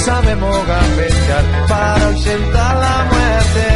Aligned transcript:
Sabemos 0.00 0.56
gambetear 0.66 1.44
para 1.68 2.06
ausentar 2.06 2.76
la 2.76 3.04
muerte. 3.12 3.66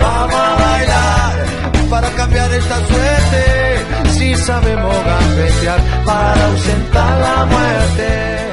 Vamos 0.00 0.34
a 0.34 0.54
bailar 0.54 1.90
para 1.90 2.10
cambiar 2.10 2.52
esta 2.52 2.76
suerte. 2.86 4.10
Si 4.10 4.34
sabemos 4.34 4.94
gambetear 5.04 5.80
para 6.04 6.46
ausentar 6.46 7.20
la 7.20 7.46
muerte. 7.46 8.46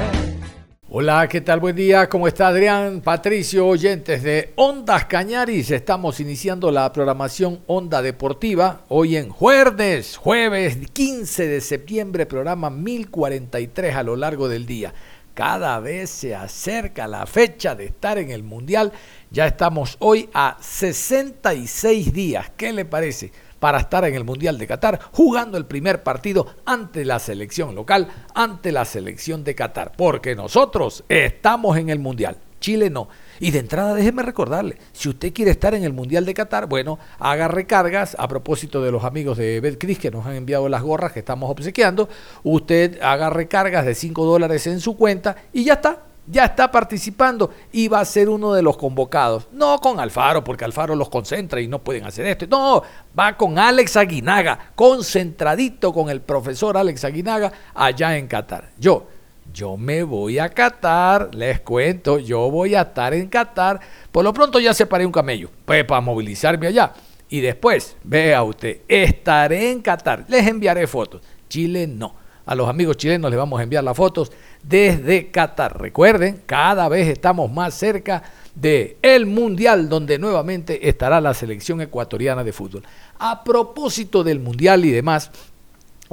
Hola, 0.96 1.28
¿qué 1.28 1.42
tal? 1.42 1.60
Buen 1.60 1.76
día, 1.76 2.08
¿cómo 2.08 2.28
está 2.28 2.50
Adrián? 2.50 3.02
Patricio, 3.02 3.66
oyentes 3.66 4.22
de 4.22 4.54
Ondas 4.56 5.06
Cañaris, 5.06 5.72
estamos 5.72 6.20
iniciando 6.20 6.70
la 6.70 6.94
programación 6.94 7.62
Onda 7.66 8.04
Deportiva 8.04 8.82
hoy 8.90 9.18
en 9.18 9.30
jueves, 9.30 10.18
jueves 10.18 10.78
15 10.94 11.48
de 11.48 11.62
septiembre, 11.62 12.28
programa 12.28 12.70
1043 12.70 13.96
a 13.96 14.04
lo 14.04 14.16
largo 14.16 14.48
del 14.48 14.68
día. 14.68 14.94
Cada 15.34 15.80
vez 15.80 16.12
se 16.12 16.36
acerca 16.36 17.08
la 17.08 17.26
fecha 17.26 17.74
de 17.74 17.86
estar 17.86 18.20
en 18.20 18.30
el 18.30 18.44
Mundial. 18.44 18.92
Ya 19.32 19.48
estamos 19.48 19.98
hoy 20.00 20.30
a 20.32 20.58
66 20.62 22.14
días. 22.14 22.52
¿Qué 22.56 22.72
le 22.72 22.86
parece? 22.86 23.32
Para 23.60 23.80
estar 23.80 24.06
en 24.06 24.14
el 24.14 24.26
Mundial 24.26 24.60
de 24.60 24.68
Qatar, 24.68 25.00
jugando 25.12 25.58
el 25.58 25.66
primer 25.66 26.04
partido 26.04 26.46
ante 26.66 27.04
la 27.04 27.18
selección 27.18 27.74
local, 27.74 28.10
ante 28.36 28.72
la 28.72 28.86
selección 28.86 29.44
de 29.44 29.56
Qatar. 29.56 29.94
Porque 29.98 30.36
nosotros 30.36 31.04
estamos 31.10 31.78
en 31.78 31.90
el 31.90 31.98
Mundial. 31.98 32.38
Chile 32.60 32.92
no. 32.92 33.10
Y 33.44 33.52
de 33.52 33.60
entrada, 33.60 33.94
déjeme 33.94 34.24
recordarle, 34.24 34.78
si 34.94 35.10
usted 35.10 35.34
quiere 35.34 35.52
estar 35.52 35.74
en 35.74 35.84
el 35.84 35.92
Mundial 35.92 36.24
de 36.24 36.34
Qatar, 36.34 36.66
bueno, 36.66 36.98
haga 37.20 37.50
recargas 37.50 38.16
a 38.18 38.26
propósito 38.30 38.82
de 38.82 38.90
los 38.90 39.04
amigos 39.04 39.38
de 39.38 39.60
Betcris 39.60 40.00
que 40.00 40.12
nos 40.12 40.26
han 40.26 40.36
enviado 40.36 40.70
las 40.70 40.82
gorras 40.82 41.12
que 41.12 41.20
estamos 41.20 41.52
obsequiando. 41.52 42.08
Usted 42.44 43.02
haga 43.02 43.30
recargas 43.30 43.86
de 43.86 43.96
5 43.96 44.24
dólares 44.24 44.66
en 44.68 44.80
su 44.80 44.96
cuenta 44.96 45.36
y 45.52 45.66
ya 45.66 45.74
está. 45.74 46.04
Ya 46.26 46.46
está 46.46 46.72
participando 46.72 47.52
y 47.74 47.90
va 47.90 48.00
a 48.00 48.06
ser 48.06 48.30
uno 48.30 48.54
de 48.54 48.62
los 48.62 48.78
convocados. 48.78 49.50
No 49.52 49.78
con 49.80 50.00
Alfaro, 50.00 50.42
porque 50.42 50.64
Alfaro 50.64 50.96
los 50.96 51.10
concentra 51.10 51.60
y 51.60 51.68
no 51.68 51.80
pueden 51.80 52.06
hacer 52.06 52.26
esto. 52.26 52.48
No, 52.48 52.82
va 53.20 53.36
con 53.36 53.60
Alex 53.60 53.98
Aguinaga, 53.98 54.72
concentradito 54.74 55.92
con 55.92 56.10
el 56.10 56.22
profesor 56.22 56.78
Alex 56.78 57.04
Aguinaga 57.04 57.52
allá 57.76 58.18
en 58.18 58.28
Qatar. 58.28 58.70
Yo, 58.80 59.06
yo 59.54 59.78
me 59.78 60.04
voy 60.04 60.40
a 60.40 60.50
Qatar, 60.50 61.34
les 61.36 61.60
cuento, 61.60 62.18
yo 62.18 62.50
voy 62.50 62.74
a 62.76 62.82
estar 62.82 63.14
en 63.14 63.28
Qatar. 63.28 63.80
Por 64.12 64.24
lo 64.24 64.34
pronto 64.34 64.60
ya 64.60 64.74
separé 64.74 65.06
un 65.06 65.12
camello 65.12 65.50
pues, 65.64 65.86
para 65.86 66.02
movilizarme 66.02 66.68
allá. 66.68 66.94
Y 67.30 67.40
después, 67.40 67.96
vea 68.04 68.44
usted, 68.44 68.82
estaré 68.88 69.72
en 69.72 69.82
Qatar. 69.82 70.26
Les 70.28 70.46
enviaré 70.48 70.88
fotos. 70.88 71.22
Chile 71.48 71.88
no. 71.88 72.16
A 72.46 72.56
los 72.56 72.68
amigos 72.68 72.98
chilenos 72.98 73.32
les 73.32 73.38
vamos 73.38 73.60
a 73.60 73.64
enviar 73.64 73.84
las 73.84 73.96
fotos 73.96 74.32
desde 74.64 75.32
Qatar. 75.32 75.80
Recuerden, 75.80 76.42
cada 76.46 76.90
vez 76.90 77.08
estamos 77.08 77.50
más 77.52 77.74
cerca 77.76 78.24
de 78.56 78.98
el 79.02 79.26
Mundial 79.26 79.88
donde 79.88 80.20
nuevamente 80.20 80.90
estará 80.90 81.22
la 81.22 81.34
selección 81.34 81.80
ecuatoriana 81.80 82.44
de 82.44 82.52
fútbol. 82.52 82.84
A 83.20 83.44
propósito 83.44 84.24
del 84.24 84.40
Mundial 84.40 84.84
y 84.84 84.92
demás, 84.92 85.32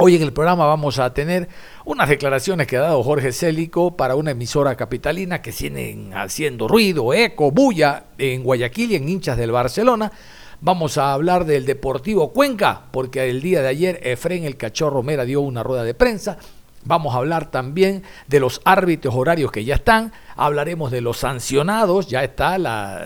Hoy 0.03 0.17
en 0.17 0.23
el 0.23 0.33
programa 0.33 0.65
vamos 0.65 0.99
a 0.99 1.13
tener 1.13 1.49
unas 1.85 2.09
declaraciones 2.09 2.67
que 2.67 2.77
ha 2.77 2.83
dado 2.83 3.03
Jorge 3.03 3.33
Célico 3.33 3.97
para 3.97 4.17
una 4.17 4.33
emisora 4.33 4.77
capitalina 4.77 5.43
que 5.43 5.53
siguen 5.53 6.13
haciendo 6.15 6.69
ruido, 6.69 7.15
eco, 7.15 7.51
bulla 7.51 8.05
en 8.19 8.43
Guayaquil 8.43 8.93
y 8.93 8.97
en 8.97 9.09
hinchas 9.09 9.37
del 9.37 9.53
Barcelona. 9.53 10.13
Vamos 10.61 10.99
a 10.99 11.15
hablar 11.15 11.47
del 11.47 11.65
Deportivo 11.65 12.33
Cuenca, 12.33 12.83
porque 12.91 13.31
el 13.31 13.41
día 13.41 13.63
de 13.63 13.69
ayer 13.69 14.01
Efren 14.03 14.45
el 14.45 14.59
Cachorro 14.59 15.03
Mera 15.03 15.25
dio 15.25 15.41
una 15.41 15.63
rueda 15.63 15.85
de 15.85 15.95
prensa. 15.95 16.37
Vamos 16.85 17.15
a 17.15 17.19
hablar 17.19 17.51
también 17.51 18.03
de 18.27 18.41
los 18.41 18.61
árbitros 18.65 19.15
horarios 19.15 19.53
que 19.53 19.65
ya 19.65 19.77
están. 19.77 20.13
Hablaremos 20.37 20.91
de 20.91 21.03
los 21.03 21.19
sancionados. 21.19 22.09
Ya 22.09 22.25
está 22.25 22.57
la, 22.59 23.01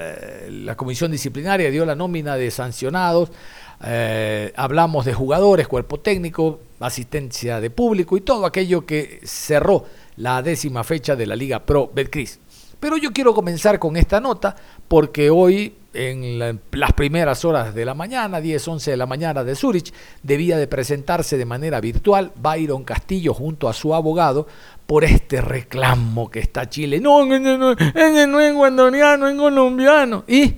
la 0.49 0.77
comisión 0.77 1.11
disciplinaria, 1.11 1.71
dio 1.71 1.85
la 1.85 1.97
nómina 1.97 2.37
de 2.37 2.51
sancionados. 2.51 3.31
Eh, 3.83 4.53
hablamos 4.57 5.05
de 5.05 5.15
jugadores, 5.15 5.69
cuerpo 5.69 6.01
técnico, 6.01 6.61
asistencia 6.81 7.61
de 7.61 7.71
público 7.71 8.17
y 8.17 8.21
todo 8.21 8.47
aquello 8.47 8.87
que 8.87 9.21
cerró 9.25 9.85
la 10.17 10.43
décima 10.43 10.85
fecha 10.85 11.17
de 11.17 11.27
la 11.27 11.37
Liga 11.37 11.61
Pro 11.61 11.91
Betcris. 11.93 12.39
Pero 12.79 12.97
yo 12.97 13.13
quiero 13.13 13.35
comenzar 13.35 13.79
con 13.79 13.97
esta 13.97 14.21
nota 14.21 14.55
porque 14.89 15.31
hoy, 15.31 15.75
en 15.95 16.61
las 16.73 16.93
primeras 16.93 17.45
horas 17.45 17.75
de 17.75 17.85
la 17.85 17.95
mañana, 17.95 18.41
10, 18.41 18.69
11 18.69 18.91
de 18.91 18.97
la 18.97 19.07
mañana 19.07 19.43
de 19.43 19.55
Zurich, 19.55 19.93
debía 20.23 20.59
de 20.59 20.67
presentarse 20.67 21.39
de 21.39 21.47
manera 21.47 21.81
virtual 21.81 22.33
Byron 22.37 22.85
Castillo 22.85 23.33
junto 23.33 23.69
a 23.69 23.73
su 23.73 23.95
abogado 23.95 24.47
por 24.87 25.05
este 25.05 25.41
reclamo 25.41 26.31
que 26.31 26.41
está 26.41 26.69
Chile. 26.69 27.01
No, 27.01 27.25
no, 27.25 27.39
no, 27.39 27.57
no, 27.57 27.75
no 27.75 28.41
es 28.41 28.55
guandoniano, 28.55 29.29
es 29.29 29.37
colombiano. 29.37 30.25
Y 30.29 30.55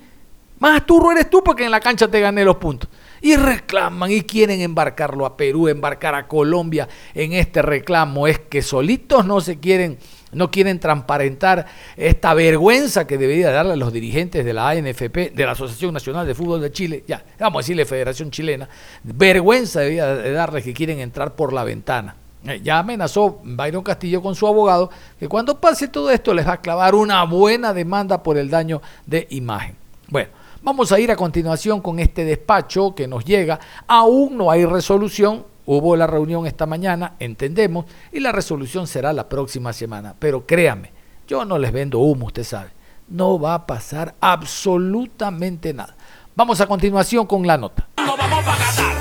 más 0.59 0.85
turro 0.85 1.13
eres 1.13 1.31
tú 1.31 1.45
porque 1.45 1.65
en 1.65 1.71
la 1.71 1.81
cancha 1.81 2.09
te 2.09 2.21
gané 2.21 2.45
los 2.45 2.57
puntos 2.57 2.91
y 3.27 3.35
reclaman 3.35 4.13
y 4.13 4.21
quieren 4.21 4.61
embarcarlo 4.61 5.27
a 5.27 5.37
Perú, 5.37 5.67
embarcar 5.67 6.15
a 6.15 6.29
Colombia 6.29 6.89
en 7.13 7.33
este 7.33 7.61
reclamo. 7.61 8.29
Es 8.29 8.39
que 8.39 8.63
solitos 8.63 9.27
no 9.27 9.41
se 9.41 9.59
quieren, 9.59 9.99
no 10.31 10.49
quieren 10.53 10.79
transparentar 10.79 11.67
esta 11.97 12.35
vergüenza 12.35 13.05
que 13.05 13.19
debería 13.19 13.51
darle 13.51 13.73
a 13.73 13.77
los 13.77 13.93
dirigentes 13.93 14.45
de 14.45 14.53
la 14.53 14.69
ANFP, 14.69 15.33
de 15.35 15.45
la 15.45 15.53
Asociación 15.53 15.93
Nacional 15.93 16.25
de 16.25 16.37
Fútbol 16.37 16.61
de 16.61 16.71
Chile, 16.71 17.03
ya, 17.09 17.25
vamos 17.41 17.59
a 17.59 17.63
decirle 17.65 17.85
Federación 17.85 18.31
Chilena, 18.31 18.69
vergüenza 19.03 19.81
debería 19.81 20.07
de 20.15 20.31
darles 20.31 20.63
que 20.63 20.73
quieren 20.73 21.01
entrar 21.01 21.35
por 21.35 21.53
la 21.53 21.65
ventana. 21.65 22.15
Eh, 22.47 22.61
ya 22.63 22.79
amenazó 22.79 23.41
Byron 23.43 23.83
Castillo 23.83 24.23
con 24.23 24.37
su 24.37 24.47
abogado 24.47 24.89
que 25.19 25.27
cuando 25.27 25.61
pase 25.61 25.89
todo 25.89 26.13
esto 26.13 26.33
les 26.33 26.47
va 26.47 26.53
a 26.53 26.61
clavar 26.61 26.95
una 26.95 27.25
buena 27.25 27.75
demanda 27.75 28.23
por 28.23 28.39
el 28.39 28.51
daño 28.51 28.81
de 29.05 29.27
imagen. 29.31 29.75
Bueno, 30.07 30.29
Vamos 30.63 30.93
a 30.93 30.99
ir 30.99 31.11
a 31.11 31.17
continuación 31.17 31.81
con 31.81 31.99
este 31.99 32.25
despacho 32.25 32.95
que 32.95 33.07
nos 33.07 33.25
llega. 33.25 33.61
Aún 33.87 34.37
no 34.37 34.51
hay 34.51 34.65
resolución. 34.65 35.45
Hubo 35.67 35.97
la 35.97 36.07
reunión 36.07 36.47
esta 36.47 36.65
mañana, 36.65 37.15
entendemos, 37.19 37.87
y 38.13 38.21
la 38.21 38.31
resolución 38.31 38.87
será 38.87 39.13
la 39.13 39.29
próxima 39.29 39.73
semana. 39.73 40.15
Pero 40.19 40.47
créame, 40.47 40.93
yo 41.27 41.45
no 41.45 41.59
les 41.59 41.73
vendo 41.73 41.99
humo, 41.99 42.27
usted 42.27 42.45
sabe. 42.45 42.71
No 43.09 43.39
va 43.39 43.55
a 43.55 43.67
pasar 43.67 44.15
absolutamente 44.21 45.75
nada. 45.75 45.97
Vamos 46.37 46.61
a 46.61 46.67
continuación 46.67 47.27
con 47.27 47.47
la 47.47 47.59
nota. 47.59 47.89
No 47.97 48.17
vamos 48.17 48.45
no 48.45 48.96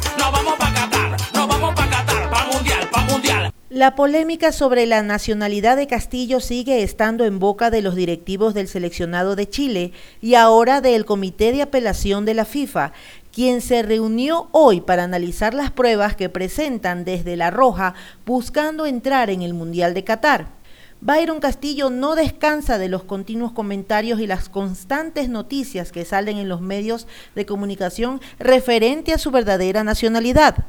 La 3.75 3.93
polémica 3.93 4.53
sobre 4.53 4.85
la 4.85 5.03
nacionalidad 5.03 5.75
de 5.75 5.85
Castillo 5.85 6.39
sigue 6.39 6.81
estando 6.81 7.25
en 7.25 7.39
boca 7.39 7.69
de 7.69 7.81
los 7.81 7.93
directivos 7.93 8.53
del 8.53 8.69
seleccionado 8.69 9.35
de 9.35 9.49
Chile 9.49 9.91
y 10.21 10.35
ahora 10.35 10.79
del 10.79 11.03
Comité 11.03 11.51
de 11.51 11.61
Apelación 11.61 12.23
de 12.23 12.35
la 12.35 12.45
FIFA, 12.45 12.93
quien 13.33 13.59
se 13.59 13.83
reunió 13.83 14.47
hoy 14.53 14.79
para 14.79 15.03
analizar 15.03 15.53
las 15.53 15.71
pruebas 15.71 16.15
que 16.15 16.29
presentan 16.29 17.03
desde 17.03 17.35
La 17.35 17.51
Roja 17.51 17.95
buscando 18.25 18.85
entrar 18.85 19.29
en 19.29 19.41
el 19.41 19.53
Mundial 19.53 19.93
de 19.93 20.05
Qatar. 20.05 20.47
Byron 21.01 21.41
Castillo 21.41 21.89
no 21.89 22.15
descansa 22.15 22.77
de 22.77 22.87
los 22.87 23.03
continuos 23.03 23.51
comentarios 23.51 24.21
y 24.21 24.25
las 24.25 24.47
constantes 24.47 25.27
noticias 25.27 25.91
que 25.91 26.05
salen 26.05 26.37
en 26.37 26.47
los 26.47 26.61
medios 26.61 27.07
de 27.35 27.45
comunicación 27.45 28.21
referente 28.39 29.11
a 29.11 29.17
su 29.17 29.31
verdadera 29.31 29.83
nacionalidad. 29.83 30.65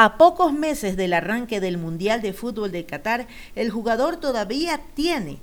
A 0.00 0.16
pocos 0.16 0.52
meses 0.52 0.96
del 0.96 1.12
arranque 1.12 1.58
del 1.58 1.76
Mundial 1.76 2.22
de 2.22 2.32
Fútbol 2.32 2.70
de 2.70 2.86
Qatar, 2.86 3.26
el 3.56 3.72
jugador 3.72 4.18
todavía 4.18 4.80
tiene 4.94 5.40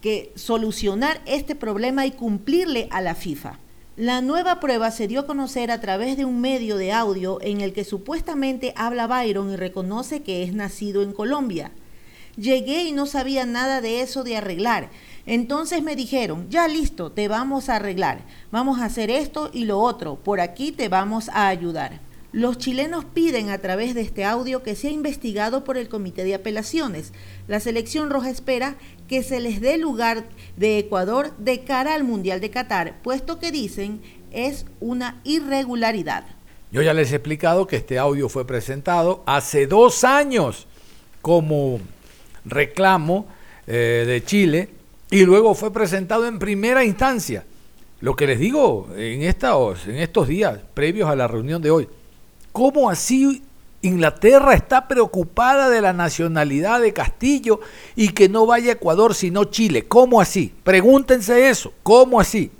que 0.00 0.30
solucionar 0.36 1.20
este 1.26 1.56
problema 1.56 2.06
y 2.06 2.12
cumplirle 2.12 2.86
a 2.92 3.00
la 3.00 3.16
FIFA. 3.16 3.58
La 3.96 4.20
nueva 4.20 4.60
prueba 4.60 4.92
se 4.92 5.08
dio 5.08 5.18
a 5.18 5.26
conocer 5.26 5.72
a 5.72 5.80
través 5.80 6.16
de 6.16 6.24
un 6.24 6.40
medio 6.40 6.76
de 6.76 6.92
audio 6.92 7.40
en 7.40 7.60
el 7.60 7.72
que 7.72 7.82
supuestamente 7.82 8.72
habla 8.76 9.08
Byron 9.08 9.52
y 9.52 9.56
reconoce 9.56 10.22
que 10.22 10.44
es 10.44 10.54
nacido 10.54 11.02
en 11.02 11.12
Colombia. 11.12 11.72
Llegué 12.36 12.84
y 12.84 12.92
no 12.92 13.06
sabía 13.06 13.46
nada 13.46 13.80
de 13.80 14.00
eso 14.00 14.22
de 14.22 14.36
arreglar. 14.36 14.90
Entonces 15.26 15.82
me 15.82 15.96
dijeron, 15.96 16.46
ya 16.50 16.68
listo, 16.68 17.10
te 17.10 17.26
vamos 17.26 17.68
a 17.68 17.74
arreglar, 17.74 18.20
vamos 18.52 18.78
a 18.78 18.84
hacer 18.84 19.10
esto 19.10 19.50
y 19.52 19.64
lo 19.64 19.80
otro, 19.80 20.14
por 20.14 20.40
aquí 20.40 20.70
te 20.70 20.88
vamos 20.88 21.30
a 21.30 21.48
ayudar. 21.48 22.11
Los 22.32 22.56
chilenos 22.56 23.04
piden 23.04 23.50
a 23.50 23.58
través 23.58 23.94
de 23.94 24.00
este 24.00 24.24
audio 24.24 24.62
que 24.62 24.74
sea 24.74 24.90
investigado 24.90 25.64
por 25.64 25.76
el 25.76 25.90
Comité 25.90 26.24
de 26.24 26.34
Apelaciones. 26.34 27.12
La 27.46 27.60
selección 27.60 28.08
roja 28.08 28.30
espera 28.30 28.76
que 29.06 29.22
se 29.22 29.38
les 29.38 29.60
dé 29.60 29.76
lugar 29.76 30.24
de 30.56 30.78
Ecuador 30.78 31.36
de 31.36 31.62
cara 31.64 31.92
al 31.92 32.04
Mundial 32.04 32.40
de 32.40 32.50
Qatar, 32.50 33.02
puesto 33.02 33.38
que 33.38 33.52
dicen 33.52 34.00
es 34.32 34.64
una 34.80 35.20
irregularidad. 35.24 36.24
Yo 36.70 36.80
ya 36.80 36.94
les 36.94 37.12
he 37.12 37.16
explicado 37.16 37.66
que 37.66 37.76
este 37.76 37.98
audio 37.98 38.30
fue 38.30 38.46
presentado 38.46 39.22
hace 39.26 39.66
dos 39.66 40.02
años 40.02 40.66
como 41.20 41.80
reclamo 42.46 43.26
eh, 43.66 44.04
de 44.06 44.24
Chile 44.24 44.70
y 45.10 45.26
luego 45.26 45.54
fue 45.54 45.70
presentado 45.70 46.26
en 46.26 46.38
primera 46.38 46.82
instancia. 46.82 47.44
Lo 48.00 48.16
que 48.16 48.26
les 48.26 48.38
digo 48.38 48.88
en, 48.96 49.20
estos, 49.20 49.86
en 49.86 49.96
estos 49.96 50.28
días 50.28 50.60
previos 50.72 51.10
a 51.10 51.14
la 51.14 51.28
reunión 51.28 51.60
de 51.60 51.70
hoy, 51.70 51.88
¿cómo 52.52 52.90
así 52.90 53.42
Inglaterra 53.82 54.54
está 54.54 54.86
preocupada 54.86 55.68
de 55.68 55.80
la 55.80 55.92
nacionalidad 55.92 56.80
de 56.80 56.92
Castillo 56.92 57.60
y 57.96 58.10
que 58.10 58.28
no 58.28 58.46
vaya 58.46 58.72
Ecuador 58.72 59.14
sino 59.14 59.44
Chile? 59.44 59.84
¿Cómo 59.84 60.20
así? 60.20 60.52
Pregúntense 60.62 61.48
eso, 61.48 61.72
¿cómo 61.82 62.20
así? 62.20 62.50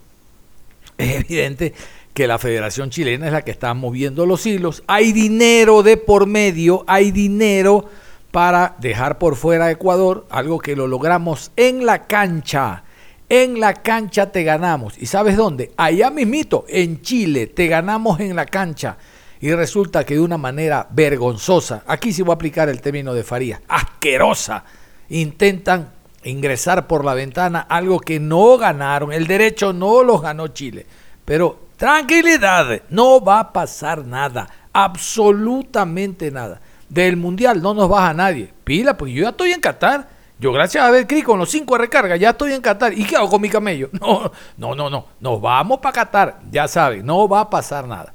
Es 0.99 1.21
evidente 1.21 1.75
que 2.15 2.27
la 2.27 2.39
Federación 2.39 2.91
Chilena 2.91 3.27
es 3.27 3.33
la 3.33 3.43
que 3.43 3.50
está 3.50 3.73
moviendo 3.75 4.27
los 4.27 4.44
hilos. 4.47 4.83
Hay 4.87 5.12
dinero 5.12 5.83
de 5.83 5.97
por 5.97 6.27
medio, 6.27 6.85
hay 6.87 7.11
dinero 7.11 7.87
para 8.31 8.77
dejar 8.81 9.19
por 9.19 9.37
fuera 9.37 9.67
a 9.67 9.71
Ecuador, 9.71 10.27
algo 10.31 10.59
que 10.59 10.77
lo 10.77 10.87
logramos 10.87 11.53
en 11.56 11.87
la 11.87 12.06
cancha. 12.06 12.85
En 13.29 13.61
la 13.61 13.75
cancha 13.75 14.31
te 14.31 14.43
ganamos. 14.43 14.99
¿Y 14.99 15.06
sabes 15.06 15.37
dónde? 15.37 15.73
Allá 15.77 16.11
mismito, 16.11 16.67
en 16.69 17.00
Chile, 17.00 17.47
te 17.47 17.67
ganamos 17.67 18.21
en 18.21 18.37
la 18.37 18.44
cancha. 18.44 18.99
Y 19.43 19.53
resulta 19.53 20.05
que 20.05 20.15
de 20.15 20.21
una 20.21 20.39
manera 20.39 20.87
vergonzosa, 20.89 21.83
aquí 21.89 22.12
sí 22.12 22.23
voy 22.23 22.31
a 22.31 22.35
aplicar 22.37 22.69
el 22.69 22.81
término 22.81 23.12
de 23.12 23.25
Faría, 23.25 23.61
asquerosa, 23.67 24.62
intentan 25.09 25.91
ingresar 26.23 26.87
por 26.87 27.05
la 27.05 27.15
ventana 27.15 27.67
algo 27.69 27.99
que 27.99 28.21
no 28.21 28.56
ganaron. 28.56 29.12
El 29.12 29.27
derecho 29.27 29.73
no 29.73 30.05
lo 30.05 30.21
ganó 30.21 30.47
Chile. 30.47 30.87
Pero 31.25 31.59
tranquilidad, 31.77 32.83
no 32.89 33.21
va 33.21 33.41
a 33.41 33.53
pasar 33.53 34.06
nada, 34.06 34.49
absolutamente 34.73 36.31
nada. 36.31 36.61
Del 36.89 37.17
mundial 37.17 37.61
no 37.61 37.75
nos 37.75 37.89
baja 37.89 38.15
nadie. 38.15 38.55
Pila, 38.62 38.97
pues 38.97 39.12
yo 39.12 39.25
ya 39.25 39.31
estoy 39.31 39.50
en 39.50 39.61
Qatar. 39.61 40.09
Yo, 40.39 40.53
gracias 40.53 40.85
a 40.85 41.05
clic 41.05 41.25
con 41.25 41.41
los 41.41 41.50
cinco 41.50 41.77
recargas, 41.77 42.21
ya 42.21 42.31
estoy 42.31 42.53
en 42.53 42.61
Qatar. 42.61 42.97
¿Y 42.97 43.05
qué 43.05 43.17
hago 43.17 43.29
con 43.29 43.41
mi 43.43 43.49
camello? 43.49 43.91
No, 44.00 44.31
no, 44.56 44.77
no, 44.77 44.89
no. 44.89 45.06
Nos 45.19 45.41
vamos 45.41 45.81
para 45.81 45.94
Qatar. 45.94 46.39
Ya 46.53 46.69
saben, 46.69 47.05
no 47.05 47.29
va 47.29 47.41
a 47.41 47.50
pasar 47.50 47.89
nada. 47.89 48.15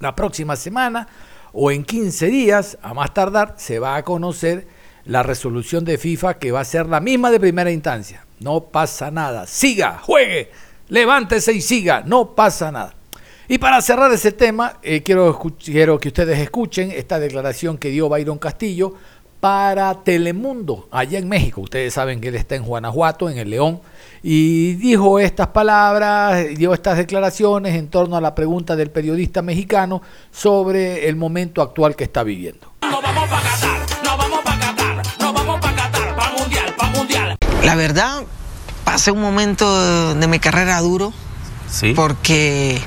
La 0.00 0.14
próxima 0.14 0.56
semana 0.56 1.08
o 1.52 1.70
en 1.70 1.84
15 1.84 2.26
días, 2.26 2.78
a 2.82 2.94
más 2.94 3.14
tardar, 3.14 3.54
se 3.56 3.78
va 3.78 3.96
a 3.96 4.02
conocer 4.02 4.66
la 5.04 5.22
resolución 5.22 5.84
de 5.84 5.98
FIFA 5.98 6.38
que 6.38 6.52
va 6.52 6.60
a 6.60 6.64
ser 6.64 6.86
la 6.86 7.00
misma 7.00 7.30
de 7.30 7.40
primera 7.40 7.70
instancia. 7.70 8.24
No 8.40 8.64
pasa 8.64 9.10
nada. 9.10 9.46
Siga, 9.46 10.00
juegue, 10.02 10.50
levántese 10.88 11.52
y 11.52 11.60
siga. 11.60 12.02
No 12.04 12.34
pasa 12.34 12.72
nada. 12.72 12.94
Y 13.46 13.58
para 13.58 13.82
cerrar 13.82 14.10
ese 14.12 14.32
tema, 14.32 14.78
eh, 14.82 15.02
quiero, 15.02 15.38
quiero 15.62 15.98
que 15.98 16.08
ustedes 16.08 16.38
escuchen 16.38 16.90
esta 16.90 17.18
declaración 17.18 17.76
que 17.76 17.90
dio 17.90 18.08
Byron 18.08 18.38
Castillo 18.38 18.94
para 19.38 20.02
Telemundo, 20.02 20.88
allá 20.90 21.18
en 21.18 21.28
México. 21.28 21.60
Ustedes 21.60 21.92
saben 21.92 22.20
que 22.20 22.28
él 22.28 22.36
está 22.36 22.56
en 22.56 22.64
Guanajuato, 22.64 23.28
en 23.28 23.36
el 23.36 23.50
León, 23.50 23.82
y 24.26 24.76
dijo 24.76 25.18
estas 25.18 25.48
palabras, 25.48 26.46
dio 26.56 26.72
estas 26.72 26.96
declaraciones 26.96 27.74
en 27.74 27.88
torno 27.88 28.16
a 28.16 28.22
la 28.22 28.34
pregunta 28.34 28.74
del 28.74 28.90
periodista 28.90 29.42
mexicano 29.42 30.00
sobre 30.32 31.10
el 31.10 31.16
momento 31.16 31.60
actual 31.60 31.94
que 31.94 32.04
está 32.04 32.22
viviendo. 32.22 32.72
No 32.80 33.02
vamos 33.02 33.28
para 33.28 33.42
Qatar, 33.42 33.80
no 34.02 34.16
vamos 34.16 34.40
para 34.42 34.58
Qatar, 34.60 35.02
no 35.20 35.32
vamos 35.34 35.60
para 35.60 35.76
Qatar, 35.76 36.16
para 36.16 36.32
mundial, 36.38 36.74
para 36.74 36.90
mundial. 36.92 37.36
La 37.64 37.74
verdad, 37.74 38.22
pasé 38.86 39.10
un 39.10 39.20
momento 39.20 40.14
de 40.14 40.26
mi 40.26 40.38
carrera 40.38 40.80
duro, 40.80 41.12
¿Sí? 41.70 41.92
porque 41.94 42.80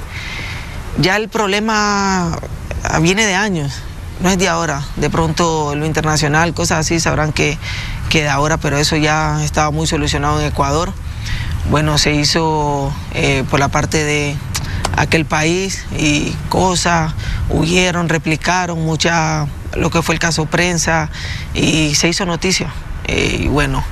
ya 0.99 1.17
el 1.17 1.29
problema 1.29 2.35
viene 2.99 3.27
de 3.27 3.35
años, 3.35 3.83
no 4.23 4.31
es 4.31 4.39
de 4.39 4.49
ahora. 4.49 4.81
De 4.95 5.11
pronto 5.11 5.75
lo 5.75 5.85
internacional, 5.85 6.55
cosas 6.55 6.79
así, 6.79 6.99
sabrán 6.99 7.31
que, 7.31 7.59
que 8.09 8.23
de 8.23 8.29
ahora, 8.29 8.57
pero 8.57 8.79
eso 8.79 8.95
ya 8.95 9.43
estaba 9.43 9.69
muy 9.69 9.85
solucionado 9.85 10.41
en 10.41 10.47
Ecuador. 10.47 10.93
Bueno, 11.69 11.97
se 11.97 12.13
hizo 12.13 12.93
eh, 13.13 13.43
por 13.49 13.59
la 13.59 13.67
parte 13.67 14.03
de 14.03 14.37
aquel 14.95 15.25
país 15.25 15.85
y 15.97 16.33
cosas, 16.47 17.13
huyeron, 17.49 18.07
replicaron 18.07 18.83
mucha 18.85 19.47
lo 19.75 19.89
que 19.89 20.01
fue 20.01 20.15
el 20.15 20.19
caso 20.19 20.45
prensa 20.45 21.09
y 21.53 21.93
se 21.95 22.07
hizo 22.07 22.25
noticia. 22.25 22.71
Eh, 23.05 23.41
y 23.41 23.47
bueno, 23.47 23.83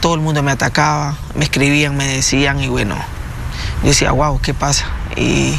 todo 0.00 0.14
el 0.14 0.20
mundo 0.20 0.42
me 0.42 0.52
atacaba, 0.52 1.16
me 1.34 1.44
escribían, 1.44 1.96
me 1.96 2.06
decían 2.06 2.60
y 2.60 2.68
bueno, 2.68 2.96
yo 3.82 3.88
decía, 3.88 4.12
wow, 4.12 4.38
¿qué 4.40 4.52
pasa? 4.52 4.86
Y 5.16 5.54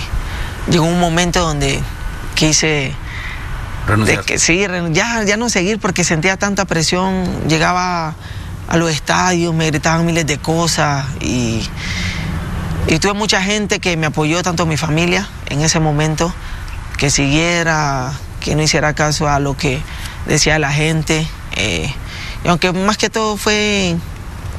llegó 0.69 0.85
un 0.85 0.99
momento 0.99 1.41
donde 1.41 1.81
quise 2.35 2.95
de 4.05 4.17
que 4.25 4.39
sí, 4.39 4.65
ya, 4.91 5.23
ya 5.23 5.37
no 5.37 5.49
seguir 5.49 5.79
porque 5.79 6.03
sentía 6.03 6.37
tanta 6.37 6.65
presión, 6.65 7.47
llegaba 7.47 8.15
a 8.73 8.77
los 8.77 8.89
estadios, 8.89 9.53
me 9.53 9.67
gritaban 9.67 10.03
miles 10.03 10.25
de 10.25 10.39
cosas 10.39 11.05
y, 11.21 11.61
y 12.87 12.97
tuve 12.97 13.13
mucha 13.13 13.39
gente 13.39 13.79
que 13.79 13.95
me 13.97 14.07
apoyó, 14.07 14.41
tanto 14.41 14.65
mi 14.65 14.77
familia 14.77 15.29
en 15.45 15.61
ese 15.61 15.79
momento, 15.79 16.33
que 16.97 17.11
siguiera, 17.11 18.11
que 18.39 18.55
no 18.55 18.63
hiciera 18.63 18.95
caso 18.95 19.29
a 19.29 19.39
lo 19.39 19.55
que 19.55 19.79
decía 20.25 20.57
la 20.57 20.71
gente. 20.71 21.27
Eh, 21.55 21.93
y 22.43 22.47
aunque 22.47 22.71
más 22.71 22.97
que 22.97 23.11
todo 23.11 23.37
fue 23.37 23.95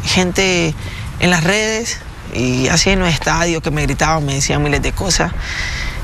gente 0.04 0.76
en 1.18 1.30
las 1.30 1.42
redes 1.42 1.98
y 2.32 2.68
así 2.68 2.90
en 2.90 3.00
los 3.00 3.08
estadios 3.08 3.64
que 3.64 3.72
me 3.72 3.82
gritaban, 3.82 4.24
me 4.24 4.34
decían 4.34 4.62
miles 4.62 4.80
de 4.80 4.92
cosas. 4.92 5.32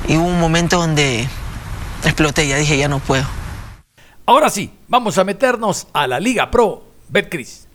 Y 0.09 0.17
hubo 0.17 0.27
un 0.27 0.41
momento 0.41 0.79
donde 0.79 1.29
exploté, 2.03 2.49
ya 2.49 2.57
dije, 2.57 2.77
ya 2.77 2.89
no 2.89 2.99
puedo. 2.99 3.25
Ahora 4.27 4.51
sí, 4.51 4.73
vamos 4.89 5.17
a 5.17 5.23
meternos 5.23 5.87
a 5.93 6.09
la 6.09 6.19
Liga 6.19 6.51
Pro 6.51 6.83
Betcris. 7.09 7.69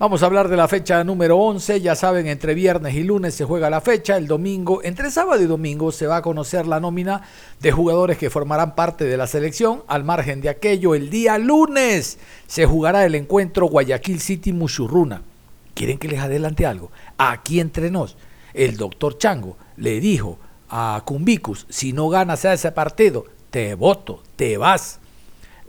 Vamos 0.00 0.22
a 0.22 0.26
hablar 0.26 0.48
de 0.48 0.56
la 0.56 0.66
fecha 0.66 1.04
número 1.04 1.36
11. 1.36 1.82
Ya 1.82 1.94
saben, 1.94 2.26
entre 2.26 2.54
viernes 2.54 2.94
y 2.94 3.02
lunes 3.02 3.34
se 3.34 3.44
juega 3.44 3.68
la 3.68 3.82
fecha. 3.82 4.16
El 4.16 4.26
domingo, 4.26 4.82
entre 4.82 5.10
sábado 5.10 5.42
y 5.42 5.44
domingo, 5.44 5.92
se 5.92 6.06
va 6.06 6.16
a 6.16 6.22
conocer 6.22 6.66
la 6.66 6.80
nómina 6.80 7.20
de 7.60 7.70
jugadores 7.70 8.16
que 8.16 8.30
formarán 8.30 8.74
parte 8.74 9.04
de 9.04 9.18
la 9.18 9.26
selección. 9.26 9.82
Al 9.88 10.04
margen 10.04 10.40
de 10.40 10.48
aquello, 10.48 10.94
el 10.94 11.10
día 11.10 11.36
lunes 11.36 12.18
se 12.46 12.64
jugará 12.64 13.04
el 13.04 13.14
encuentro 13.14 13.66
Guayaquil 13.66 14.20
City 14.20 14.54
Muchurruna. 14.54 15.20
¿Quieren 15.74 15.98
que 15.98 16.08
les 16.08 16.20
adelante 16.20 16.64
algo? 16.64 16.90
Aquí 17.18 17.60
entre 17.60 17.90
nos, 17.90 18.16
el 18.54 18.78
doctor 18.78 19.18
Chango 19.18 19.58
le 19.76 20.00
dijo 20.00 20.38
a 20.70 21.02
Cumbicus: 21.04 21.66
si 21.68 21.92
no 21.92 22.08
ganas 22.08 22.46
ese 22.46 22.72
partido, 22.72 23.26
te 23.50 23.74
voto, 23.74 24.22
te 24.36 24.56
vas. 24.56 24.98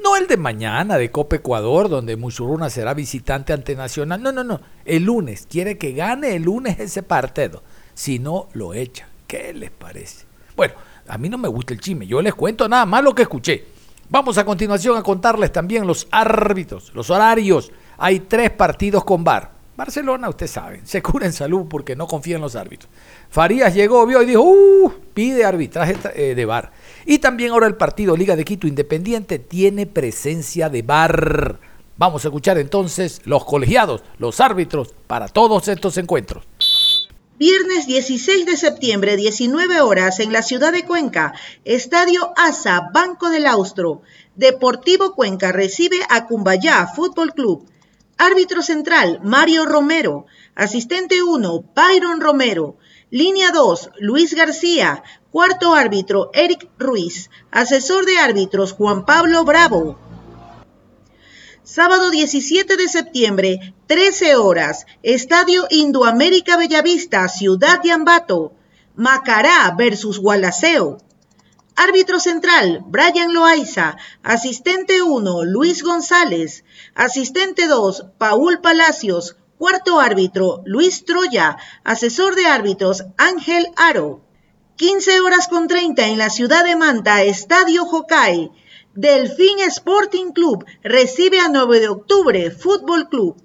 No 0.04 0.16
el 0.16 0.28
de 0.28 0.38
mañana 0.38 0.98
de 0.98 1.12
Copa 1.12 1.36
Ecuador, 1.36 1.88
donde 1.88 2.16
Musuruna 2.16 2.70
será 2.70 2.94
visitante 2.94 3.54
ante 3.54 3.76
Nacional. 3.76 4.22
No, 4.22 4.32
no, 4.32 4.44
no. 4.44 4.60
El 4.84 5.04
lunes. 5.04 5.48
Quiere 5.50 5.78
que 5.78 5.94
gane 5.94 6.36
el 6.36 6.44
lunes 6.44 6.80
ese 6.80 7.04
partido. 7.04 7.62
Si 7.94 8.18
no, 8.18 8.50
lo 8.54 8.74
echa. 8.74 9.08
¿Qué 9.28 9.54
les 9.54 9.70
parece? 9.70 10.26
Bueno, 10.56 10.74
a 11.08 11.18
mí 11.18 11.30
no 11.30 11.38
me 11.38 11.48
gusta 11.48 11.74
el 11.74 11.80
chisme. 11.80 12.08
Yo 12.08 12.22
les 12.22 12.34
cuento 12.34 12.68
nada 12.68 12.86
más 12.86 13.04
lo 13.04 13.14
que 13.14 13.22
escuché. 13.22 13.66
Vamos 14.10 14.38
a 14.38 14.44
continuación 14.44 14.98
a 14.98 15.04
contarles 15.04 15.52
también 15.52 15.88
los 15.88 16.08
árbitros, 16.12 16.92
los 16.94 17.10
horarios. 17.10 17.72
Hay 17.98 18.22
tres 18.22 18.50
partidos 18.50 19.06
con 19.06 19.24
VAR. 19.24 19.52
Barcelona, 19.78 20.28
ustedes 20.28 20.52
saben, 20.52 20.86
se 20.86 21.02
cura 21.02 21.26
en 21.26 21.34
salud 21.34 21.66
porque 21.70 21.96
no 21.96 22.06
confía 22.06 22.36
en 22.36 22.42
los 22.42 22.56
árbitros. 22.56 22.92
Farías 23.30 23.74
llegó, 23.74 24.06
vio 24.06 24.22
y 24.22 24.26
dijo, 24.26 24.42
uh, 24.42 24.94
pide 25.14 25.46
arbitraje 25.46 25.96
eh, 26.14 26.36
de 26.36 26.46
VAR. 26.46 26.72
Y 27.06 27.20
también 27.20 27.52
ahora 27.52 27.68
el 27.68 27.76
partido 27.76 28.16
Liga 28.16 28.36
de 28.36 28.46
Quito 28.46 28.68
Independiente 28.68 29.40
tiene 29.40 29.86
presencia 29.86 30.70
de 30.70 30.82
VAR. 30.82 31.60
Vamos 31.98 32.26
a 32.26 32.30
escuchar 32.30 32.58
entonces 32.58 33.22
los 33.26 33.46
colegiados, 33.46 34.04
los 34.18 34.40
árbitros 34.40 34.94
para 35.08 35.28
todos 35.28 35.68
estos 35.68 35.98
encuentros. 35.98 36.46
Viernes 37.38 37.88
16 37.88 38.46
de 38.46 38.56
septiembre, 38.56 39.18
19 39.18 39.82
horas, 39.82 40.20
en 40.20 40.32
la 40.32 40.44
ciudad 40.44 40.72
de 40.72 40.86
Cuenca, 40.86 41.34
Estadio 41.66 42.34
ASA, 42.38 42.90
Banco 42.94 43.32
del 43.32 43.48
Austro. 43.48 44.04
Deportivo 44.36 45.16
Cuenca 45.16 45.52
recibe 45.52 45.98
a 46.10 46.28
Cumbayá 46.28 46.88
Fútbol 46.88 47.34
Club. 47.34 47.68
Árbitro 48.18 48.62
central, 48.62 49.20
Mario 49.24 49.66
Romero. 49.66 50.28
Asistente 50.54 51.24
1, 51.24 51.66
Byron 51.76 52.22
Romero. 52.22 52.78
Línea 53.14 53.52
2, 53.52 53.90
Luis 54.00 54.34
García. 54.34 55.04
Cuarto 55.32 55.74
árbitro, 55.74 56.32
Eric 56.34 56.70
Ruiz. 56.80 57.30
Asesor 57.52 58.06
de 58.06 58.18
árbitros, 58.18 58.72
Juan 58.72 59.04
Pablo 59.04 59.44
Bravo. 59.44 60.00
Sábado 61.62 62.10
17 62.10 62.78
de 62.78 62.88
septiembre, 62.88 63.76
13 63.88 64.38
horas, 64.38 64.86
Estadio 65.04 65.68
Indoamérica 65.70 66.56
Bellavista, 66.56 67.28
Ciudad 67.28 67.82
de 67.82 67.92
Ambato. 67.92 68.54
Macará 68.96 69.76
versus 69.78 70.18
Gualaceo. 70.18 71.00
Árbitro 71.76 72.22
central, 72.22 72.82
Brian 72.88 73.34
Loaiza. 73.34 73.98
Asistente 74.24 75.02
1, 75.02 75.44
Luis 75.44 75.84
González. 75.84 76.64
Asistente 76.96 77.68
2, 77.68 78.06
Paul 78.18 78.62
Palacios. 78.62 79.36
Cuarto 79.62 80.00
árbitro, 80.00 80.64
Luis 80.66 81.06
Troya. 81.06 81.56
Asesor 81.84 82.34
de 82.34 82.48
árbitros, 82.48 83.04
Ángel 83.16 83.68
Aro. 83.76 84.26
15 84.76 85.22
horas 85.22 85.48
con 85.48 85.68
30 85.68 86.08
en 86.08 86.18
la 86.18 86.32
ciudad 86.32 86.66
de 86.66 86.76
Manta, 86.76 87.22
Estadio 87.22 87.84
Hokai. 87.84 88.50
Delfín 88.96 89.60
Sporting 89.60 90.32
Club 90.32 90.66
recibe 90.82 91.40
a 91.40 91.48
9 91.48 91.80
de 91.80 91.90
octubre 91.90 92.50
Fútbol 92.50 93.08
Club. 93.08 93.36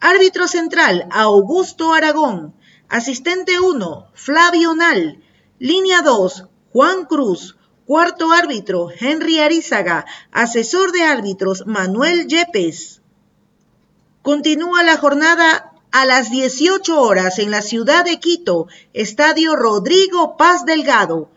Árbitro 0.00 0.48
central, 0.48 1.06
Augusto 1.10 1.92
Aragón. 1.92 2.54
Asistente 2.88 3.60
1, 3.60 4.06
Flavio 4.14 4.74
Nal. 4.74 5.22
Línea 5.58 6.00
2, 6.00 6.46
Juan 6.72 7.04
Cruz. 7.04 7.58
Cuarto 7.84 8.32
árbitro, 8.32 8.88
Henry 8.98 9.40
Arizaga. 9.40 10.06
Asesor 10.32 10.92
de 10.92 11.02
árbitros, 11.02 11.66
Manuel 11.66 12.28
Yepes. 12.28 12.99
Continúa 14.22 14.82
la 14.82 14.98
jornada 14.98 15.72
a 15.92 16.04
las 16.04 16.30
18 16.30 17.00
horas 17.00 17.38
en 17.38 17.50
la 17.50 17.62
ciudad 17.62 18.04
de 18.04 18.20
Quito, 18.20 18.66
Estadio 18.92 19.56
Rodrigo 19.56 20.36
Paz 20.36 20.66
Delgado. 20.66 21.30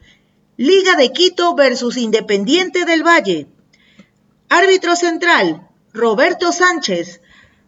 Liga 0.57 0.95
de 0.97 1.13
Quito 1.13 1.55
versus 1.55 1.95
Independiente 1.95 2.83
del 2.83 3.01
Valle. 3.01 3.47
Árbitro 4.49 4.97
central, 4.97 5.69
Roberto 5.93 6.51
Sánchez. 6.51 7.21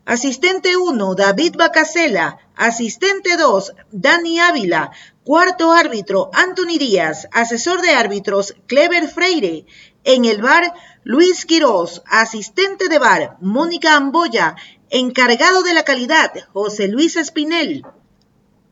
Asistente 0.03 0.75
1, 0.75 1.15
David 1.15 1.55
Bacasela. 1.55 2.37
Asistente 2.57 3.37
2, 3.37 3.73
Dani 3.91 4.41
Ávila. 4.41 4.91
Cuarto 5.23 5.71
árbitro, 5.71 6.29
Anthony 6.33 6.77
Díaz. 6.77 7.29
Asesor 7.31 7.81
de 7.81 7.91
árbitros, 7.91 8.53
Clever 8.67 9.07
Freire. 9.07 9.65
En 10.03 10.25
el 10.25 10.41
bar, 10.41 10.73
Luis 11.03 11.45
Quirós. 11.45 12.03
Asistente 12.05 12.89
de 12.89 12.99
bar, 12.99 13.37
Mónica 13.41 13.95
Amboya. 13.95 14.55
Encargado 14.97 15.61
de 15.61 15.73
la 15.73 15.83
calidad, 15.83 16.31
José 16.53 16.87
Luis 16.87 17.17
Espinel. 17.17 17.85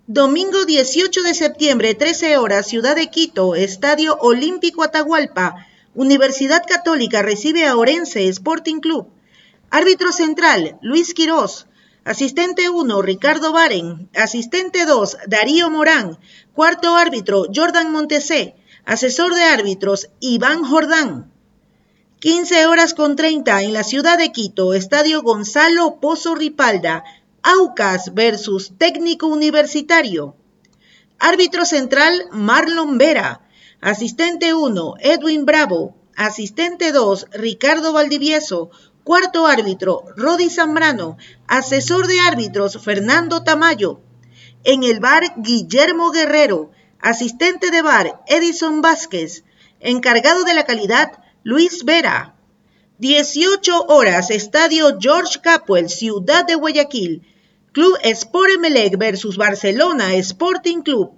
Domingo 0.07 0.63
18 0.63 1.21
de 1.21 1.33
septiembre, 1.33 1.95
13 1.95 2.37
horas, 2.37 2.65
Ciudad 2.65 2.95
de 2.95 3.09
Quito, 3.09 3.55
Estadio 3.55 4.15
Olímpico 4.21 4.83
Atahualpa. 4.83 5.67
Universidad 5.95 6.63
Católica 6.65 7.21
recibe 7.21 7.67
a 7.67 7.75
Orense 7.75 8.25
Sporting 8.29 8.79
Club. 8.79 9.09
Árbitro 9.69 10.13
central, 10.13 10.79
Luis 10.81 11.13
Quirós. 11.13 11.67
Asistente 12.05 12.69
1, 12.69 13.01
Ricardo 13.01 13.51
Baren. 13.51 14.09
Asistente 14.15 14.85
2, 14.85 15.17
Darío 15.27 15.69
Morán. 15.69 16.19
Cuarto 16.53 16.95
árbitro, 16.95 17.47
Jordan 17.53 17.91
Montesé. 17.91 18.55
Asesor 18.85 19.35
de 19.35 19.43
árbitros, 19.43 20.07
Iván 20.21 20.63
Jordán. 20.63 21.32
15 22.23 22.67
horas 22.67 22.93
con 22.93 23.17
30 23.17 23.63
en 23.63 23.73
la 23.73 23.83
ciudad 23.83 24.17
de 24.17 24.31
Quito, 24.31 24.73
Estadio 24.73 25.23
Gonzalo 25.23 25.99
Pozo 25.99 26.35
Ripalda. 26.35 27.03
Aucas 27.41 28.13
versus 28.13 28.71
Técnico 28.77 29.27
Universitario. 29.27 30.37
Árbitro 31.19 31.65
central, 31.65 32.29
Marlon 32.31 32.97
Vera. 32.97 33.41
Asistente 33.81 34.53
1, 34.53 34.93
Edwin 35.01 35.43
Bravo. 35.43 35.97
Asistente 36.15 36.93
2, 36.93 37.27
Ricardo 37.33 37.91
Valdivieso. 37.91 38.71
Cuarto 39.03 39.45
árbitro, 39.45 40.05
Rodi 40.15 40.49
Zambrano. 40.49 41.17
Asesor 41.47 42.07
de 42.07 42.21
árbitros, 42.21 42.81
Fernando 42.81 43.43
Tamayo. 43.43 43.99
En 44.63 44.83
el 44.83 45.01
bar, 45.01 45.33
Guillermo 45.35 46.11
Guerrero. 46.11 46.71
Asistente 47.01 47.69
de 47.69 47.81
bar, 47.81 48.23
Edison 48.27 48.81
Vázquez. 48.81 49.43
Encargado 49.81 50.45
de 50.45 50.53
la 50.53 50.63
calidad, 50.63 51.22
Luis 51.45 51.83
Vera. 51.83 52.35
18 52.99 53.87
horas, 53.89 54.29
Estadio 54.29 54.97
George 54.97 55.41
Capwell, 55.41 55.89
Ciudad 55.89 56.45
de 56.45 56.55
Guayaquil. 56.55 57.21
Club 57.73 57.97
Sport 58.01 58.51
Emelec 58.55 58.97
versus 58.97 59.35
Barcelona 59.35 60.13
Sporting 60.15 60.83
Club. 60.83 61.11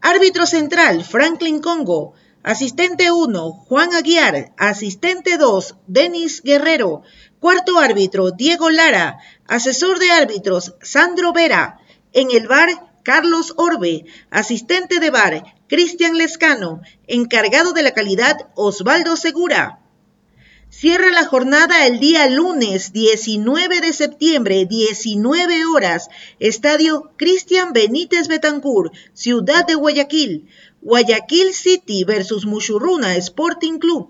Árbitro 0.00 0.46
central, 0.46 1.04
Franklin 1.04 1.60
Congo. 1.60 2.14
Asistente 2.42 3.12
1, 3.12 3.52
Juan 3.52 3.94
Aguiar. 3.94 4.52
Asistente 4.56 5.38
2, 5.38 5.76
Denis 5.86 6.42
Guerrero. 6.42 7.02
Cuarto 7.38 7.78
árbitro, 7.78 8.32
Diego 8.32 8.70
Lara. 8.70 9.20
Asesor 9.46 10.00
de 10.00 10.10
árbitros, 10.10 10.74
Sandro 10.82 11.32
Vera. 11.32 11.78
En 12.12 12.32
el 12.32 12.48
bar, 12.48 12.70
Carlos 13.04 13.52
Orbe. 13.58 14.06
Asistente 14.30 14.98
de 14.98 15.10
bar, 15.10 15.44
Cristian 15.68 16.16
Lescano. 16.16 16.80
Encargado 17.06 17.74
de 17.74 17.82
la 17.82 17.92
calidad, 17.92 18.48
Osvaldo 18.54 19.16
Segura. 19.16 19.80
Cierra 20.70 21.10
la 21.10 21.26
jornada 21.26 21.86
el 21.86 22.00
día 22.00 22.26
lunes 22.28 22.92
19 22.92 23.80
de 23.82 23.92
septiembre, 23.92 24.64
19 24.64 25.66
horas, 25.66 26.08
Estadio 26.40 27.12
Cristian 27.16 27.74
Benítez 27.74 28.26
Betancur, 28.26 28.90
Ciudad 29.12 29.66
de 29.66 29.74
Guayaquil. 29.74 30.48
Guayaquil 30.80 31.52
City 31.52 32.04
versus 32.04 32.46
Mushurruna 32.46 33.16
Sporting 33.16 33.78
Club. 33.78 34.08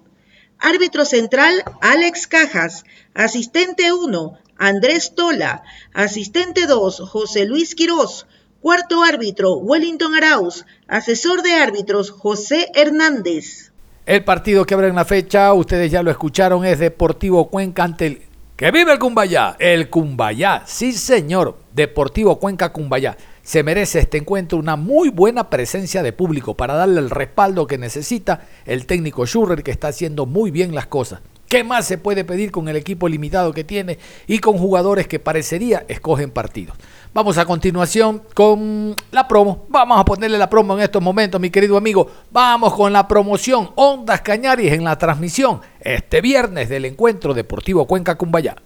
Árbitro 0.59 1.05
central, 1.05 1.65
Alex 1.81 2.29
Cajas. 2.29 2.85
Asistente 3.13 3.93
1, 3.93 4.39
Andrés 4.57 5.15
Tola. 5.17 5.65
Asistente 5.93 6.67
2, 6.67 7.01
José 7.01 7.45
Luis 7.45 7.75
Quirós. 7.75 8.27
Cuarto 8.65 9.03
árbitro, 9.03 9.59
Wellington 9.59 10.15
Arauz. 10.15 10.65
Asesor 10.89 11.43
de 11.43 11.53
árbitros, 11.53 12.11
José 12.11 12.69
Hernández. 12.75 13.73
El 14.07 14.25
partido 14.25 14.65
que 14.65 14.73
abre 14.73 14.89
en 14.89 14.95
la 14.95 15.05
fecha, 15.05 15.53
ustedes 15.53 15.93
ya 15.93 16.03
lo 16.03 16.11
escucharon, 16.11 16.65
es 16.65 16.79
Deportivo 16.79 17.51
Cuenca 17.51 17.85
ante 17.85 18.07
el... 18.07 18.23
¡Que 18.57 18.71
vive 18.71 18.93
el 18.93 18.99
Cumbayá! 18.99 19.57
El 19.59 19.91
Cumbayá, 19.91 20.63
sí 20.65 20.95
señor. 20.95 21.59
Deportivo 21.75 22.39
Cuenca 22.39 22.73
Cumbayá 22.73 23.19
se 23.43 23.63
merece 23.63 23.99
este 23.99 24.17
encuentro 24.17 24.57
una 24.57 24.77
muy 24.77 25.11
buena 25.11 25.51
presencia 25.51 26.03
de 26.03 26.15
público 26.15 26.55
para 26.55 26.73
darle 26.73 27.01
el 27.01 27.11
respaldo 27.11 27.67
que 27.67 27.77
necesita 27.77 28.47
el 28.65 28.87
técnico 28.87 29.27
Schurrer 29.27 29.63
que 29.63 29.73
está 29.73 29.89
haciendo 29.89 30.25
muy 30.25 30.51
bien 30.51 30.75
las 30.75 30.87
cosas. 30.87 31.21
¿Qué 31.49 31.63
más 31.63 31.87
se 31.87 31.99
puede 31.99 32.25
pedir 32.25 32.51
con 32.51 32.69
el 32.69 32.77
equipo 32.77 33.07
limitado 33.07 33.53
que 33.53 33.63
tiene 33.63 33.99
y 34.27 34.39
con 34.39 34.57
jugadores 34.57 35.07
que 35.07 35.21
parecería 35.21 35.85
escogen 35.89 36.31
partidos? 36.31 36.77
Vamos 37.15 37.39
a 37.39 37.45
continuación 37.45 38.23
con 38.35 38.97
la 39.13 39.29
promo. 39.29 39.67
Vamos 39.69 40.01
a 40.01 40.05
ponerle 40.05 40.37
la 40.37 40.51
promo 40.51 40.75
en 40.75 40.83
estos 40.83 41.01
momentos, 41.01 41.41
mi 41.41 41.49
querido 41.49 41.77
amigo. 41.77 42.11
Vamos 42.33 42.75
con 42.75 42.93
la 42.93 43.07
promoción 43.07 43.71
Ondas 43.77 44.21
Cañaris 44.21 44.73
en 44.73 44.83
la 44.83 44.99
transmisión 44.99 45.61
este 45.79 46.21
viernes 46.21 46.69
del 46.69 46.87
encuentro 46.87 47.33
Deportivo 47.33 47.87
Cuenca 47.87 48.17
Cumbayá. 48.17 48.57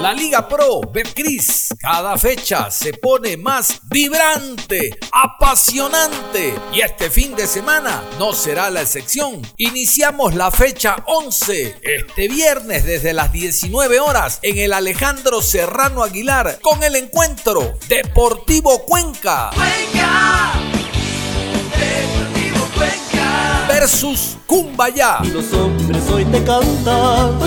La 0.00 0.12
Liga 0.12 0.46
Pro 0.48 0.80
Betcris 0.92 1.68
cada 1.78 2.16
fecha 2.18 2.70
se 2.70 2.94
pone 2.94 3.36
más 3.36 3.80
vibrante, 3.90 4.98
apasionante 5.12 6.54
y 6.72 6.80
este 6.80 7.10
fin 7.10 7.34
de 7.36 7.46
semana 7.46 8.02
no 8.18 8.32
será 8.32 8.70
la 8.70 8.82
excepción. 8.82 9.42
Iniciamos 9.56 10.34
la 10.34 10.50
fecha 10.50 10.96
11 11.06 11.76
este 11.82 12.28
viernes 12.28 12.84
desde 12.84 13.12
las 13.12 13.32
19 13.32 14.00
horas 14.00 14.38
en 14.42 14.58
el 14.58 14.72
Alejandro 14.72 15.42
Serrano 15.42 16.02
Aguilar 16.02 16.58
con 16.60 16.82
el 16.82 16.96
encuentro 16.96 17.74
Deportivo 17.88 18.84
Cuenca. 18.86 19.50
Cuenca. 19.54 20.52
Deportivo 21.78 22.68
Cuenca 22.74 23.66
versus 23.68 24.36
Cumbayá. 24.46 25.20
Los 25.32 25.52
hombres 25.52 26.02
hoy 26.10 26.24
te 26.26 26.42
cantan, 26.44 27.38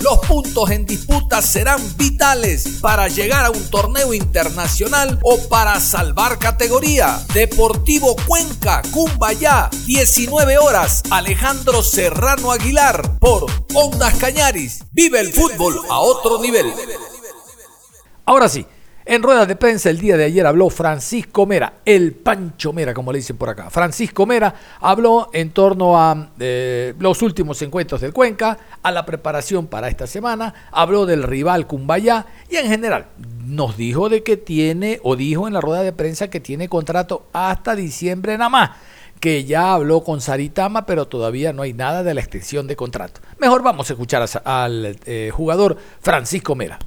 los 0.00 0.18
puntos 0.26 0.70
en 0.70 0.84
disputa 0.84 1.42
serán 1.42 1.80
vitales 1.96 2.78
para 2.80 3.08
llegar 3.08 3.44
a 3.44 3.50
un 3.50 3.70
torneo 3.70 4.12
internacional 4.12 5.18
o 5.22 5.38
para 5.48 5.78
salvar 5.80 6.38
categoría. 6.38 7.20
Deportivo 7.32 8.16
Cuenca, 8.26 8.82
Cumbayá, 8.90 9.70
19 9.86 10.58
horas, 10.58 11.02
Alejandro 11.10 11.82
Serrano 11.82 12.50
Aguilar, 12.50 13.18
por 13.18 13.46
Ondas 13.74 14.14
Cañaris. 14.16 14.82
Vive 14.92 15.20
el 15.20 15.32
fútbol 15.32 15.80
a 15.88 16.00
otro 16.00 16.40
nivel. 16.40 16.72
Ahora 18.24 18.48
sí. 18.48 18.66
En 19.04 19.20
ruedas 19.20 19.48
de 19.48 19.56
prensa 19.56 19.90
el 19.90 19.98
día 19.98 20.16
de 20.16 20.24
ayer 20.24 20.46
habló 20.46 20.70
Francisco 20.70 21.44
Mera, 21.44 21.80
el 21.84 22.12
Pancho 22.12 22.72
Mera, 22.72 22.94
como 22.94 23.10
le 23.10 23.18
dicen 23.18 23.36
por 23.36 23.48
acá. 23.48 23.68
Francisco 23.68 24.26
Mera 24.26 24.54
habló 24.80 25.28
en 25.32 25.50
torno 25.50 25.98
a 25.98 26.30
eh, 26.38 26.94
los 27.00 27.20
últimos 27.20 27.60
encuentros 27.62 28.00
del 28.00 28.12
Cuenca, 28.12 28.56
a 28.80 28.92
la 28.92 29.04
preparación 29.04 29.66
para 29.66 29.88
esta 29.88 30.06
semana, 30.06 30.54
habló 30.70 31.04
del 31.04 31.24
rival 31.24 31.66
Cumbayá 31.66 32.26
y 32.48 32.56
en 32.56 32.68
general 32.68 33.06
nos 33.44 33.76
dijo 33.76 34.08
de 34.08 34.22
que 34.22 34.36
tiene, 34.36 35.00
o 35.02 35.16
dijo 35.16 35.48
en 35.48 35.54
la 35.54 35.60
rueda 35.60 35.82
de 35.82 35.92
prensa 35.92 36.30
que 36.30 36.38
tiene 36.38 36.68
contrato 36.68 37.26
hasta 37.32 37.74
diciembre 37.74 38.38
nada 38.38 38.50
más, 38.50 38.70
que 39.18 39.44
ya 39.44 39.72
habló 39.72 40.04
con 40.04 40.20
Saritama, 40.20 40.86
pero 40.86 41.08
todavía 41.08 41.52
no 41.52 41.62
hay 41.62 41.72
nada 41.72 42.04
de 42.04 42.14
la 42.14 42.20
extensión 42.20 42.68
de 42.68 42.76
contrato. 42.76 43.20
Mejor 43.38 43.64
vamos 43.64 43.90
a 43.90 43.94
escuchar 43.94 44.24
al 44.44 44.96
eh, 45.06 45.30
jugador 45.32 45.76
Francisco 46.00 46.54
Mera. 46.54 46.78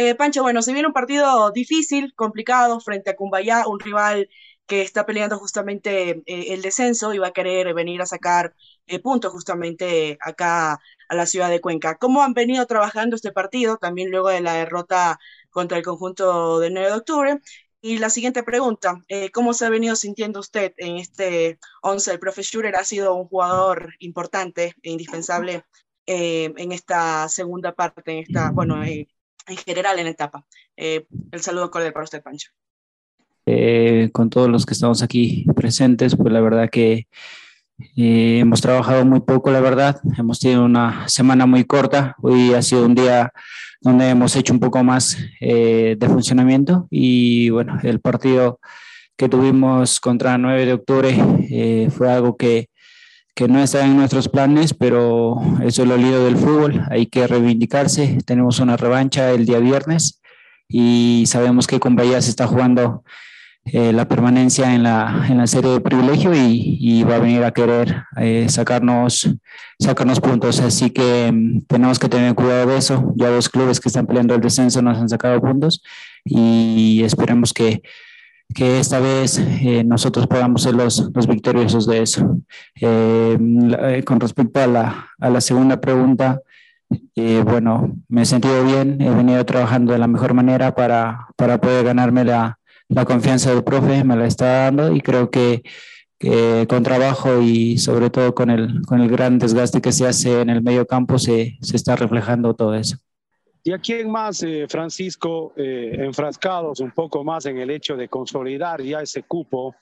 Eh, 0.00 0.14
Pancho, 0.14 0.42
bueno, 0.42 0.62
se 0.62 0.72
viene 0.72 0.86
un 0.86 0.94
partido 0.94 1.50
difícil, 1.50 2.14
complicado, 2.14 2.78
frente 2.80 3.10
a 3.10 3.16
Cumbayá, 3.16 3.66
un 3.66 3.80
rival 3.80 4.28
que 4.66 4.82
está 4.82 5.04
peleando 5.04 5.38
justamente 5.40 6.22
eh, 6.26 6.54
el 6.54 6.62
descenso 6.62 7.12
y 7.14 7.18
va 7.18 7.28
a 7.28 7.32
querer 7.32 7.74
venir 7.74 8.00
a 8.00 8.06
sacar 8.06 8.54
eh, 8.86 9.00
puntos 9.00 9.32
justamente 9.32 10.16
acá 10.20 10.78
a 11.08 11.14
la 11.16 11.26
ciudad 11.26 11.50
de 11.50 11.60
Cuenca. 11.60 11.96
¿Cómo 11.98 12.22
han 12.22 12.32
venido 12.32 12.64
trabajando 12.66 13.16
este 13.16 13.32
partido, 13.32 13.76
también 13.76 14.10
luego 14.12 14.28
de 14.28 14.40
la 14.40 14.54
derrota 14.54 15.18
contra 15.50 15.78
el 15.78 15.84
conjunto 15.84 16.60
del 16.60 16.74
9 16.74 16.90
de 16.90 16.96
octubre? 16.96 17.40
Y 17.80 17.98
la 17.98 18.10
siguiente 18.10 18.44
pregunta, 18.44 19.02
¿cómo 19.32 19.52
se 19.52 19.66
ha 19.66 19.70
venido 19.70 19.96
sintiendo 19.96 20.38
usted 20.40 20.74
en 20.76 20.98
este 20.98 21.58
11? 21.82 22.12
El 22.12 22.20
profe 22.20 22.42
Schurer 22.44 22.76
ha 22.76 22.84
sido 22.84 23.14
un 23.14 23.26
jugador 23.26 23.94
importante 23.98 24.74
e 24.82 24.90
indispensable 24.90 25.64
en 26.06 26.72
esta 26.72 27.28
segunda 27.28 27.74
parte, 27.74 28.12
en 28.12 28.18
esta, 28.18 28.50
bueno, 28.50 28.82
en 29.48 29.56
general 29.56 29.98
en 29.98 30.06
etapa. 30.06 30.44
Eh, 30.76 31.06
el 31.32 31.40
saludo 31.40 31.70
cordial 31.70 31.92
para 31.92 32.04
usted, 32.04 32.22
Pancho. 32.22 32.50
Eh, 33.46 34.10
con 34.12 34.28
todos 34.28 34.48
los 34.48 34.66
que 34.66 34.74
estamos 34.74 35.02
aquí 35.02 35.46
presentes, 35.56 36.14
pues 36.16 36.32
la 36.32 36.40
verdad 36.40 36.68
que 36.70 37.08
eh, 37.96 38.38
hemos 38.40 38.60
trabajado 38.60 39.04
muy 39.04 39.20
poco, 39.20 39.50
la 39.50 39.60
verdad. 39.60 40.00
Hemos 40.16 40.40
tenido 40.40 40.64
una 40.64 41.08
semana 41.08 41.46
muy 41.46 41.64
corta. 41.64 42.14
Hoy 42.20 42.52
ha 42.54 42.62
sido 42.62 42.84
un 42.84 42.94
día 42.94 43.32
donde 43.80 44.10
hemos 44.10 44.36
hecho 44.36 44.52
un 44.52 44.60
poco 44.60 44.82
más 44.82 45.16
de 45.40 45.96
funcionamiento 46.00 46.88
y 46.90 47.48
bueno, 47.50 47.78
el 47.84 48.00
partido 48.00 48.58
que 49.16 49.28
tuvimos 49.28 50.00
contra 50.00 50.36
9 50.36 50.66
de 50.66 50.72
octubre 50.72 51.88
fue 51.90 52.10
algo 52.10 52.36
que 52.36 52.70
que 53.38 53.46
no 53.46 53.62
está 53.62 53.86
en 53.86 53.96
nuestros 53.96 54.28
planes, 54.28 54.74
pero 54.74 55.40
eso 55.62 55.82
es 55.82 55.88
lo 55.88 55.96
lindo 55.96 56.24
del 56.24 56.36
fútbol, 56.36 56.82
hay 56.90 57.06
que 57.06 57.24
reivindicarse, 57.24 58.18
tenemos 58.26 58.58
una 58.58 58.76
revancha 58.76 59.30
el 59.30 59.46
día 59.46 59.60
viernes 59.60 60.20
y 60.68 61.22
sabemos 61.28 61.68
que 61.68 61.78
con 61.78 61.94
Bahía 61.94 62.20
se 62.20 62.30
está 62.30 62.48
jugando 62.48 63.04
eh, 63.64 63.92
la 63.92 64.08
permanencia 64.08 64.74
en 64.74 64.82
la, 64.82 65.24
en 65.28 65.38
la, 65.38 65.46
serie 65.46 65.70
de 65.70 65.80
privilegio 65.80 66.32
y, 66.34 67.04
va 67.04 67.14
a 67.14 67.18
venir 67.20 67.44
a 67.44 67.52
querer 67.52 68.02
eh, 68.16 68.48
sacarnos, 68.48 69.30
sacarnos 69.78 70.18
puntos, 70.18 70.58
así 70.58 70.90
que 70.90 71.30
mm, 71.32 71.60
tenemos 71.68 72.00
que 72.00 72.08
tener 72.08 72.34
cuidado 72.34 72.66
de 72.66 72.76
eso, 72.76 73.12
ya 73.14 73.30
los 73.30 73.48
clubes 73.48 73.78
que 73.78 73.88
están 73.88 74.08
peleando 74.08 74.34
el 74.34 74.40
descenso 74.40 74.82
nos 74.82 74.98
han 74.98 75.08
sacado 75.08 75.40
puntos 75.40 75.80
y 76.24 77.02
esperemos 77.04 77.52
que 77.52 77.82
que 78.54 78.78
esta 78.78 78.98
vez 79.00 79.38
eh, 79.38 79.84
nosotros 79.84 80.26
podamos 80.26 80.62
ser 80.62 80.74
los, 80.74 81.10
victoriosos 81.28 81.86
de 81.86 82.02
eso. 82.02 82.40
Eh, 82.80 83.38
eh, 83.40 84.02
con 84.04 84.20
respecto 84.20 84.60
a 84.60 84.66
la, 84.66 85.08
a 85.18 85.30
la 85.30 85.40
segunda 85.40 85.80
pregunta, 85.80 86.40
bueno, 87.44 87.96
me 88.08 88.22
he 88.22 88.24
sentido 88.24 88.64
bien, 88.64 89.00
he 89.02 89.10
venido 89.10 89.44
trabajando 89.44 89.92
de 89.92 89.98
la 89.98 90.06
mejor 90.06 90.32
manera 90.32 90.74
para, 90.74 91.28
para 91.36 91.60
poder 91.60 91.84
ganarme 91.84 92.24
la, 92.24 92.58
la, 92.88 93.04
confianza 93.04 93.52
del 93.52 93.62
profe, 93.62 94.04
me 94.04 94.16
la 94.16 94.26
está 94.26 94.64
dando 94.64 94.94
y 94.94 95.02
creo 95.02 95.30
que, 95.30 95.62
que, 96.18 96.66
con 96.68 96.82
trabajo 96.82 97.42
y 97.42 97.76
sobre 97.76 98.08
todo 98.08 98.34
con 98.34 98.48
el, 98.48 98.80
con 98.86 99.00
el 99.02 99.10
gran 99.10 99.38
desgaste 99.38 99.82
que 99.82 99.92
se 99.92 100.06
hace 100.06 100.40
en 100.40 100.48
el 100.48 100.62
medio 100.62 100.86
campo 100.86 101.18
se, 101.18 101.58
se 101.60 101.76
está 101.76 101.94
reflejando 101.96 102.54
todo 102.54 102.74
eso. 102.74 102.96
¿Y 103.62 103.72
a 103.72 103.78
quién 103.78 104.10
más, 104.10 104.42
eh, 104.42 104.66
Francisco, 104.68 105.52
eh, 105.56 105.96
enfrascados 105.98 106.80
un 106.80 106.92
poco 106.92 107.24
más 107.24 107.46
en 107.46 107.58
el 107.58 107.70
hecho 107.70 107.96
de 107.96 108.08
consolidar 108.08 108.82
ya 108.82 109.00
ese 109.00 109.24
cupo 109.24 109.74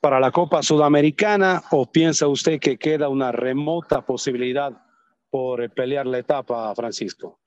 para 0.00 0.20
la 0.20 0.30
Copa 0.30 0.62
Sudamericana 0.62 1.62
o 1.70 1.90
piensa 1.90 2.28
usted 2.28 2.60
que 2.60 2.76
queda 2.76 3.08
una 3.08 3.32
remota 3.32 4.02
posibilidad 4.02 4.72
por 5.30 5.68
pelear 5.70 6.06
la 6.06 6.18
etapa, 6.18 6.72
Francisco? 6.74 7.40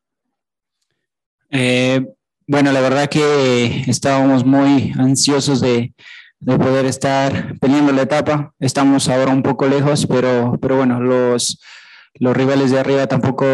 Eh, 1.49 2.05
bueno, 2.45 2.71
la 2.71 2.81
verdad 2.81 3.07
que 3.07 3.83
estábamos 3.87 4.45
muy 4.45 4.91
ansiosos 4.97 5.61
de, 5.61 5.93
de, 6.39 6.57
poder 6.57 6.85
estar 6.85 7.57
peleando 7.59 7.93
la 7.93 8.01
etapa. 8.01 8.53
Estamos 8.59 9.07
ahora 9.07 9.31
un 9.31 9.43
poco 9.43 9.67
lejos, 9.67 10.05
pero, 10.07 10.57
pero 10.61 10.77
bueno, 10.77 10.99
los 10.99 11.57
rivales 12.19 12.71
de 12.71 12.79
arriba 12.79 13.07
tampoco, 13.07 13.45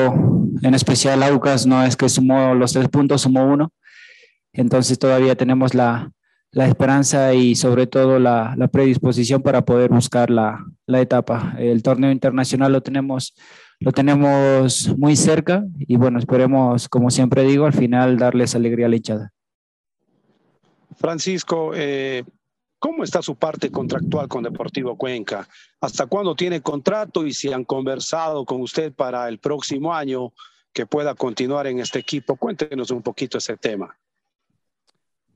en 0.62 0.74
especial 0.74 1.24
Aucas, 1.24 1.66
no 1.66 1.84
es 1.84 1.96
que 1.96 2.10
sumó 2.10 2.54
los 2.54 2.74
tres 2.74 2.90
puntos, 2.90 3.22
sumó 3.22 3.46
uno. 3.46 3.72
Entonces 4.54 5.00
todavía 5.00 5.36
tenemos 5.36 5.74
la, 5.74 6.12
la 6.52 6.68
esperanza 6.68 7.34
y 7.34 7.56
sobre 7.56 7.88
todo 7.88 8.20
la, 8.20 8.54
la 8.58 8.68
predisposición 8.68 9.42
para 9.42 9.64
poder 9.66 9.90
buscar 9.90 10.30
la, 10.30 10.64
la, 10.86 11.02
etapa. 11.02 11.56
El 11.58 11.82
torneo 11.82 12.12
internacional 12.12 12.72
lo 12.72 12.82
tenemos, 12.82 13.34
lo 13.80 13.92
tenemos 13.92 14.96
muy 14.98 15.16
cerca 15.16 15.66
y 15.80 15.96
bueno, 15.98 16.20
esperemos, 16.20 16.88
como 16.88 17.10
siempre 17.10 17.44
digo, 17.44 17.66
al 17.66 17.74
final 17.74 18.18
darles 18.18 18.54
alegría 18.54 18.86
a 18.86 18.90
la 18.90 18.96
hinchada. 18.96 19.34
Francisco, 20.96 21.72
eh, 21.74 22.24
¿Cómo 22.84 23.06
está 23.06 23.22
su 23.22 23.36
parte 23.38 23.72
contractual 23.72 24.28
con 24.28 24.44
Deportivo 24.44 24.98
Cuenca? 24.98 25.48
¿Hasta 25.80 26.06
cuándo 26.06 26.36
tiene 26.36 26.60
contrato 26.60 27.26
y 27.26 27.32
si 27.34 27.50
han 27.54 27.64
conversado 27.64 28.44
con 28.44 28.60
usted 28.60 28.92
para 28.92 29.30
el 29.30 29.40
próximo 29.40 29.96
año 29.96 30.34
que 30.74 30.86
pueda 30.86 31.16
continuar 31.16 31.66
en 31.68 31.80
este 31.80 32.00
equipo? 32.00 32.36
Cuéntenos 32.36 32.92
un 32.92 33.02
poquito 33.02 33.38
ese 33.38 33.56
tema. 33.56 33.96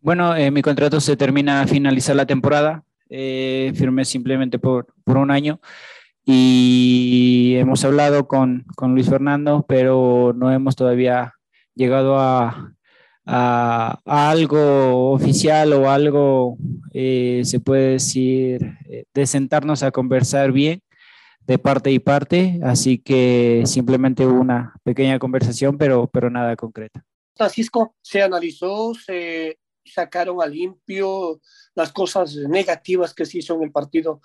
Bueno, 0.02 0.36
eh, 0.36 0.52
mi 0.52 0.62
contrato 0.62 1.00
se 1.00 1.16
termina 1.16 1.62
a 1.62 1.68
finalizar 1.68 2.18
la 2.18 2.26
temporada. 2.26 2.84
Eh, 3.10 3.72
firmé 3.76 4.04
simplemente 4.04 4.60
por, 4.60 4.88
por, 5.06 5.16
un 5.16 5.32
año 5.32 5.62
y 6.26 7.54
hemos 7.56 7.86
hablado 7.86 8.28
con, 8.28 8.66
con 8.76 8.94
Luis 8.94 9.10
Fernando, 9.10 9.64
pero 9.66 10.34
no 10.36 10.52
hemos 10.52 10.76
todavía 10.76 11.36
llegado 11.76 12.20
a, 12.20 12.74
a, 13.28 14.00
algo 14.06 15.12
oficial 15.12 15.74
o 15.74 15.90
algo, 15.90 16.58
eh, 16.94 17.42
se 17.44 17.60
puede 17.60 17.94
decir, 17.94 18.78
eh, 18.90 19.04
de 19.14 19.28
sentarnos 19.28 19.84
a 19.84 19.92
conversar 19.92 20.52
bien 20.52 20.82
de 21.46 21.58
parte 21.58 21.92
y 21.92 22.00
parte, 22.00 22.60
así 22.64 22.98
que 22.98 23.64
simplemente 23.66 24.26
una 24.26 24.74
pequeña 24.84 25.20
conversación, 25.20 25.78
pero, 25.78 26.08
pero 26.08 26.30
nada 26.30 26.56
concreta. 26.56 27.06
Francisco, 27.36 27.96
se 28.02 28.22
analizó, 28.22 28.94
se 28.94 29.60
sacaron 29.86 30.42
a 30.42 30.46
limpio 30.46 31.40
las 31.76 31.92
cosas 31.92 32.36
negativas 32.36 33.14
que 33.14 33.26
se 33.26 33.38
hizo 33.38 33.56
en 33.56 33.64
el 33.64 33.72
partido 33.72 34.22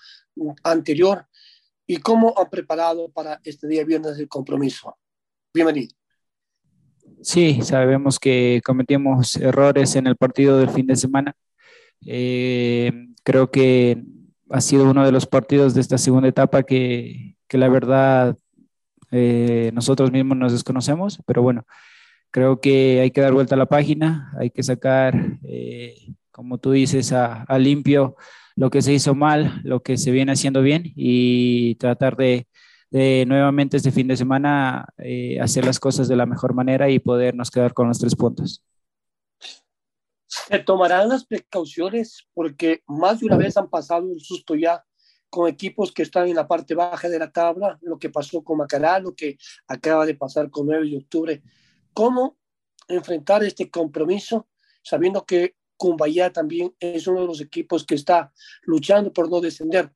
anterior 0.64 1.26
y 1.86 1.98
cómo 1.98 2.34
han 2.36 2.50
preparado 2.50 3.08
para 3.10 3.40
este 3.44 3.68
día 3.68 3.84
viernes 3.84 4.18
el 4.18 4.28
compromiso. 4.28 4.96
Bienvenido. 5.54 6.01
Sí, 7.22 7.60
sabemos 7.62 8.18
que 8.18 8.60
cometimos 8.64 9.36
errores 9.36 9.94
en 9.96 10.06
el 10.06 10.16
partido 10.16 10.58
del 10.58 10.70
fin 10.70 10.86
de 10.86 10.96
semana. 10.96 11.34
Eh, 12.04 12.92
creo 13.22 13.50
que 13.50 14.02
ha 14.50 14.60
sido 14.60 14.90
uno 14.90 15.04
de 15.04 15.12
los 15.12 15.26
partidos 15.26 15.74
de 15.74 15.80
esta 15.80 15.98
segunda 15.98 16.28
etapa 16.28 16.64
que, 16.64 17.36
que 17.48 17.58
la 17.58 17.68
verdad 17.68 18.36
eh, 19.12 19.70
nosotros 19.72 20.10
mismos 20.10 20.36
nos 20.36 20.52
desconocemos, 20.52 21.20
pero 21.26 21.42
bueno, 21.42 21.64
creo 22.30 22.60
que 22.60 23.00
hay 23.00 23.10
que 23.12 23.20
dar 23.20 23.32
vuelta 23.32 23.54
a 23.54 23.58
la 23.58 23.66
página, 23.66 24.32
hay 24.38 24.50
que 24.50 24.62
sacar, 24.62 25.38
eh, 25.44 25.94
como 26.32 26.58
tú 26.58 26.72
dices, 26.72 27.12
a, 27.12 27.44
a 27.44 27.58
limpio 27.58 28.16
lo 28.56 28.70
que 28.70 28.82
se 28.82 28.92
hizo 28.92 29.14
mal, 29.14 29.60
lo 29.64 29.82
que 29.82 29.96
se 29.96 30.10
viene 30.10 30.32
haciendo 30.32 30.62
bien 30.62 30.92
y 30.96 31.76
tratar 31.76 32.16
de 32.16 32.46
de 32.92 33.24
nuevamente 33.26 33.78
este 33.78 33.90
fin 33.90 34.06
de 34.06 34.18
semana 34.18 34.86
eh, 34.98 35.40
hacer 35.40 35.64
las 35.64 35.80
cosas 35.80 36.08
de 36.08 36.16
la 36.16 36.26
mejor 36.26 36.52
manera 36.52 36.90
y 36.90 36.98
podernos 36.98 37.50
quedar 37.50 37.72
con 37.72 37.88
los 37.88 37.98
tres 37.98 38.14
puntos. 38.14 38.62
Se 40.26 40.58
tomarán 40.58 41.08
las 41.08 41.24
precauciones 41.24 42.28
porque 42.34 42.82
más 42.86 43.20
de 43.20 43.26
una 43.26 43.38
vez 43.38 43.56
han 43.56 43.70
pasado 43.70 44.12
el 44.12 44.20
susto 44.20 44.54
ya 44.54 44.84
con 45.30 45.48
equipos 45.48 45.90
que 45.90 46.02
están 46.02 46.28
en 46.28 46.36
la 46.36 46.46
parte 46.46 46.74
baja 46.74 47.08
de 47.08 47.18
la 47.18 47.32
tabla, 47.32 47.78
lo 47.80 47.98
que 47.98 48.10
pasó 48.10 48.44
con 48.44 48.58
Macará, 48.58 48.98
lo 48.98 49.14
que 49.14 49.38
acaba 49.66 50.04
de 50.04 50.14
pasar 50.14 50.50
con 50.50 50.66
9 50.66 50.90
de 50.90 50.98
octubre. 50.98 51.42
¿Cómo 51.94 52.36
enfrentar 52.88 53.42
este 53.42 53.70
compromiso 53.70 54.48
sabiendo 54.82 55.24
que 55.24 55.56
Cumbayá 55.78 56.30
también 56.30 56.74
es 56.78 57.06
uno 57.06 57.22
de 57.22 57.26
los 57.26 57.40
equipos 57.40 57.86
que 57.86 57.94
está 57.94 58.30
luchando 58.64 59.10
por 59.10 59.30
no 59.30 59.40
descender? 59.40 59.90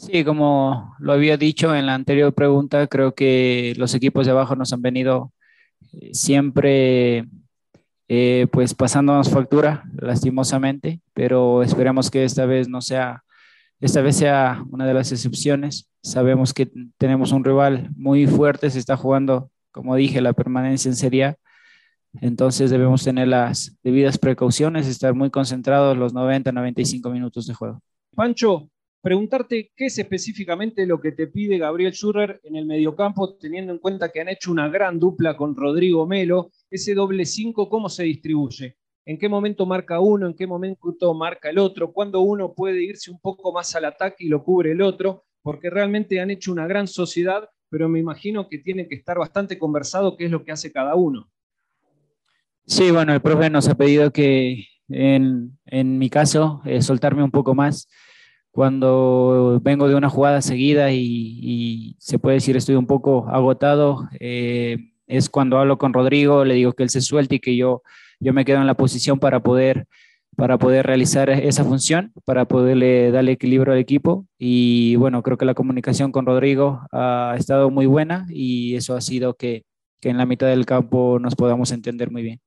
Sí, 0.00 0.24
como 0.24 0.94
lo 0.98 1.12
había 1.12 1.36
dicho 1.36 1.74
en 1.74 1.84
la 1.84 1.94
anterior 1.94 2.32
pregunta, 2.32 2.86
creo 2.86 3.14
que 3.14 3.74
los 3.76 3.94
equipos 3.94 4.24
de 4.24 4.32
abajo 4.32 4.56
nos 4.56 4.72
han 4.72 4.80
venido 4.80 5.30
eh, 5.92 6.14
siempre 6.14 7.26
eh, 8.08 8.46
pues 8.50 8.74
pasándonos 8.74 9.28
factura, 9.28 9.84
lastimosamente, 10.00 11.00
pero 11.12 11.62
esperemos 11.62 12.10
que 12.10 12.24
esta 12.24 12.46
vez 12.46 12.66
no 12.66 12.80
sea, 12.80 13.24
esta 13.80 14.00
vez 14.00 14.16
sea 14.16 14.64
una 14.70 14.86
de 14.86 14.94
las 14.94 15.12
excepciones. 15.12 15.90
Sabemos 16.02 16.54
que 16.54 16.70
tenemos 16.96 17.32
un 17.32 17.44
rival 17.44 17.90
muy 17.94 18.26
fuerte, 18.26 18.70
se 18.70 18.78
está 18.78 18.96
jugando, 18.96 19.50
como 19.70 19.96
dije, 19.96 20.22
la 20.22 20.32
permanencia 20.32 20.88
en 20.88 20.96
Serie 20.96 21.36
entonces 22.14 22.70
debemos 22.70 23.04
tener 23.04 23.28
las 23.28 23.76
debidas 23.82 24.18
precauciones, 24.18 24.86
estar 24.86 25.14
muy 25.14 25.30
concentrados 25.30 25.96
los 25.96 26.12
90, 26.12 26.50
95 26.52 27.10
minutos 27.10 27.46
de 27.46 27.54
juego. 27.54 27.80
Pancho, 28.14 28.68
preguntarte 29.02 29.72
qué 29.74 29.86
es 29.86 29.98
específicamente 29.98 30.86
lo 30.86 31.00
que 31.00 31.12
te 31.12 31.26
pide 31.26 31.58
Gabriel 31.58 31.92
Schurrer 31.92 32.40
en 32.44 32.56
el 32.56 32.66
mediocampo, 32.66 33.36
teniendo 33.36 33.72
en 33.72 33.78
cuenta 33.78 34.10
que 34.10 34.20
han 34.20 34.28
hecho 34.28 34.50
una 34.50 34.68
gran 34.68 34.98
dupla 34.98 35.36
con 35.36 35.56
Rodrigo 35.56 36.06
Melo. 36.06 36.50
Ese 36.70 36.94
doble 36.94 37.24
5, 37.24 37.68
¿cómo 37.68 37.88
se 37.88 38.04
distribuye? 38.04 38.76
¿En 39.06 39.18
qué 39.18 39.28
momento 39.28 39.66
marca 39.66 40.00
uno? 40.00 40.26
¿En 40.26 40.34
qué 40.34 40.46
momento 40.46 41.14
marca 41.14 41.50
el 41.50 41.58
otro? 41.58 41.92
¿Cuándo 41.92 42.20
uno 42.20 42.52
puede 42.52 42.82
irse 42.82 43.10
un 43.10 43.18
poco 43.18 43.52
más 43.52 43.74
al 43.74 43.86
ataque 43.86 44.24
y 44.24 44.28
lo 44.28 44.44
cubre 44.44 44.72
el 44.72 44.82
otro? 44.82 45.24
Porque 45.42 45.70
realmente 45.70 46.20
han 46.20 46.30
hecho 46.30 46.52
una 46.52 46.66
gran 46.66 46.86
sociedad, 46.86 47.48
pero 47.70 47.88
me 47.88 47.98
imagino 47.98 48.48
que 48.48 48.58
tiene 48.58 48.86
que 48.86 48.94
estar 48.94 49.18
bastante 49.18 49.58
conversado 49.58 50.16
qué 50.16 50.26
es 50.26 50.30
lo 50.30 50.44
que 50.44 50.52
hace 50.52 50.70
cada 50.70 50.94
uno. 50.94 51.30
Sí, 52.66 52.90
bueno, 52.90 53.14
el 53.14 53.22
profe 53.22 53.48
nos 53.48 53.68
ha 53.68 53.74
pedido 53.74 54.12
que 54.12 54.66
en, 54.88 55.58
mi 55.98 56.10
caso 56.10 56.60
eh, 56.64 56.82
soltarme 56.82 57.24
un 57.24 57.30
poco 57.30 57.54
más 57.54 57.88
cuando 58.50 59.60
vengo 59.62 59.88
de 59.88 59.94
una 59.94 60.10
jugada 60.10 60.42
seguida 60.42 60.92
y, 60.92 61.96
se 61.98 62.18
puede 62.18 62.36
decir 62.36 62.56
estoy 62.56 62.76
un 62.76 62.86
poco 62.86 63.28
agotado, 63.28 64.08
eh, 64.18 64.78
es 65.06 65.28
cuando 65.28 65.58
hablo 65.58 65.78
con 65.78 65.92
Rodrigo, 65.92 66.44
le 66.44 66.54
digo 66.54 66.72
que 66.72 66.82
él 66.82 66.90
se 66.90 67.00
suelte 67.00 67.36
y 67.36 67.40
que 67.40 67.56
yo, 67.56 67.82
yo 68.20 68.32
me 68.32 68.44
quedo 68.44 68.58
en 68.58 68.66
la 68.66 68.74
posición 68.74 69.18
para 69.18 69.40
poder, 69.40 69.86
para 70.36 70.58
poder 70.58 70.86
realizar 70.86 71.30
esa 71.30 71.64
función, 71.64 72.12
para 72.24 72.46
poderle 72.46 73.10
darle 73.10 73.32
equilibrio 73.32 73.72
al 73.72 73.78
equipo. 73.78 74.26
Y 74.38 74.96
bueno, 74.96 75.22
creo 75.22 75.36
que 75.36 75.44
la 75.44 75.54
comunicación 75.54 76.12
con 76.12 76.26
Rodrigo 76.26 76.80
ha 76.92 77.34
estado 77.36 77.70
muy 77.70 77.86
buena 77.86 78.26
y 78.30 78.76
eso 78.76 78.96
ha 78.96 79.00
sido 79.00 79.34
que, 79.34 79.64
que 80.00 80.08
en 80.08 80.16
la 80.16 80.26
mitad 80.26 80.46
del 80.46 80.66
campo 80.66 81.18
nos 81.20 81.34
podamos 81.34 81.72
entender 81.72 82.10
muy 82.10 82.22
bien. 82.22 82.40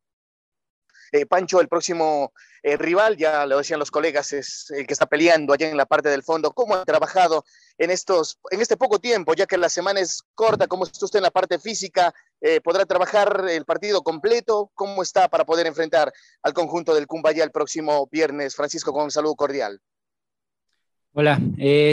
Eh, 1.11 1.27
Pancho, 1.27 1.61
el 1.61 1.67
próximo 1.67 2.33
eh, 2.63 2.77
rival, 2.77 3.17
ya 3.17 3.45
lo 3.45 3.57
decían 3.57 3.79
los 3.79 3.91
colegas, 3.91 4.31
es 4.31 4.71
el 4.71 4.87
que 4.87 4.93
está 4.93 5.05
peleando 5.05 5.51
allá 5.53 5.69
en 5.69 5.75
la 5.75 5.85
parte 5.85 6.07
del 6.07 6.23
fondo. 6.23 6.51
¿Cómo 6.51 6.75
ha 6.75 6.85
trabajado 6.85 7.43
en, 7.77 7.91
estos, 7.91 8.39
en 8.51 8.61
este 8.61 8.77
poco 8.77 8.99
tiempo, 8.99 9.33
ya 9.33 9.45
que 9.45 9.57
la 9.57 9.67
semana 9.67 9.99
es 9.99 10.23
corta? 10.33 10.67
¿Cómo 10.67 10.85
está 10.85 11.05
usted 11.05 11.19
en 11.19 11.23
la 11.23 11.31
parte 11.31 11.59
física? 11.59 12.13
Eh, 12.39 12.61
¿Podrá 12.61 12.85
trabajar 12.85 13.45
el 13.49 13.65
partido 13.65 14.01
completo? 14.01 14.71
¿Cómo 14.75 15.03
está 15.03 15.27
para 15.27 15.43
poder 15.43 15.67
enfrentar 15.67 16.13
al 16.41 16.53
conjunto 16.53 16.95
del 16.95 17.05
Cumbaya 17.05 17.43
el 17.43 17.51
próximo 17.51 18.07
viernes? 18.09 18.55
Francisco, 18.55 18.93
con 18.93 19.03
un 19.03 19.11
saludo 19.11 19.35
cordial. 19.35 19.81
Hola, 21.15 21.39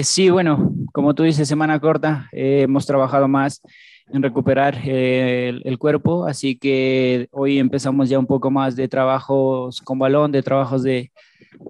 sí, 0.02 0.30
bueno, 0.30 0.72
como 0.92 1.14
tú 1.14 1.24
dices, 1.24 1.46
semana 1.46 1.78
corta, 1.78 2.30
hemos 2.33 2.87
trabajado 2.87 3.28
más 3.28 3.61
en 4.12 4.23
recuperar 4.23 4.79
eh, 4.85 5.61
el, 5.64 5.79
cuerpo, 5.79 6.25
así 6.25 6.57
que 6.57 7.29
hoy 7.31 7.59
empezamos 7.59 8.09
ya 8.09 8.18
un 8.18 8.27
poco 8.27 8.51
más 8.51 8.77
de 8.77 8.88
trabajos 8.88 9.81
con 9.83 9.99
balón, 9.99 10.33
de 10.33 10.42
trabajos 10.42 10.83
de, 10.83 11.11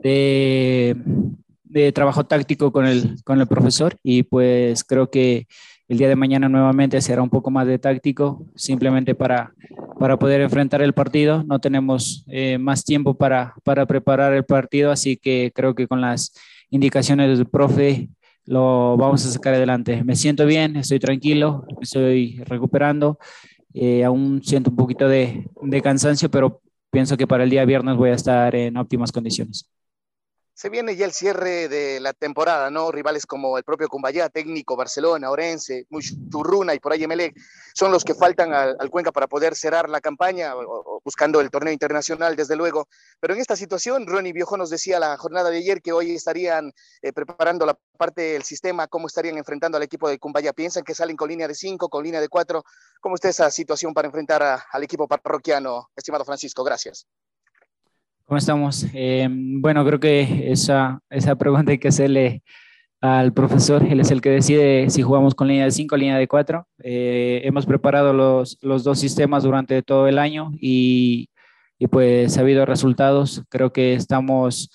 de, 0.03 1.93
trabajo 1.93 2.25
táctico 2.25 2.73
con 2.73 2.87
el, 2.87 3.23
con 3.25 3.41
el 3.41 3.47
profesor 3.47 3.97
y 4.03 4.23
pues 4.23 4.85
creo 4.85 5.11
que 5.11 5.47
el 5.89 5.99
día 5.99 6.09
de 6.09 6.17
mañana 6.17 6.49
nuevamente 6.49 7.01
será 7.01 7.21
un 7.21 7.31
poco 7.31 7.51
más 7.51 7.67
de 7.67 7.79
táctico, 7.79 8.47
simplemente 8.55 9.17
para, 9.17 9.53
para 9.99 10.17
poder 10.19 10.41
enfrentar 10.41 10.83
el 10.83 10.93
partido. 10.93 11.43
No 11.43 11.59
tenemos 11.59 12.25
eh, 12.29 12.59
más 12.59 12.85
tiempo 12.85 13.15
para, 13.15 13.55
para 13.65 13.87
preparar 13.87 14.33
el 14.33 14.45
partido, 14.45 14.93
así 14.93 15.17
que 15.17 15.51
creo 15.53 15.75
que 15.75 15.89
con 15.89 16.01
las 16.01 16.33
indicaciones 16.71 17.37
del 17.37 17.49
profe 17.49 18.09
lo 18.47 18.97
vamos 18.97 19.25
a 19.27 19.31
sacar 19.31 19.55
adelante. 19.55 20.03
Me 20.05 20.17
siento 20.17 20.47
bien, 20.47 20.77
estoy 20.77 20.99
tranquilo, 20.99 21.65
estoy 21.81 22.43
recuperando. 22.47 23.19
Eh, 23.73 24.05
aún 24.05 24.43
siento 24.43 24.71
un 24.71 24.77
poquito 24.77 25.09
de, 25.09 25.49
de 25.63 25.83
cansancio, 25.83 26.31
pero 26.31 26.61
pienso 26.91 27.17
que 27.17 27.27
para 27.27 27.45
el 27.45 27.51
día 27.51 27.65
viernes 27.65 27.97
voy 27.97 28.11
a 28.11 28.15
estar 28.15 28.55
en 28.55 28.77
óptimas 28.77 29.13
condiciones 29.13 29.71
se 30.61 30.69
viene 30.69 30.95
ya 30.95 31.07
el 31.07 31.13
cierre 31.13 31.71
de 31.71 32.01
la 32.01 32.13
temporada, 32.13 32.69
¿no? 32.69 32.93
Rivales 32.93 33.25
como 33.25 33.57
el 33.57 33.65
propio 33.65 33.89
Cumbayá, 33.89 34.29
técnico, 34.29 34.77
Barcelona, 34.77 35.31
Orense, 35.31 35.87
Churruna 36.29 36.75
y 36.75 36.79
por 36.79 36.93
ahí 36.93 37.03
Emelec, 37.03 37.35
son 37.75 37.91
los 37.91 38.05
que 38.05 38.13
faltan 38.13 38.53
al, 38.53 38.91
Cuenca 38.91 39.11
para 39.11 39.27
poder 39.27 39.57
cerrar 39.57 39.89
la 39.89 40.03
campaña, 40.03 40.53
buscando 41.03 41.41
el 41.41 41.51
torneo 41.51 41.73
internacional, 41.73 42.37
desde 42.37 42.57
luego. 42.57 42.89
Pero 43.21 43.33
en 43.33 43.41
esta 43.41 43.57
situación, 43.57 44.07
Ronnie 44.07 44.35
Viejo 44.35 44.59
nos 44.59 44.69
decía 44.69 45.01
la 45.01 45.17
jornada 45.17 45.49
de 45.49 45.57
ayer 45.57 45.81
que 45.81 45.93
hoy 45.93 46.15
estarían 46.15 46.75
eh, 47.01 47.15
preparando 47.15 47.65
la 47.65 47.79
parte 47.97 48.21
del 48.21 48.43
sistema, 48.43 48.87
cómo 48.87 49.07
estarían 49.07 49.39
enfrentando 49.39 49.79
al 49.79 49.83
equipo 49.83 50.11
de 50.11 50.19
Cumbaya. 50.19 50.53
¿Piensan 50.53 50.85
que 50.85 50.95
salen 50.95 51.17
con 51.17 51.31
línea 51.31 51.49
de 51.49 51.55
cinco, 51.55 51.89
con 51.89 52.05
línea 52.05 52.21
de 52.21 52.29
cuatro? 52.29 52.65
¿Cómo 53.01 53.15
está 53.15 53.31
esa 53.31 53.51
situación 53.51 53.95
para 53.95 54.09
enfrentar 54.09 54.43
al 54.43 54.83
equipo 54.83 55.09
parroquiano, 55.09 55.89
estimado 55.97 56.27
Francisco? 56.27 56.63
Gracias. 56.65 57.07
¿Cómo 58.31 58.39
estamos? 58.39 58.87
Eh, 58.95 59.29
bueno, 59.29 59.85
creo 59.85 59.99
que 59.99 60.53
esa, 60.53 61.01
esa 61.11 61.35
pregunta 61.35 61.73
hay 61.73 61.79
que 61.79 61.89
hacerle 61.89 62.45
al 63.01 63.33
profesor. 63.33 63.83
Él 63.83 63.99
es 63.99 64.13
el 64.13 64.21
que 64.21 64.31
decide 64.31 64.89
si 64.89 65.03
jugamos 65.03 65.35
con 65.35 65.49
línea 65.49 65.65
de 65.65 65.73
5 65.73 65.97
o 65.97 65.99
línea 65.99 66.17
de 66.17 66.29
4. 66.29 66.65
Eh, 66.85 67.41
hemos 67.43 67.67
preparado 67.67 68.13
los, 68.13 68.57
los, 68.63 68.85
dos 68.85 69.01
sistemas 69.01 69.43
durante 69.43 69.83
todo 69.83 70.07
el 70.07 70.17
año 70.17 70.53
y, 70.61 71.29
y, 71.77 71.89
pues 71.89 72.39
ha 72.39 72.43
habido 72.43 72.65
resultados. 72.67 73.43
Creo 73.49 73.73
que 73.73 73.95
estamos 73.95 74.71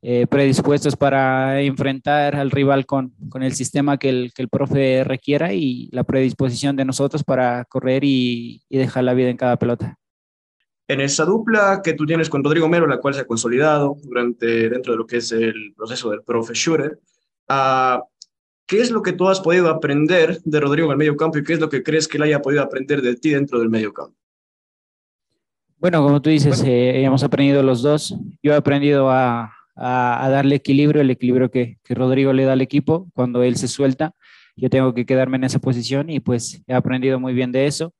eh, 0.00 0.26
predispuestos 0.26 0.96
para 0.96 1.60
enfrentar 1.60 2.34
al 2.36 2.50
rival 2.50 2.86
con, 2.86 3.12
con 3.28 3.42
el 3.42 3.52
sistema 3.52 3.98
que 3.98 4.08
el, 4.08 4.32
que 4.34 4.40
el 4.40 4.48
profe 4.48 5.04
requiera 5.04 5.52
y 5.52 5.90
la 5.92 6.04
predisposición 6.04 6.74
de 6.74 6.86
nosotros 6.86 7.22
para 7.22 7.66
correr 7.66 8.02
y, 8.02 8.62
y 8.70 8.78
dejar 8.78 9.04
la 9.04 9.12
vida 9.12 9.28
en 9.28 9.36
cada 9.36 9.58
pelota 9.58 9.98
en 10.88 11.00
esa 11.00 11.24
dupla 11.24 11.80
que 11.82 11.94
tú 11.94 12.04
tienes 12.06 12.28
con 12.28 12.44
Rodrigo 12.44 12.68
Mero, 12.68 12.86
la 12.86 12.98
cual 12.98 13.14
se 13.14 13.20
ha 13.20 13.26
consolidado 13.26 13.96
durante, 14.02 14.68
dentro 14.68 14.92
de 14.92 14.98
lo 14.98 15.06
que 15.06 15.18
es 15.18 15.32
el 15.32 15.72
proceso 15.76 16.10
del 16.10 16.22
profe 16.22 16.54
Schurer, 16.54 16.98
ah, 17.48 18.02
¿qué 18.66 18.80
es 18.80 18.90
lo 18.90 19.02
que 19.02 19.12
tú 19.12 19.28
has 19.28 19.40
podido 19.40 19.68
aprender 19.68 20.40
de 20.42 20.60
Rodrigo 20.60 20.88
en 20.88 20.92
el 20.92 20.98
medio 20.98 21.16
campo 21.16 21.38
y 21.38 21.44
qué 21.44 21.54
es 21.54 21.60
lo 21.60 21.68
que 21.68 21.82
crees 21.82 22.06
que 22.06 22.18
él 22.18 22.24
haya 22.24 22.42
podido 22.42 22.62
aprender 22.62 23.00
de 23.00 23.16
ti 23.16 23.30
dentro 23.30 23.58
del 23.58 23.70
medio 23.70 23.92
campo? 23.92 24.16
Bueno, 25.78 26.02
como 26.02 26.20
tú 26.20 26.30
dices, 26.30 26.62
eh, 26.62 27.02
hemos 27.02 27.22
aprendido 27.24 27.62
los 27.62 27.82
dos. 27.82 28.16
Yo 28.42 28.52
he 28.52 28.56
aprendido 28.56 29.10
a, 29.10 29.52
a, 29.76 30.28
darle 30.30 30.56
equilibrio, 30.56 31.02
el 31.02 31.10
equilibrio 31.10 31.50
que, 31.50 31.78
que 31.84 31.94
Rodrigo 31.94 32.32
le 32.32 32.44
da 32.44 32.54
al 32.54 32.62
equipo 32.62 33.08
cuando 33.12 33.42
él 33.42 33.56
se 33.56 33.68
suelta. 33.68 34.14
Yo 34.56 34.70
tengo 34.70 34.94
que 34.94 35.04
quedarme 35.04 35.36
en 35.36 35.44
esa 35.44 35.58
posición 35.58 36.08
y 36.08 36.20
pues 36.20 36.62
he 36.66 36.74
aprendido 36.74 37.20
muy 37.20 37.34
bien 37.34 37.52
de 37.52 37.66
eso 37.66 37.92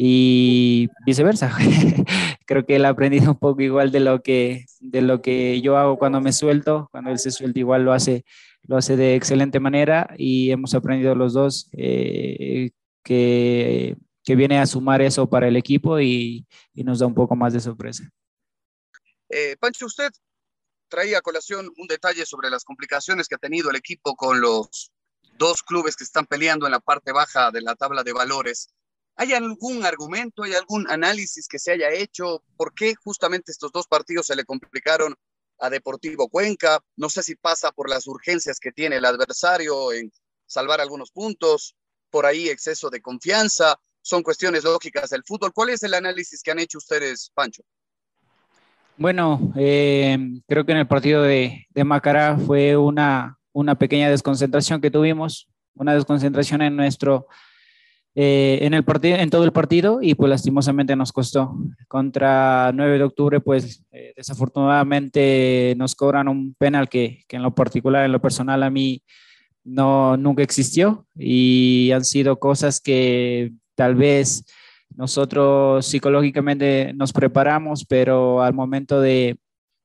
y 0.00 0.88
viceversa. 1.04 1.52
Creo 2.46 2.64
que 2.64 2.76
él 2.76 2.84
ha 2.84 2.90
aprendido 2.90 3.32
un 3.32 3.38
poco 3.38 3.60
igual 3.62 3.90
de 3.90 3.98
lo 3.98 4.22
que, 4.22 4.64
de 4.78 5.02
lo 5.02 5.20
que 5.20 5.60
yo 5.60 5.76
hago 5.76 5.98
cuando 5.98 6.20
me 6.20 6.32
suelto, 6.32 6.88
cuando 6.92 7.10
él 7.10 7.18
se 7.18 7.32
suelta 7.32 7.58
igual 7.58 7.82
lo 7.82 7.92
hace, 7.92 8.24
lo 8.62 8.76
hace 8.76 8.96
de 8.96 9.16
excelente 9.16 9.58
manera 9.58 10.14
y 10.16 10.52
hemos 10.52 10.72
aprendido 10.74 11.16
los 11.16 11.32
dos 11.32 11.68
eh, 11.72 12.70
que, 13.02 13.96
que, 14.22 14.36
viene 14.36 14.60
a 14.60 14.66
sumar 14.66 15.02
eso 15.02 15.28
para 15.28 15.48
el 15.48 15.56
equipo 15.56 15.98
y, 15.98 16.46
y 16.74 16.84
nos 16.84 17.00
da 17.00 17.06
un 17.06 17.14
poco 17.14 17.34
más 17.34 17.52
de 17.52 17.58
sorpresa. 17.58 18.08
Eh, 19.28 19.56
Pancho, 19.58 19.86
usted 19.86 20.12
traía 20.88 21.18
a 21.18 21.22
colación 21.22 21.72
un 21.76 21.88
detalle 21.88 22.24
sobre 22.24 22.50
las 22.50 22.62
complicaciones 22.62 23.26
que 23.26 23.34
ha 23.34 23.38
tenido 23.38 23.70
el 23.70 23.76
equipo 23.76 24.14
con 24.14 24.40
los 24.40 24.92
dos 25.38 25.64
clubes 25.64 25.96
que 25.96 26.04
están 26.04 26.26
peleando 26.26 26.66
en 26.66 26.72
la 26.72 26.80
parte 26.80 27.10
baja 27.10 27.50
de 27.50 27.62
la 27.62 27.74
tabla 27.74 28.04
de 28.04 28.12
valores. 28.12 28.68
¿Hay 29.20 29.32
algún 29.32 29.84
argumento, 29.84 30.44
hay 30.44 30.54
algún 30.54 30.88
análisis 30.88 31.48
que 31.48 31.58
se 31.58 31.72
haya 31.72 31.90
hecho? 31.90 32.44
¿Por 32.56 32.72
qué 32.72 32.94
justamente 32.94 33.50
estos 33.50 33.72
dos 33.72 33.88
partidos 33.88 34.26
se 34.26 34.36
le 34.36 34.44
complicaron 34.44 35.12
a 35.58 35.68
Deportivo 35.68 36.28
Cuenca? 36.28 36.78
No 36.96 37.10
sé 37.10 37.24
si 37.24 37.34
pasa 37.34 37.72
por 37.72 37.90
las 37.90 38.06
urgencias 38.06 38.60
que 38.60 38.70
tiene 38.70 38.96
el 38.96 39.04
adversario 39.04 39.92
en 39.92 40.12
salvar 40.46 40.80
algunos 40.80 41.10
puntos, 41.10 41.74
por 42.10 42.26
ahí 42.26 42.48
exceso 42.48 42.90
de 42.90 43.02
confianza, 43.02 43.76
son 44.02 44.22
cuestiones 44.22 44.62
lógicas 44.62 45.10
del 45.10 45.24
fútbol. 45.26 45.52
¿Cuál 45.52 45.70
es 45.70 45.82
el 45.82 45.94
análisis 45.94 46.40
que 46.40 46.52
han 46.52 46.60
hecho 46.60 46.78
ustedes, 46.78 47.32
Pancho? 47.34 47.64
Bueno, 48.96 49.52
eh, 49.56 50.16
creo 50.46 50.64
que 50.64 50.72
en 50.72 50.78
el 50.78 50.86
partido 50.86 51.22
de, 51.22 51.66
de 51.70 51.84
Macará 51.84 52.38
fue 52.38 52.76
una, 52.76 53.36
una 53.52 53.74
pequeña 53.74 54.10
desconcentración 54.10 54.80
que 54.80 54.92
tuvimos, 54.92 55.48
una 55.74 55.92
desconcentración 55.92 56.62
en 56.62 56.76
nuestro 56.76 57.26
eh, 58.20 58.58
en, 58.62 58.74
el 58.74 58.84
en 59.04 59.30
todo 59.30 59.44
el 59.44 59.52
partido 59.52 60.00
y 60.02 60.16
pues 60.16 60.28
lastimosamente 60.28 60.96
nos 60.96 61.12
costó. 61.12 61.56
Contra 61.86 62.72
9 62.74 62.98
de 62.98 63.04
octubre 63.04 63.38
pues 63.38 63.84
eh, 63.92 64.12
desafortunadamente 64.16 65.74
nos 65.76 65.94
cobran 65.94 66.26
un 66.26 66.52
penal 66.54 66.88
que, 66.88 67.22
que, 67.28 67.36
en 67.36 67.44
lo 67.44 67.54
particular, 67.54 68.04
en 68.04 68.10
lo 68.10 68.20
personal 68.20 68.64
a 68.64 68.70
mí 68.70 69.04
no, 69.62 70.16
nunca 70.16 70.42
existió 70.42 71.06
y 71.14 71.92
han 71.92 72.04
sido 72.04 72.40
cosas 72.40 72.80
que 72.80 73.52
tal 73.76 73.94
vez 73.94 74.44
nosotros 74.96 75.86
psicológicamente 75.86 76.92
nos 76.94 77.12
preparamos, 77.12 77.84
pero 77.84 78.42
al 78.42 78.52
momento 78.52 79.00
de, 79.00 79.38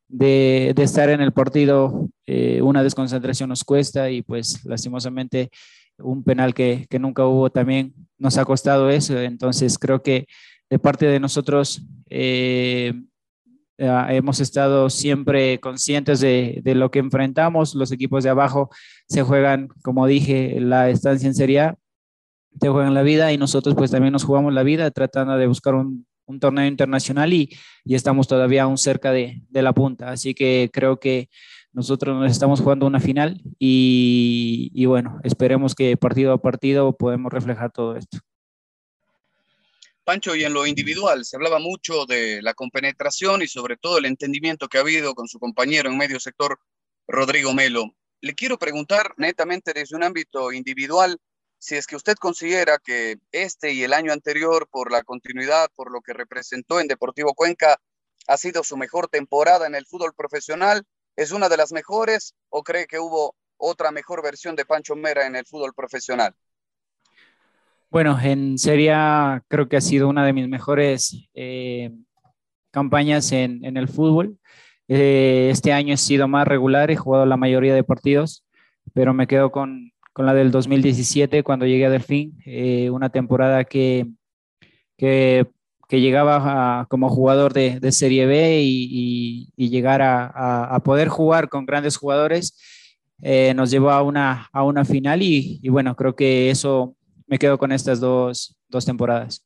de, 0.08 0.74
estar 0.78 1.12
en 1.12 1.22
el 1.22 1.34
partido, 1.34 2.10
eh, 2.26 2.64
una 2.64 2.82
desconcentración 2.82 3.50
nos 3.50 3.64
cuesta 3.64 4.10
y 4.10 4.24
pues 4.24 4.66
lastimosamente 4.66 5.52
un 6.00 6.24
penal 6.24 6.56
que, 6.56 6.88
que, 6.90 6.98
nunca 6.98 7.28
hubo 7.28 7.52
también 7.52 7.94
nos 8.24 8.38
ha 8.38 8.46
costado 8.46 8.90
eso. 8.90 9.20
Entonces 9.20 9.78
creo 9.78 10.02
que 10.02 10.26
de 10.70 10.80
parte 10.80 11.06
de 11.06 11.20
nosotros 11.20 11.84
eh, 12.10 12.94
eh, 13.78 14.06
hemos 14.10 14.40
estado 14.40 14.90
siempre 14.90 15.60
conscientes 15.60 16.22
de, 16.22 16.62
de, 16.64 16.74
lo 16.74 16.90
que 16.90 17.00
enfrentamos. 17.00 17.76
Los 17.76 17.92
equipos 17.92 18.24
de 18.24 18.30
abajo 18.30 18.70
se 19.08 19.22
juegan, 19.22 19.68
como 19.84 20.08
dije, 20.08 20.58
la 20.60 20.90
estancia 20.90 21.28
en 21.28 21.36
Serie 21.36 21.60
A, 21.60 21.76
se 22.60 22.70
juegan 22.70 22.94
la 22.94 23.04
vida 23.04 23.32
y 23.34 23.38
nosotros 23.38 23.76
pues 23.76 23.92
también 23.92 24.14
nos 24.14 24.24
jugamos 24.24 24.54
la 24.54 24.64
vida 24.64 24.90
tratando 24.92 25.38
de 25.38 25.48
buscar 25.48 25.76
un, 25.76 26.08
un 26.26 26.40
torneo 26.40 26.66
internacional 26.66 27.34
y, 27.34 27.50
y, 27.84 27.96
estamos 27.96 28.28
todavía 28.28 28.64
aún 28.64 28.78
cerca 28.78 29.12
de, 29.12 29.42
de, 29.50 29.62
la 29.62 29.74
punta. 29.74 30.12
Así 30.12 30.34
que 30.34 30.70
creo 30.72 31.00
que 31.00 31.30
nosotros 31.74 32.16
nos 32.16 32.32
estamos 32.32 32.62
jugando 32.62 32.86
una 32.86 33.00
final 33.00 33.42
y, 33.60 34.86
bueno, 34.86 35.20
esperemos 35.24 35.76
que 35.76 35.98
partido 35.98 36.34
a 36.34 36.42
partido 36.42 36.96
podemos 36.96 37.34
reflejar 37.34 37.72
todo 37.72 37.98
esto. 37.98 38.20
Pancho, 40.04 40.36
y 40.36 40.44
en 40.44 40.54
lo 40.54 40.68
individual, 40.68 41.26
se 41.26 41.36
hablaba 41.36 41.60
mucho 41.60 42.06
de 42.06 42.42
la 42.42 42.54
compenetración 42.54 43.42
y 43.42 43.48
sobre 43.48 43.78
todo 43.78 43.98
el 43.98 44.06
entendimiento 44.06 44.68
que 44.68 44.78
ha 44.78 44.82
habido 44.82 45.16
con 45.16 45.28
su 45.28 45.40
compañero 45.40 45.90
en 45.90 45.98
medio 45.98 46.20
sector, 46.20 46.60
Rodrigo 47.08 47.54
Melo. 47.54 47.96
Le 48.22 48.36
quiero 48.36 48.58
preguntar 48.58 49.14
netamente 49.18 49.74
desde 49.74 49.96
un 49.96 50.04
ámbito 50.04 50.52
individual, 50.52 51.20
si 51.58 51.76
es 51.76 51.88
que 51.88 51.96
usted 51.96 52.16
considera 52.16 52.78
que 52.78 53.18
este 53.32 53.72
y 53.72 53.84
el 53.84 53.94
año 53.94 54.12
anterior, 54.12 54.68
por 54.70 54.92
la 54.92 55.04
continuidad, 55.04 55.70
por 55.74 55.92
lo 55.92 56.02
que 56.02 56.14
representó 56.14 56.82
en 56.82 56.88
Deportivo 56.88 57.34
Cuenca, 57.34 57.80
ha 58.28 58.38
sido 58.38 58.64
su 58.64 58.78
mejor 58.78 59.08
temporada 59.08 59.66
en 59.66 59.76
el 59.76 59.86
fútbol 59.86 60.14
profesional, 60.14 60.86
es 61.16 61.32
una 61.32 61.50
de 61.50 61.58
las 61.58 61.72
mejores 61.72 62.36
o 62.50 62.64
cree 62.64 62.88
que 62.88 63.00
hubo 63.00 63.36
otra 63.58 63.92
mejor 63.92 64.24
versión 64.24 64.56
de 64.56 64.66
Pancho 64.66 64.96
Mera 64.96 65.26
en 65.26 65.36
el 65.36 65.46
fútbol 65.46 65.74
profesional? 65.74 66.34
Bueno, 67.90 68.20
en 68.20 68.58
Serie 68.58 68.94
creo 69.48 69.70
que 69.70 69.78
ha 69.78 69.82
sido 69.82 70.10
una 70.10 70.26
de 70.26 70.34
mis 70.34 70.48
mejores 70.48 71.30
eh, 71.36 71.92
campañas 72.72 73.32
en, 73.32 73.64
en, 73.64 73.78
el 73.78 73.88
fútbol. 73.88 74.40
Eh, 74.88 75.50
este 75.52 75.72
año 75.72 75.94
he 75.94 75.98
sido 75.98 76.28
más 76.28 76.48
regular, 76.48 76.90
he 76.90 76.96
jugado 76.96 77.26
la 77.26 77.38
mayoría 77.38 77.76
de 77.76 77.84
partidos, 77.84 78.44
pero 78.94 79.14
me 79.14 79.28
quedo 79.28 79.52
con, 79.52 79.94
con 80.12 80.26
la 80.26 80.34
del 80.34 80.52
2017 80.52 81.44
cuando 81.44 81.66
llegué 81.66 81.86
a 81.86 81.90
Delfín, 81.90 82.38
eh, 82.46 82.90
una 82.90 83.10
temporada 83.10 83.64
que, 83.64 84.08
que, 84.98 85.48
que 85.94 86.02
llegaba 86.02 86.88
como 86.90 87.08
jugador 87.08 87.54
de, 87.54 87.80
de, 87.80 87.92
Serie 87.92 88.26
B 88.26 88.64
y, 88.64 89.48
y, 89.56 89.70
llegar 89.70 90.02
a, 90.02 90.26
a, 90.26 90.76
a, 90.76 90.80
poder 90.80 91.08
jugar 91.08 91.50
con 91.50 91.68
grandes 91.68 91.98
jugadores. 91.98 92.58
Eh, 93.22 93.54
nos 93.56 93.70
llevó 93.70 93.92
a 93.92 94.02
una, 94.02 94.50
a 94.52 94.64
una 94.64 94.86
final 94.86 95.22
y, 95.22 95.60
y 95.62 95.70
bueno, 95.70 95.96
creo 95.96 96.16
que 96.16 96.50
eso 96.50 96.96
me 97.28 97.38
quedo 97.38 97.60
con 97.60 97.72
estas 97.72 98.00
dos, 98.00 98.58
dos 98.70 98.86
temporadas. 98.88 99.46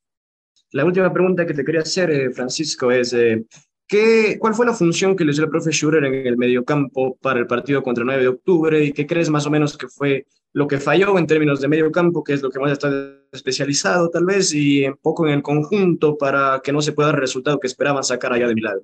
La 0.72 0.86
última 0.86 1.12
pregunta 1.12 1.46
que 1.46 1.54
te 1.54 1.66
quería 1.66 1.82
hacer, 1.82 2.12
eh, 2.12 2.32
Francisco, 2.32 2.92
es 2.92 3.12
eh, 3.12 3.44
¿qué, 3.88 4.38
¿cuál 4.40 4.54
fue 4.54 4.66
la 4.66 4.74
función 4.74 5.16
que 5.16 5.26
le 5.26 5.34
dio 5.34 5.44
el 5.44 5.50
profe 5.50 5.72
Schurer 5.72 6.04
en 6.06 6.28
el 6.28 6.38
mediocampo 6.38 7.18
para 7.22 7.40
el 7.40 7.48
partido 7.48 7.82
contra 7.82 8.02
el 8.02 8.08
9 8.08 8.22
de 8.22 8.28
octubre? 8.28 8.84
¿Y 8.84 8.92
qué 8.92 9.08
crees 9.08 9.30
más 9.30 9.46
o 9.46 9.50
menos 9.50 9.78
que 9.78 9.88
fue 9.88 10.26
lo 10.54 10.68
que 10.68 10.80
falló 10.80 11.18
en 11.18 11.28
términos 11.28 11.62
de 11.62 11.68
mediocampo, 11.68 12.24
que 12.24 12.34
es 12.34 12.42
lo 12.42 12.50
que 12.50 12.60
más 12.60 12.72
está 12.72 12.90
especializado 13.32 14.10
tal 14.10 14.26
vez, 14.26 14.54
y 14.54 14.86
un 14.86 14.98
poco 14.98 15.28
en 15.28 15.34
el 15.34 15.44
conjunto 15.44 16.18
para 16.18 16.62
que 16.64 16.72
no 16.72 16.82
se 16.82 16.94
pueda 16.94 17.12
el 17.12 17.18
resultado 17.18 17.60
que 17.60 17.68
esperaban 17.68 18.04
sacar 18.04 18.34
allá 18.34 18.48
de 18.48 18.56
Milagro? 18.56 18.82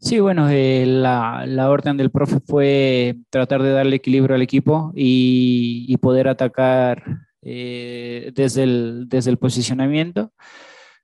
Sí, 0.00 0.20
bueno, 0.20 0.48
eh, 0.48 0.84
la, 0.86 1.44
la, 1.46 1.68
orden 1.70 1.96
del 1.96 2.10
profe 2.10 2.38
fue 2.38 3.16
tratar 3.30 3.62
de 3.62 3.72
darle 3.72 3.96
equilibrio 3.96 4.36
al 4.36 4.42
equipo 4.42 4.92
y, 4.94 5.86
y 5.88 5.96
poder 5.96 6.28
atacar 6.28 7.02
eh, 7.42 8.30
desde, 8.34 8.62
el, 8.62 9.08
desde 9.08 9.30
el 9.30 9.38
posicionamiento. 9.38 10.32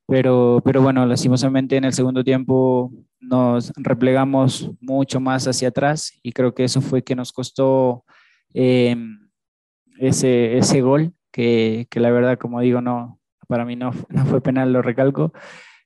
Pero, 0.07 0.61
pero 0.65 0.83
bueno, 0.83 1.07
lastimosamente 1.07 1.77
en 1.77 1.85
el 1.85 1.93
segundo 1.95 2.23
tiempo 2.25 2.93
nos 3.21 3.73
replegamos 3.77 4.71
mucho 4.81 5.19
más 5.19 5.47
hacia 5.49 5.69
atrás 5.69 6.13
y 6.23 6.33
creo 6.33 6.55
que 6.55 6.65
eso 6.65 6.83
fue 6.83 7.03
que 7.03 7.15
nos 7.17 7.33
costó 7.33 8.05
eh, 8.53 8.97
ese, 9.99 10.59
ese 10.59 10.81
gol, 10.83 11.15
que, 11.33 11.87
que, 11.91 12.01
la 12.01 12.11
verdad, 12.11 12.39
como 12.39 12.61
digo, 12.61 12.81
no, 12.81 13.21
para 13.49 13.65
mí 13.65 13.77
no, 13.77 13.91
no 14.09 14.27
fue 14.27 14.41
penal, 14.41 14.73
lo 14.73 14.83
recalco. 14.83 15.33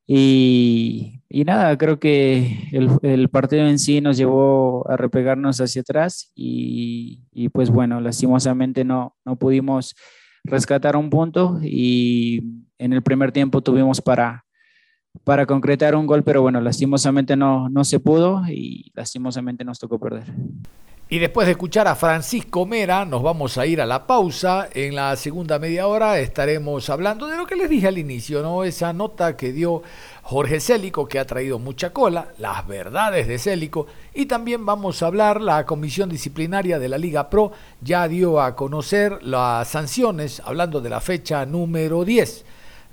Y, 0.07 1.23
y 1.29 1.45
nada, 1.45 1.77
creo 1.77 2.01
que 2.01 2.71
el, 2.73 2.91
el, 3.03 3.29
partido 3.29 3.67
en 3.67 3.79
sí 3.79 4.01
nos 4.01 4.17
llevó 4.17 4.89
a 4.89 4.97
replegarnos 4.97 5.61
hacia 5.61 5.83
atrás 5.83 6.33
y, 6.35 7.25
y 7.31 7.51
pues 7.51 7.69
bueno, 7.69 8.01
lastimosamente 8.01 8.85
no, 8.85 9.17
no 9.27 9.37
pudimos 9.37 9.95
rescatar 10.49 10.97
un 10.97 11.11
punto 11.11 11.59
y 11.63 12.43
en 12.79 12.93
el 12.93 13.03
primer 13.03 13.33
tiempo 13.33 13.61
tuvimos 13.61 14.01
para, 14.01 14.45
para 15.25 15.47
concretar 15.47 15.95
un 15.95 16.07
gol, 16.07 16.23
pero 16.23 16.43
bueno, 16.43 16.61
lastimosamente 16.61 17.37
no, 17.37 17.69
no 17.69 17.85
se 17.85 18.01
pudo 18.01 18.43
y 18.49 18.91
lastimosamente 18.95 19.65
nos 19.65 19.79
tocó 19.79 19.99
perder. 19.99 20.33
Y 21.11 21.21
después 21.21 21.47
de 21.47 21.53
escuchar 21.53 21.89
a 21.89 21.95
Francisco 21.95 22.67
Mera, 22.67 23.07
nos 23.07 23.23
vamos 23.23 23.57
a 23.57 23.65
ir 23.65 23.81
a 23.81 23.87
la 23.87 24.07
pausa. 24.07 24.69
En 24.75 24.95
la 24.95 25.17
segunda 25.17 25.59
media 25.59 25.87
hora 25.87 26.19
estaremos 26.19 26.91
hablando 26.91 27.27
de 27.29 27.39
lo 27.39 27.47
que 27.47 27.57
les 27.57 27.71
dije 27.71 27.89
al 27.89 27.97
inicio, 27.97 28.43
¿no? 28.43 28.63
Esa 28.63 28.93
nota 28.93 29.35
que 29.35 29.55
dio 29.55 29.83
Jorge 30.29 30.61
Célico, 30.61 31.09
que 31.09 31.19
ha 31.19 31.27
traído 31.27 31.59
mucha 31.59 31.95
cola, 31.95 32.29
las 32.37 32.67
verdades 32.67 33.27
de 33.27 33.39
Célico, 33.39 33.87
y 34.13 34.27
también 34.27 34.67
vamos 34.67 35.03
a 35.03 35.07
hablar, 35.07 35.41
la 35.41 35.65
comisión 35.65 36.11
disciplinaria 36.11 36.79
de 36.79 36.91
la 36.91 36.99
Liga 36.99 37.31
Pro 37.31 37.53
ya 37.81 38.07
dio 38.09 38.39
a 38.39 38.55
conocer 38.55 39.23
las 39.23 39.69
sanciones, 39.69 40.43
hablando 40.45 40.83
de 40.83 40.91
la 40.91 41.01
fecha 41.01 41.47
número 41.47 42.05
10. 42.05 42.45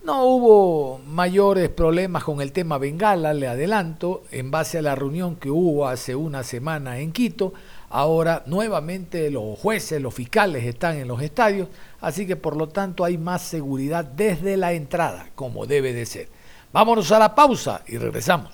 No 0.05 0.23
hubo 0.23 0.99
mayores 0.99 1.67
problemas 1.67 2.23
con 2.23 2.39
el 2.39 2.53
tema 2.53 2.77
Bengala, 2.77 3.33
le 3.33 3.49
adelanto, 3.49 4.23
en 4.31 4.49
base 4.49 4.77
a 4.77 4.81
la 4.81 4.95
reunión 4.95 5.35
que 5.35 5.49
hubo 5.49 5.89
hace 5.89 6.15
una 6.15 6.41
semana 6.41 6.99
en 6.99 7.11
Quito 7.11 7.51
Ahora 7.89 8.43
nuevamente 8.45 9.29
los 9.29 9.59
jueces, 9.59 10.01
los 10.01 10.13
fiscales 10.13 10.63
están 10.63 10.97
en 10.97 11.07
los 11.07 11.21
estadios, 11.21 11.67
así 12.01 12.25
que 12.25 12.35
por 12.35 12.55
lo 12.57 12.69
tanto 12.69 13.03
hay 13.03 13.17
más 13.17 13.41
seguridad 13.41 14.05
desde 14.05 14.57
la 14.57 14.73
entrada, 14.73 15.29
como 15.35 15.65
debe 15.65 15.93
de 15.93 16.05
ser. 16.05 16.34
Vámonos 16.75 17.09
a 17.13 17.19
la 17.19 17.33
pausa 17.33 17.83
y 17.87 17.97
regresamos. 17.97 18.51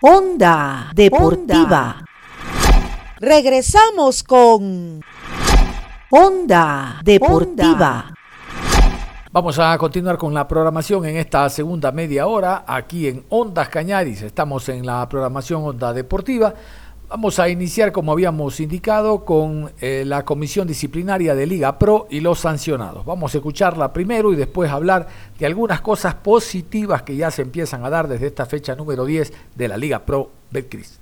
Onda 0.00 0.90
Deportiva. 0.94 2.02
Regresamos 3.20 4.22
con 4.22 4.98
Onda 6.08 6.98
Deportiva. 7.04 8.14
Vamos 9.30 9.58
a 9.58 9.76
continuar 9.76 10.16
con 10.16 10.32
la 10.32 10.48
programación 10.48 11.04
en 11.04 11.18
esta 11.18 11.50
segunda 11.50 11.92
media 11.92 12.26
hora 12.26 12.64
aquí 12.66 13.06
en 13.06 13.26
Ondas 13.28 13.68
Cañaris. 13.68 14.22
Estamos 14.22 14.66
en 14.70 14.86
la 14.86 15.06
programación 15.10 15.62
Onda 15.64 15.92
Deportiva. 15.92 16.54
Vamos 17.12 17.38
a 17.38 17.50
iniciar, 17.50 17.92
como 17.92 18.10
habíamos 18.10 18.58
indicado, 18.58 19.26
con 19.26 19.70
eh, 19.82 20.02
la 20.06 20.24
comisión 20.24 20.66
disciplinaria 20.66 21.34
de 21.34 21.44
Liga 21.44 21.78
Pro 21.78 22.06
y 22.08 22.20
los 22.20 22.40
sancionados. 22.40 23.04
Vamos 23.04 23.34
a 23.34 23.36
escucharla 23.36 23.92
primero 23.92 24.32
y 24.32 24.36
después 24.36 24.70
hablar 24.70 25.08
de 25.38 25.44
algunas 25.44 25.82
cosas 25.82 26.14
positivas 26.14 27.02
que 27.02 27.14
ya 27.14 27.30
se 27.30 27.42
empiezan 27.42 27.84
a 27.84 27.90
dar 27.90 28.08
desde 28.08 28.28
esta 28.28 28.46
fecha 28.46 28.74
número 28.74 29.04
10 29.04 29.30
de 29.54 29.68
la 29.68 29.76
Liga 29.76 30.06
Pro 30.06 30.30
Betcris. 30.50 31.00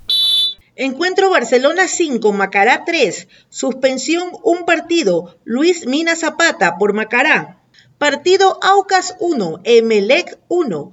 Encuentro 0.75 1.31
Barcelona 1.31 1.87
5, 1.87 2.33
Macará 2.33 2.85
3. 2.85 3.29
Suspensión 3.49 4.31
un 4.43 4.65
partido. 4.65 5.37
Luis 5.45 5.87
Mina 5.87 6.17
Zapata 6.17 6.77
por 6.77 6.93
Macará. 6.93 7.61
Partido 7.99 8.59
Aucas 8.65 9.15
1, 9.21 9.61
Emelec 9.63 10.41
1. 10.49 10.93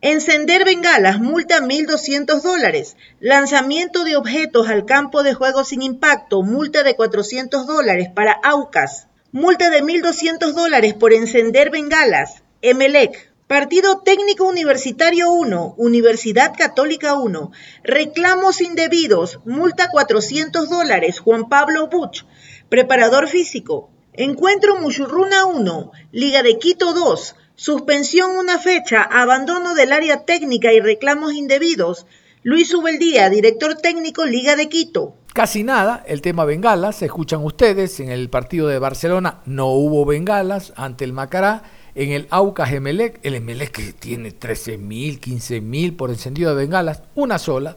Encender 0.00 0.64
bengalas, 0.64 1.18
multa 1.18 1.58
1.200 1.58 2.40
dólares. 2.40 2.96
Lanzamiento 3.18 4.04
de 4.04 4.14
objetos 4.14 4.68
al 4.68 4.84
campo 4.84 5.24
de 5.24 5.34
juego 5.34 5.64
sin 5.64 5.82
impacto, 5.82 6.44
multa 6.44 6.84
de 6.84 6.94
400 6.94 7.66
dólares 7.66 8.08
para 8.14 8.38
AUCAS. 8.44 9.08
Multa 9.32 9.70
de 9.70 9.82
1.200 9.82 10.52
dólares 10.52 10.94
por 10.94 11.12
encender 11.12 11.70
bengalas. 11.70 12.44
Emelec. 12.62 13.32
Partido 13.48 14.02
Técnico 14.02 14.44
Universitario 14.44 15.32
1, 15.32 15.74
Universidad 15.76 16.54
Católica 16.56 17.14
1. 17.14 17.50
Reclamos 17.82 18.60
indebidos, 18.60 19.40
multa 19.46 19.90
400 19.90 20.70
dólares, 20.70 21.18
Juan 21.18 21.48
Pablo 21.48 21.88
Buch. 21.88 22.24
Preparador 22.68 23.26
físico. 23.26 23.90
Encuentro 24.12 24.76
Muchurruna 24.80 25.46
1, 25.46 25.90
Liga 26.12 26.44
de 26.44 26.56
Quito 26.58 26.92
2. 26.92 27.34
Suspensión 27.60 28.36
una 28.38 28.60
fecha, 28.60 29.02
abandono 29.02 29.74
del 29.74 29.92
área 29.92 30.24
técnica 30.24 30.72
y 30.72 30.78
reclamos 30.78 31.32
indebidos. 31.34 32.06
Luis 32.44 32.72
Ubeldía, 32.72 33.30
director 33.30 33.74
técnico 33.74 34.24
Liga 34.24 34.54
de 34.54 34.68
Quito. 34.68 35.16
Casi 35.34 35.64
nada, 35.64 36.04
el 36.06 36.22
tema 36.22 36.44
bengalas, 36.44 37.02
escuchan 37.02 37.42
ustedes, 37.42 37.98
en 37.98 38.10
el 38.10 38.30
partido 38.30 38.68
de 38.68 38.78
Barcelona 38.78 39.40
no 39.44 39.72
hubo 39.72 40.04
bengalas 40.04 40.72
ante 40.76 41.04
el 41.04 41.12
Macará, 41.12 41.64
en 41.96 42.12
el 42.12 42.28
Aucas 42.30 42.72
Emelec, 42.72 43.18
el 43.24 43.34
Emelec 43.34 43.72
que 43.72 43.92
tiene 43.92 44.30
13 44.30 44.78
mil, 44.78 45.18
15 45.18 45.60
mil 45.60 45.96
por 45.96 46.10
encendido 46.10 46.50
de 46.50 46.62
bengalas, 46.62 47.02
una 47.16 47.40
sola, 47.40 47.76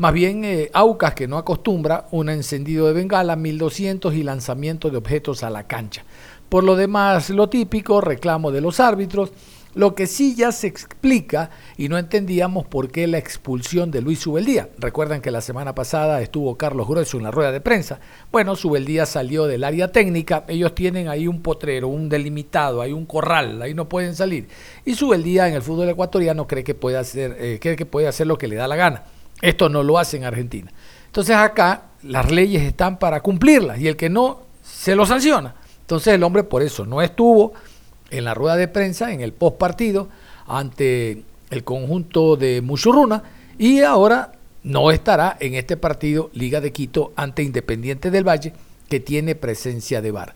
más 0.00 0.14
bien 0.14 0.46
eh, 0.46 0.70
Aucas 0.72 1.14
que 1.14 1.28
no 1.28 1.36
acostumbra 1.36 2.06
un 2.10 2.30
encendido 2.30 2.86
de 2.86 2.94
bengala, 2.94 3.36
1200 3.36 4.14
y 4.14 4.22
lanzamiento 4.22 4.88
de 4.88 4.96
objetos 4.96 5.42
a 5.42 5.50
la 5.50 5.66
cancha. 5.66 6.04
Por 6.50 6.64
lo 6.64 6.74
demás, 6.74 7.30
lo 7.30 7.48
típico, 7.48 8.00
reclamo 8.00 8.50
de 8.50 8.60
los 8.60 8.80
árbitros, 8.80 9.30
lo 9.74 9.94
que 9.94 10.08
sí 10.08 10.34
ya 10.34 10.50
se 10.50 10.66
explica 10.66 11.50
y 11.76 11.88
no 11.88 11.96
entendíamos 11.96 12.66
por 12.66 12.90
qué 12.90 13.06
la 13.06 13.18
expulsión 13.18 13.92
de 13.92 14.02
Luis 14.02 14.18
Subeldía. 14.18 14.68
Recuerdan 14.76 15.20
que 15.20 15.30
la 15.30 15.42
semana 15.42 15.76
pasada 15.76 16.20
estuvo 16.20 16.56
Carlos 16.56 16.88
Grueso 16.88 17.18
en 17.18 17.22
la 17.22 17.30
rueda 17.30 17.52
de 17.52 17.60
prensa. 17.60 18.00
Bueno, 18.32 18.56
Subeldía 18.56 19.06
salió 19.06 19.46
del 19.46 19.62
área 19.62 19.92
técnica. 19.92 20.44
Ellos 20.48 20.74
tienen 20.74 21.08
ahí 21.08 21.28
un 21.28 21.40
potrero, 21.40 21.86
un 21.86 22.08
delimitado, 22.08 22.82
hay 22.82 22.90
un 22.92 23.06
corral, 23.06 23.62
ahí 23.62 23.72
no 23.72 23.88
pueden 23.88 24.16
salir. 24.16 24.48
Y 24.84 24.94
Subeldía 24.94 25.46
en 25.46 25.54
el 25.54 25.62
fútbol 25.62 25.88
ecuatoriano 25.88 26.48
cree 26.48 26.64
que 26.64 26.74
puede 26.74 26.96
hacer, 26.96 27.36
eh, 27.38 27.58
cree 27.62 27.76
que 27.76 27.86
puede 27.86 28.08
hacer 28.08 28.26
lo 28.26 28.38
que 28.38 28.48
le 28.48 28.56
da 28.56 28.66
la 28.66 28.74
gana. 28.74 29.04
Esto 29.40 29.68
no 29.68 29.84
lo 29.84 30.00
hace 30.00 30.16
en 30.16 30.24
Argentina. 30.24 30.72
Entonces 31.06 31.36
acá 31.36 31.90
las 32.02 32.28
leyes 32.28 32.62
están 32.64 32.98
para 32.98 33.20
cumplirlas 33.20 33.78
y 33.78 33.86
el 33.86 33.96
que 33.96 34.10
no 34.10 34.40
se 34.64 34.96
lo 34.96 35.06
sanciona. 35.06 35.54
Entonces 35.90 36.14
el 36.14 36.22
hombre 36.22 36.44
por 36.44 36.62
eso 36.62 36.86
no 36.86 37.02
estuvo 37.02 37.52
en 38.10 38.22
la 38.22 38.32
rueda 38.32 38.54
de 38.54 38.68
prensa, 38.68 39.12
en 39.12 39.22
el 39.22 39.32
post 39.32 39.56
partido, 39.56 40.06
ante 40.46 41.24
el 41.50 41.64
conjunto 41.64 42.36
de 42.36 42.60
Muchurruna 42.60 43.24
y 43.58 43.80
ahora 43.80 44.30
no 44.62 44.92
estará 44.92 45.36
en 45.40 45.56
este 45.56 45.76
partido 45.76 46.30
Liga 46.32 46.60
de 46.60 46.70
Quito 46.70 47.12
ante 47.16 47.42
Independiente 47.42 48.12
del 48.12 48.22
Valle, 48.22 48.52
que 48.88 49.00
tiene 49.00 49.34
presencia 49.34 50.00
de 50.00 50.12
VAR. 50.12 50.32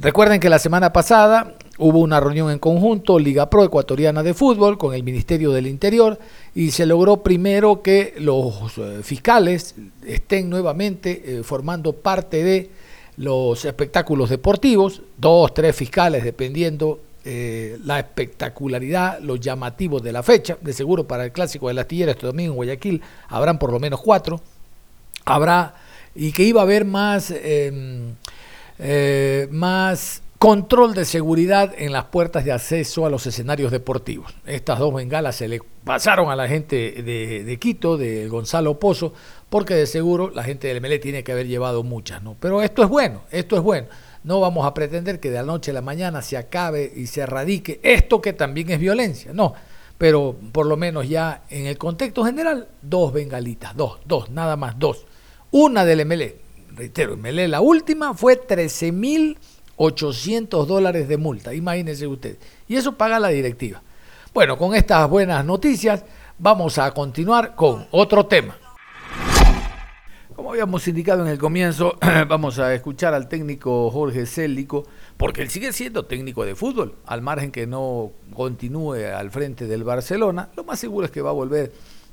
Recuerden 0.00 0.40
que 0.40 0.48
la 0.48 0.58
semana 0.58 0.92
pasada 0.92 1.54
hubo 1.78 2.00
una 2.00 2.18
reunión 2.18 2.50
en 2.50 2.58
conjunto, 2.58 3.20
Liga 3.20 3.48
Pro 3.48 3.62
Ecuatoriana 3.62 4.24
de 4.24 4.34
Fútbol, 4.34 4.78
con 4.78 4.94
el 4.94 5.04
Ministerio 5.04 5.52
del 5.52 5.68
Interior, 5.68 6.18
y 6.56 6.72
se 6.72 6.86
logró 6.86 7.22
primero 7.22 7.82
que 7.82 8.14
los 8.18 8.76
eh, 8.78 8.98
fiscales 9.04 9.76
estén 10.04 10.50
nuevamente 10.50 11.22
eh, 11.24 11.42
formando 11.44 11.92
parte 11.92 12.42
de 12.42 12.70
los 13.18 13.64
espectáculos 13.64 14.30
deportivos, 14.30 15.02
dos, 15.16 15.52
tres 15.52 15.74
fiscales, 15.74 16.22
dependiendo 16.22 17.00
eh, 17.24 17.76
la 17.84 17.98
espectacularidad, 17.98 19.18
los 19.20 19.40
llamativos 19.40 20.02
de 20.02 20.12
la 20.12 20.22
fecha. 20.22 20.56
De 20.60 20.72
seguro 20.72 21.06
para 21.06 21.24
el 21.24 21.32
clásico 21.32 21.68
de 21.68 21.74
la 21.74 21.82
astillera 21.82 22.12
este 22.12 22.26
domingo 22.26 22.52
en 22.52 22.56
Guayaquil 22.56 23.02
habrán 23.28 23.58
por 23.58 23.72
lo 23.72 23.80
menos 23.80 24.00
cuatro. 24.00 24.40
Habrá, 25.24 25.74
y 26.14 26.32
que 26.32 26.44
iba 26.44 26.60
a 26.60 26.64
haber 26.64 26.84
más, 26.84 27.32
em, 27.32 28.14
eh, 28.78 29.48
más 29.50 30.22
control 30.38 30.94
de 30.94 31.04
seguridad 31.04 31.74
en 31.76 31.92
las 31.92 32.04
puertas 32.04 32.44
de 32.44 32.52
acceso 32.52 33.04
a 33.04 33.10
los 33.10 33.26
escenarios 33.26 33.72
deportivos. 33.72 34.32
Estas 34.46 34.78
dos 34.78 34.94
bengalas 34.94 35.34
se 35.34 35.48
le 35.48 35.60
pasaron 35.82 36.30
a 36.30 36.36
la 36.36 36.46
gente 36.46 37.02
de, 37.02 37.42
de 37.42 37.56
Quito, 37.58 37.96
de 37.96 38.28
Gonzalo 38.28 38.78
Pozo, 38.78 39.12
porque 39.50 39.74
de 39.74 39.86
seguro 39.86 40.30
la 40.30 40.44
gente 40.44 40.68
del 40.68 40.80
MLE 40.80 40.98
tiene 40.98 41.22
que 41.24 41.32
haber 41.32 41.46
llevado 41.46 41.82
muchas, 41.82 42.22
¿no? 42.22 42.36
Pero 42.38 42.62
esto 42.62 42.82
es 42.82 42.88
bueno, 42.88 43.22
esto 43.30 43.56
es 43.56 43.62
bueno. 43.62 43.88
No 44.24 44.40
vamos 44.40 44.66
a 44.66 44.74
pretender 44.74 45.20
que 45.20 45.30
de 45.30 45.36
la 45.36 45.44
noche 45.44 45.70
a 45.70 45.74
la 45.74 45.80
mañana 45.80 46.22
se 46.22 46.36
acabe 46.36 46.92
y 46.94 47.06
se 47.06 47.20
erradique 47.22 47.80
esto 47.82 48.20
que 48.20 48.32
también 48.32 48.70
es 48.70 48.78
violencia, 48.78 49.32
no. 49.32 49.54
Pero 49.96 50.36
por 50.52 50.66
lo 50.66 50.76
menos 50.76 51.08
ya 51.08 51.42
en 51.48 51.66
el 51.66 51.78
contexto 51.78 52.24
general, 52.24 52.68
dos 52.82 53.12
bengalitas, 53.12 53.76
dos, 53.76 53.98
dos, 54.04 54.30
nada 54.30 54.56
más, 54.56 54.78
dos. 54.78 55.06
Una 55.50 55.84
del 55.84 56.04
MLE, 56.04 56.36
reitero, 56.74 57.16
MLE 57.16 57.48
la 57.48 57.62
última 57.62 58.12
fue 58.12 58.46
13.800 58.46 60.66
dólares 60.66 61.08
de 61.08 61.16
multa, 61.16 61.54
imagínense 61.54 62.06
usted. 62.06 62.36
Y 62.68 62.76
eso 62.76 62.96
paga 62.96 63.18
la 63.18 63.28
directiva. 63.28 63.82
Bueno, 64.34 64.58
con 64.58 64.74
estas 64.74 65.08
buenas 65.08 65.42
noticias 65.44 66.04
vamos 66.38 66.78
a 66.78 66.92
continuar 66.92 67.56
con 67.56 67.86
otro 67.90 68.26
tema. 68.26 68.56
Como 70.38 70.52
habíamos 70.52 70.86
indicado 70.86 71.24
en 71.24 71.32
el 71.32 71.36
comienzo, 71.36 71.98
vamos 72.28 72.60
a 72.60 72.72
escuchar 72.72 73.12
al 73.12 73.28
técnico 73.28 73.90
Jorge 73.90 74.24
Célico, 74.24 74.86
porque 75.16 75.42
él 75.42 75.50
sigue 75.50 75.72
siendo 75.72 76.04
técnico 76.04 76.44
de 76.44 76.54
fútbol, 76.54 76.94
al 77.06 77.22
margen 77.22 77.50
que 77.50 77.66
no 77.66 78.12
continúe 78.34 79.04
al 79.16 79.32
frente 79.32 79.66
del 79.66 79.82
Barcelona, 79.82 80.48
lo 80.54 80.62
más 80.62 80.78
seguro 80.78 81.06
es 81.06 81.10
que 81.10 81.22
va 81.22 81.30
a 81.30 81.32
volver 81.32 81.72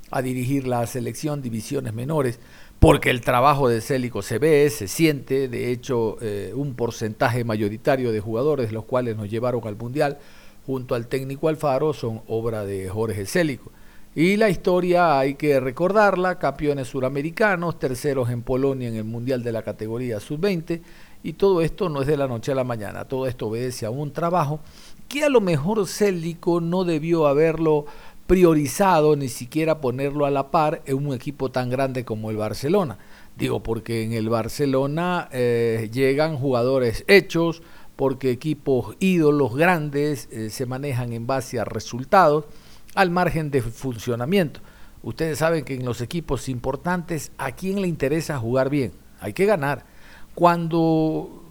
a 0.10 0.24
dirigir 0.24 0.66
la 0.66 0.88
selección 0.88 1.44
divisiones 1.44 1.94
menores, 1.94 2.40
porque 2.80 3.12
el 3.12 3.22
trabajo 3.22 3.70
de 3.70 3.80
Célico 3.80 4.24
se 4.24 4.40
ve, 4.40 4.72
se 4.72 4.88
siente, 4.88 5.48
de 5.48 5.72
hecho 5.72 6.18
eh, 6.20 6.52
un 6.56 6.74
porcentaje 6.74 7.44
mayoritario 7.44 8.12
de 8.12 8.22
jugadores, 8.22 8.72
los 8.72 8.86
cuales 8.86 9.16
nos 9.18 9.30
llevaron 9.30 9.62
al 9.68 9.76
Mundial, 9.76 10.18
junto 10.66 10.96
al 10.96 11.06
técnico 11.06 11.48
Alfaro, 11.48 11.94
son 11.94 12.24
obra 12.26 12.66
de 12.66 12.90
Jorge 12.90 13.28
Célico. 13.28 13.72
Y 14.18 14.38
la 14.38 14.50
historia 14.50 15.20
hay 15.20 15.36
que 15.36 15.60
recordarla, 15.60 16.40
campeones 16.40 16.88
suramericanos, 16.88 17.78
terceros 17.78 18.30
en 18.30 18.44
Polonia 18.44 18.88
en 18.88 18.96
el 18.96 19.04
Mundial 19.04 19.44
de 19.44 19.52
la 19.52 19.62
categoría 19.62 20.22
sub-20, 20.22 20.82
y 21.22 21.34
todo 21.34 21.62
esto 21.62 21.90
no 21.90 22.00
es 22.00 22.08
de 22.08 22.16
la 22.16 22.26
noche 22.26 22.54
a 22.54 22.56
la 22.56 22.64
mañana, 22.64 23.04
todo 23.04 23.28
esto 23.28 23.48
obedece 23.48 23.86
a 23.86 23.90
un 23.90 24.14
trabajo 24.14 24.62
que 25.10 25.26
a 25.26 25.30
lo 25.30 25.42
mejor 25.42 25.86
Célico 25.86 26.62
no 26.62 26.86
debió 26.86 27.28
haberlo 27.28 27.88
priorizado, 28.26 29.18
ni 29.18 29.28
siquiera 29.28 29.82
ponerlo 29.82 30.26
a 30.26 30.32
la 30.32 30.50
par 30.50 30.82
en 30.86 31.08
un 31.08 31.14
equipo 31.14 31.52
tan 31.52 31.70
grande 31.70 32.06
como 32.06 32.30
el 32.32 32.38
Barcelona. 32.38 32.98
Digo, 33.36 33.64
porque 33.64 34.04
en 34.04 34.14
el 34.14 34.30
Barcelona 34.30 35.28
eh, 35.34 35.90
llegan 35.92 36.38
jugadores 36.38 37.04
hechos, 37.10 37.64
porque 37.98 38.32
equipos 38.32 38.96
ídolos 39.02 39.58
grandes 39.58 40.30
eh, 40.32 40.50
se 40.50 40.66
manejan 40.66 41.12
en 41.12 41.28
base 41.28 41.60
a 41.60 41.66
resultados 41.66 42.46
al 42.96 43.12
margen 43.12 43.52
de 43.52 43.62
funcionamiento. 43.62 44.62
Ustedes 45.04 45.38
saben 45.38 45.64
que 45.64 45.76
en 45.76 45.86
los 45.86 46.02
equipos 46.02 46.50
importantes, 46.50 47.32
¿a 47.38 47.52
quién 47.52 47.82
le 47.82 47.88
interesa 47.88 48.40
jugar 48.40 48.70
bien? 48.70 48.94
Hay 49.20 49.34
que 49.34 49.46
ganar. 49.46 49.86
Cuando 50.34 51.44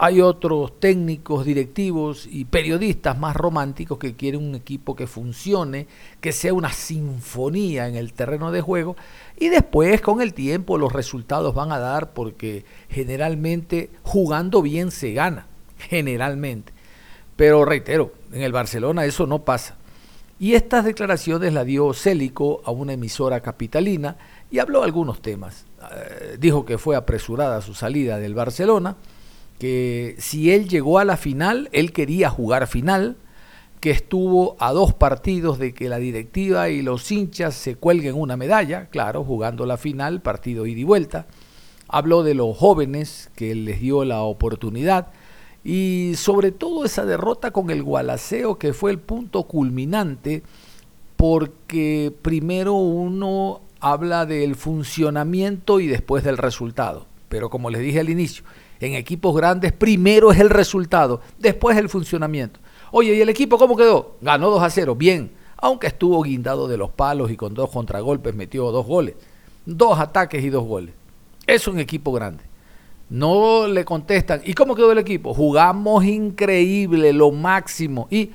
hay 0.00 0.20
otros 0.20 0.78
técnicos, 0.78 1.44
directivos 1.44 2.28
y 2.30 2.44
periodistas 2.44 3.18
más 3.18 3.34
románticos 3.34 3.98
que 3.98 4.14
quieren 4.14 4.46
un 4.46 4.54
equipo 4.54 4.94
que 4.94 5.08
funcione, 5.08 5.88
que 6.20 6.30
sea 6.30 6.54
una 6.54 6.72
sinfonía 6.72 7.88
en 7.88 7.96
el 7.96 8.12
terreno 8.12 8.52
de 8.52 8.60
juego 8.60 8.94
y 9.36 9.48
después 9.48 10.00
con 10.00 10.20
el 10.20 10.34
tiempo 10.34 10.78
los 10.78 10.92
resultados 10.92 11.52
van 11.52 11.72
a 11.72 11.80
dar 11.80 12.12
porque 12.12 12.64
generalmente 12.88 13.90
jugando 14.04 14.62
bien 14.62 14.92
se 14.92 15.14
gana, 15.14 15.46
generalmente. 15.78 16.72
Pero 17.34 17.64
reitero, 17.64 18.12
en 18.32 18.42
el 18.42 18.52
Barcelona 18.52 19.04
eso 19.04 19.26
no 19.26 19.40
pasa. 19.44 19.77
Y 20.40 20.54
estas 20.54 20.84
declaraciones 20.84 21.52
las 21.52 21.66
dio 21.66 21.92
Célico 21.92 22.62
a 22.64 22.70
una 22.70 22.92
emisora 22.92 23.40
capitalina 23.40 24.16
y 24.50 24.60
habló 24.60 24.84
algunos 24.84 25.20
temas. 25.20 25.66
Eh, 25.92 26.36
dijo 26.38 26.64
que 26.64 26.78
fue 26.78 26.94
apresurada 26.94 27.60
su 27.60 27.74
salida 27.74 28.18
del 28.18 28.34
Barcelona, 28.34 28.96
que 29.58 30.14
si 30.18 30.52
él 30.52 30.68
llegó 30.68 31.00
a 31.00 31.04
la 31.04 31.16
final, 31.16 31.68
él 31.72 31.92
quería 31.92 32.30
jugar 32.30 32.68
final, 32.68 33.16
que 33.80 33.90
estuvo 33.90 34.56
a 34.60 34.72
dos 34.72 34.94
partidos 34.94 35.58
de 35.58 35.74
que 35.74 35.88
la 35.88 35.98
directiva 35.98 36.68
y 36.68 36.82
los 36.82 37.10
hinchas 37.10 37.54
se 37.54 37.74
cuelguen 37.74 38.14
una 38.14 38.36
medalla, 38.36 38.86
claro, 38.90 39.24
jugando 39.24 39.66
la 39.66 39.76
final, 39.76 40.20
partido 40.20 40.66
ida 40.66 40.80
y 40.80 40.84
vuelta. 40.84 41.26
Habló 41.88 42.22
de 42.22 42.34
los 42.34 42.56
jóvenes 42.56 43.30
que 43.34 43.54
les 43.54 43.80
dio 43.80 44.04
la 44.04 44.22
oportunidad 44.22 45.08
y 45.64 46.12
sobre 46.16 46.52
todo 46.52 46.84
esa 46.84 47.04
derrota 47.04 47.50
con 47.50 47.70
el 47.70 47.82
Gualaceo 47.82 48.58
que 48.58 48.72
fue 48.72 48.90
el 48.90 48.98
punto 48.98 49.44
culminante 49.44 50.42
porque 51.16 52.12
primero 52.22 52.74
uno 52.74 53.60
habla 53.80 54.24
del 54.26 54.54
funcionamiento 54.54 55.80
y 55.80 55.86
después 55.86 56.24
del 56.24 56.38
resultado. 56.38 57.06
Pero 57.28 57.50
como 57.50 57.70
les 57.70 57.80
dije 57.82 58.00
al 58.00 58.08
inicio, 58.08 58.44
en 58.80 58.94
equipos 58.94 59.34
grandes 59.36 59.72
primero 59.72 60.32
es 60.32 60.38
el 60.38 60.50
resultado, 60.50 61.20
después 61.38 61.76
el 61.76 61.88
funcionamiento. 61.88 62.60
Oye, 62.90 63.14
¿y 63.14 63.20
el 63.20 63.28
equipo 63.28 63.58
cómo 63.58 63.76
quedó? 63.76 64.16
Ganó 64.20 64.50
2 64.50 64.62
a 64.62 64.70
0, 64.70 64.94
bien, 64.94 65.32
aunque 65.56 65.88
estuvo 65.88 66.22
guindado 66.22 66.68
de 66.68 66.76
los 66.76 66.90
palos 66.90 67.30
y 67.30 67.36
con 67.36 67.54
dos 67.54 67.70
contragolpes 67.70 68.34
metió 68.34 68.70
dos 68.70 68.86
goles. 68.86 69.16
Dos 69.66 69.98
ataques 69.98 70.42
y 70.42 70.50
dos 70.50 70.64
goles. 70.64 70.94
Es 71.46 71.68
un 71.68 71.78
equipo 71.78 72.12
grande. 72.12 72.44
No 73.10 73.66
le 73.66 73.84
contestan. 73.84 74.42
¿Y 74.44 74.52
cómo 74.54 74.74
quedó 74.74 74.92
el 74.92 74.98
equipo? 74.98 75.32
Jugamos 75.32 76.04
increíble, 76.04 77.12
lo 77.12 77.30
máximo. 77.30 78.06
Y 78.10 78.30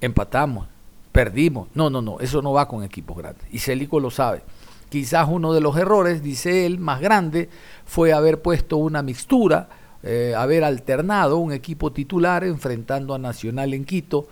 empatamos, 0.00 0.66
perdimos. 1.10 1.68
No, 1.74 1.88
no, 1.88 2.02
no, 2.02 2.20
eso 2.20 2.42
no 2.42 2.52
va 2.52 2.68
con 2.68 2.84
equipos 2.84 3.16
grandes. 3.16 3.46
Y 3.50 3.58
Célico 3.58 4.00
lo 4.00 4.10
sabe. 4.10 4.42
Quizás 4.90 5.26
uno 5.28 5.52
de 5.52 5.60
los 5.60 5.76
errores, 5.76 6.22
dice 6.22 6.66
él, 6.66 6.78
más 6.78 7.00
grande, 7.00 7.48
fue 7.84 8.12
haber 8.12 8.42
puesto 8.42 8.76
una 8.76 9.02
mixtura, 9.02 9.68
eh, 10.02 10.34
haber 10.36 10.64
alternado 10.64 11.38
un 11.38 11.52
equipo 11.52 11.90
titular 11.92 12.44
enfrentando 12.44 13.14
a 13.14 13.18
Nacional 13.18 13.74
en 13.74 13.84
Quito 13.84 14.28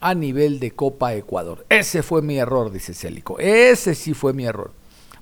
a 0.00 0.14
nivel 0.14 0.58
de 0.58 0.70
Copa 0.70 1.14
Ecuador. 1.14 1.66
Ese 1.68 2.02
fue 2.02 2.22
mi 2.22 2.38
error, 2.38 2.72
dice 2.72 2.94
Célico. 2.94 3.38
Ese 3.38 3.94
sí 3.94 4.14
fue 4.14 4.32
mi 4.32 4.46
error. 4.46 4.72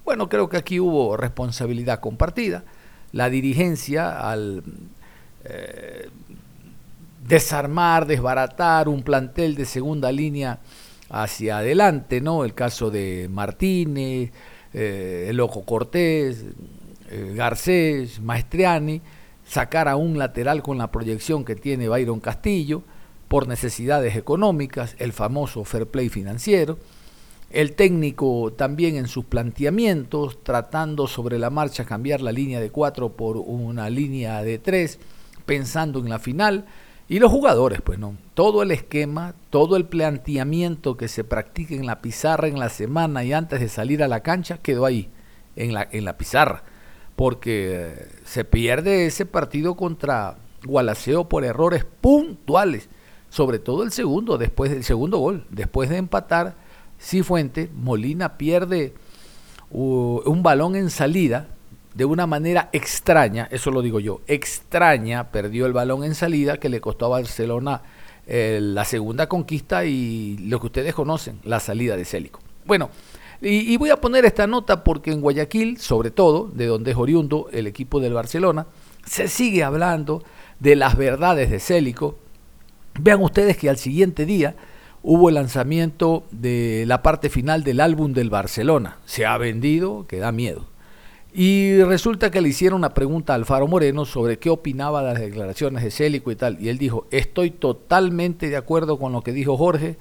Bueno, 0.05 0.29
creo 0.29 0.49
que 0.49 0.57
aquí 0.57 0.81
hubo 0.81 1.17
responsabilidad 1.17 2.01
compartida. 2.01 2.65
La 3.13 3.31
dirigencia 3.31 4.31
al 4.31 4.63
eh, 5.45 6.09
desarmar, 7.27 8.07
desbaratar 8.07 8.89
un 8.89 9.03
plantel 9.03 9.55
de 9.55 9.65
segunda 9.65 10.11
línea 10.13 10.59
hacia 11.11 11.59
adelante, 11.59 12.21
¿no? 12.21 12.45
El 12.45 12.55
caso 12.55 12.91
de 12.91 13.29
Martínez, 13.31 14.31
eh, 14.73 15.27
el 15.29 15.41
Ojo 15.41 15.65
Cortés, 15.65 16.45
eh, 17.11 17.33
Garcés, 17.35 18.21
Maestriani, 18.21 19.01
sacar 19.47 19.89
a 19.89 19.97
un 19.97 20.19
lateral 20.19 20.63
con 20.63 20.79
la 20.79 20.91
proyección 20.91 21.45
que 21.45 21.57
tiene 21.57 21.89
Byron 21.89 22.21
Castillo 22.21 22.83
por 23.29 23.49
necesidades 23.49 24.17
económicas, 24.17 24.95
el 24.99 25.13
famoso 25.13 25.65
fair 25.65 25.87
play 25.87 26.09
financiero, 26.09 26.79
el 27.51 27.75
técnico 27.75 28.53
también 28.53 28.97
en 28.97 29.09
sus 29.09 29.25
planteamientos, 29.25 30.43
tratando 30.43 31.07
sobre 31.07 31.39
la 31.39 31.51
marcha 31.51 31.85
cambiar 31.85 32.21
la 32.21 32.33
línea 32.33 32.61
de 32.61 32.71
cuatro 32.71 33.11
por 33.11 33.37
una 33.39 33.89
línea 33.89 34.43
de 34.43 34.59
tres, 34.59 34.99
pensando 35.47 35.99
en 35.99 36.11
la 36.11 36.19
final, 36.19 36.67
y 37.11 37.21
los 37.21 37.33
jugadores, 37.33 37.81
pues 37.81 37.99
no, 37.99 38.17
todo 38.35 38.63
el 38.63 38.71
esquema, 38.71 39.35
todo 39.49 39.77
el 39.77 39.87
planteamiento 39.87 40.99
que 40.99 41.09
se 41.09 41.25
practica 41.25 41.75
en 41.75 41.87
la 41.87 42.03
pizarra 42.03 42.49
en 42.49 42.59
la 42.59 42.69
semana 42.69 43.25
y 43.25 43.33
antes 43.33 43.61
de 43.61 43.71
salir 43.71 44.03
a 44.03 44.09
la 44.09 44.21
cancha 44.21 44.59
quedó 44.59 44.85
ahí, 44.85 45.09
en 45.57 45.73
la, 45.73 45.89
en 45.91 46.05
la 46.05 46.19
pizarra. 46.19 46.65
Porque 47.17 48.09
se 48.25 48.45
pierde 48.45 49.07
ese 49.07 49.25
partido 49.25 49.75
contra 49.75 50.37
Gualaceo 50.65 51.31
por 51.31 51.45
errores 51.45 51.87
puntuales, 51.87 52.91
sobre 53.31 53.59
todo 53.59 53.85
el 53.85 53.91
segundo, 53.91 54.37
después 54.37 54.71
del 54.71 54.85
segundo 54.85 55.17
gol, 55.17 55.47
después 55.49 55.89
de 55.89 55.97
empatar, 55.97 56.57
Cifuente, 57.01 57.71
Molina 57.75 58.37
pierde 58.37 58.95
un 59.71 60.43
balón 60.43 60.77
en 60.77 60.91
salida 60.91 61.49
de 61.95 62.05
una 62.05 62.27
manera 62.27 62.71
extraña, 62.73 63.49
eso 63.51 63.71
lo 63.71 63.83
digo 63.83 64.01
yo, 64.01 64.21
extraña, 64.27 65.31
perdió 65.31 65.67
el 65.67 65.73
balón 65.73 66.05
en 66.05 66.15
salida 66.15 66.59
que 66.59 66.69
le 66.69 66.81
costó 66.81 67.07
a 67.07 67.21
Barcelona 67.21 67.83
eh, 68.27 68.61
la 68.63 68.85
segunda 68.85 69.29
conquista 69.29 69.85
y 69.85 70.39
lo 70.39 70.61
que 70.61 70.67
ustedes 70.67 70.95
conocen, 70.95 71.41
la 71.45 71.61
salida 71.61 71.97
de 71.97 72.05
Célico. 72.05 72.41
Bueno, 72.65 72.91
y, 73.41 73.77
voy 73.77 73.91
a 73.91 74.01
poner 74.01 74.25
esta 74.25 74.47
nota 74.47 74.83
porque 74.83 75.13
en 75.13 75.21
Guayaquil, 75.21 75.79
sobre 75.79 76.11
todo, 76.11 76.51
de 76.53 76.67
donde 76.67 76.91
es 76.91 76.97
oriundo 76.97 77.49
el 77.53 77.67
equipo 77.67 78.01
del 78.01 78.13
Barcelona, 78.13 78.67
se 79.07 79.29
sigue 79.29 79.63
hablando 79.63 80.25
de 80.59 80.77
las 80.77 80.97
verdades 80.97 81.51
de 81.51 81.61
Célico. 81.61 82.19
Vean 83.01 83.23
ustedes 83.23 83.57
que 83.57 83.71
al 83.71 83.79
siguiente 83.79 84.27
día 84.27 84.57
hubo 85.03 85.29
el 85.29 85.37
lanzamiento 85.37 86.25
de 86.31 86.85
la 86.87 87.03
parte 87.03 87.31
final 87.31 87.65
del 87.65 87.81
álbum 87.81 88.13
del 88.13 88.31
Barcelona. 88.31 88.99
Se 89.05 89.27
ha 89.27 89.37
vendido, 89.39 90.07
que 90.07 90.19
da 90.19 90.33
miedo. 90.33 90.67
Y 91.33 91.83
resulta 91.83 92.31
que 92.31 92.41
le 92.41 92.49
hicieron 92.49 92.79
una 92.79 92.95
pregunta 92.95 93.33
a 93.33 93.37
Alfaro 93.37 93.69
Moreno 93.69 94.05
sobre 94.05 94.39
qué 94.39 94.51
opinaba 94.51 95.03
de 95.03 95.13
las 95.13 95.21
declaraciones 95.21 95.85
de 95.85 95.91
Célico 95.91 96.31
y 96.31 96.37
tal. 96.37 96.59
Y 96.61 96.69
él 96.69 96.79
dijo, 96.79 97.07
estoy 97.11 97.51
totalmente 97.51 98.49
de 98.49 98.57
acuerdo 98.57 98.99
con 98.99 99.13
lo 99.13 99.23
que 99.23 99.33
dijo 99.33 99.57
Jorge 99.57 99.97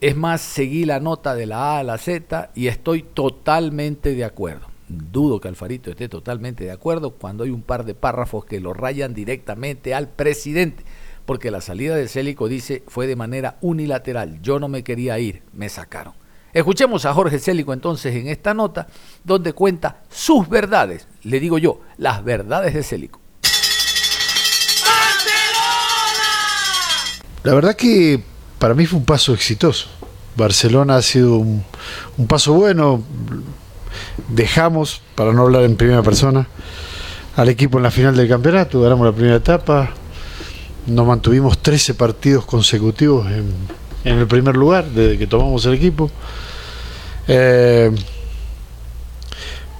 es 0.00 0.16
más, 0.16 0.40
seguí 0.40 0.86
la 0.86 0.98
nota 0.98 1.34
de 1.34 1.44
la 1.44 1.74
A 1.74 1.78
a 1.80 1.82
la 1.82 1.98
Z 1.98 2.50
y 2.54 2.68
estoy 2.68 3.02
totalmente 3.02 4.14
de 4.14 4.24
acuerdo. 4.24 4.66
Dudo 4.88 5.40
que 5.40 5.48
Alfarito 5.48 5.90
esté 5.90 6.08
totalmente 6.08 6.64
de 6.64 6.70
acuerdo 6.70 7.10
cuando 7.10 7.44
hay 7.44 7.50
un 7.50 7.62
par 7.62 7.84
de 7.84 7.94
párrafos 7.94 8.46
que 8.46 8.60
lo 8.60 8.72
rayan 8.72 9.12
directamente 9.12 9.94
al 9.94 10.08
presidente, 10.08 10.84
porque 11.30 11.52
la 11.52 11.60
salida 11.60 11.94
de 11.94 12.08
Célico 12.08 12.48
dice 12.48 12.82
fue 12.88 13.06
de 13.06 13.14
manera 13.14 13.56
unilateral. 13.60 14.40
Yo 14.42 14.58
no 14.58 14.66
me 14.66 14.82
quería 14.82 15.16
ir, 15.20 15.42
me 15.52 15.68
sacaron. 15.68 16.12
Escuchemos 16.52 17.04
a 17.04 17.14
Jorge 17.14 17.38
Célico 17.38 17.72
entonces 17.72 18.16
en 18.16 18.26
esta 18.26 18.52
nota 18.52 18.88
donde 19.22 19.52
cuenta 19.52 20.02
sus 20.10 20.48
verdades, 20.48 21.06
le 21.22 21.38
digo 21.38 21.56
yo, 21.58 21.82
las 21.98 22.24
verdades 22.24 22.74
de 22.74 22.82
Célico. 22.82 23.20
La 27.44 27.54
verdad 27.54 27.76
que 27.76 28.20
para 28.58 28.74
mí 28.74 28.84
fue 28.86 28.98
un 28.98 29.04
paso 29.04 29.32
exitoso. 29.32 29.86
Barcelona 30.34 30.96
ha 30.96 31.02
sido 31.02 31.36
un, 31.36 31.64
paso 32.26 32.54
bueno. 32.54 33.04
Dejamos, 34.26 35.00
para 35.14 35.32
no 35.32 35.42
hablar 35.42 35.62
en 35.62 35.76
primera 35.76 36.02
persona, 36.02 36.48
al 37.36 37.48
equipo 37.48 37.78
en 37.78 37.84
la 37.84 37.92
final 37.92 38.16
del 38.16 38.28
campeonato, 38.28 38.80
ganamos 38.80 39.06
la 39.06 39.12
primera 39.12 39.36
etapa, 39.36 39.94
nos 40.86 41.06
mantuvimos 41.06 41.58
13 41.58 41.94
partidos 41.94 42.44
consecutivos 42.44 43.26
en, 43.30 44.18
el 44.18 44.26
primer 44.26 44.56
lugar 44.56 44.86
desde 44.86 45.18
que 45.18 45.26
tomamos 45.26 45.64
el 45.66 45.74
equipo. 45.74 46.10
Eh, 47.28 47.90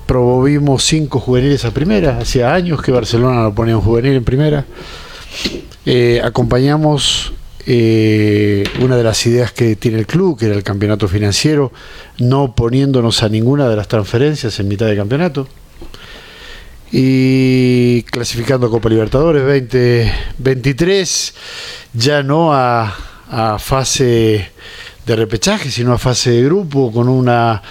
promovimos 0.06 0.82
cinco 0.84 1.20
juveniles 1.20 1.64
a 1.64 1.70
primera, 1.70 2.18
hacía 2.18 2.52
años 2.52 2.82
que 2.82 2.90
Barcelona 2.90 3.42
no 3.42 3.54
ponía 3.54 3.76
un 3.76 3.82
juvenil 3.82 4.14
en 4.14 4.24
primera. 4.24 4.64
Eh, 5.86 6.20
acompañamos 6.22 7.32
eh, 7.66 8.64
una 8.80 8.96
de 8.96 9.04
las 9.04 9.24
ideas 9.26 9.52
que 9.52 9.76
tiene 9.76 9.98
el 9.98 10.06
club, 10.06 10.38
que 10.38 10.46
era 10.46 10.54
el 10.54 10.62
campeonato 10.62 11.06
financiero, 11.08 11.72
no 12.18 12.54
poniéndonos 12.54 13.22
a 13.22 13.28
ninguna 13.28 13.68
de 13.68 13.76
las 13.76 13.86
transferencias 13.86 14.58
en 14.58 14.68
mitad 14.68 14.86
de 14.86 14.96
campeonato. 14.96 15.46
Y 16.92 18.02
clasificando 18.04 18.70
Copa 18.70 18.88
Libertadores 18.88 19.42
2023, 19.42 21.34
ya 21.94 22.22
no 22.22 22.52
a, 22.52 22.96
a 23.30 23.58
fase 23.58 24.50
de 25.06 25.16
repechaje, 25.16 25.70
sino 25.70 25.92
a 25.92 25.98
fase 25.98 26.32
de 26.32 26.44
grupo, 26.44 26.92
con 26.92 27.08
una 27.08 27.62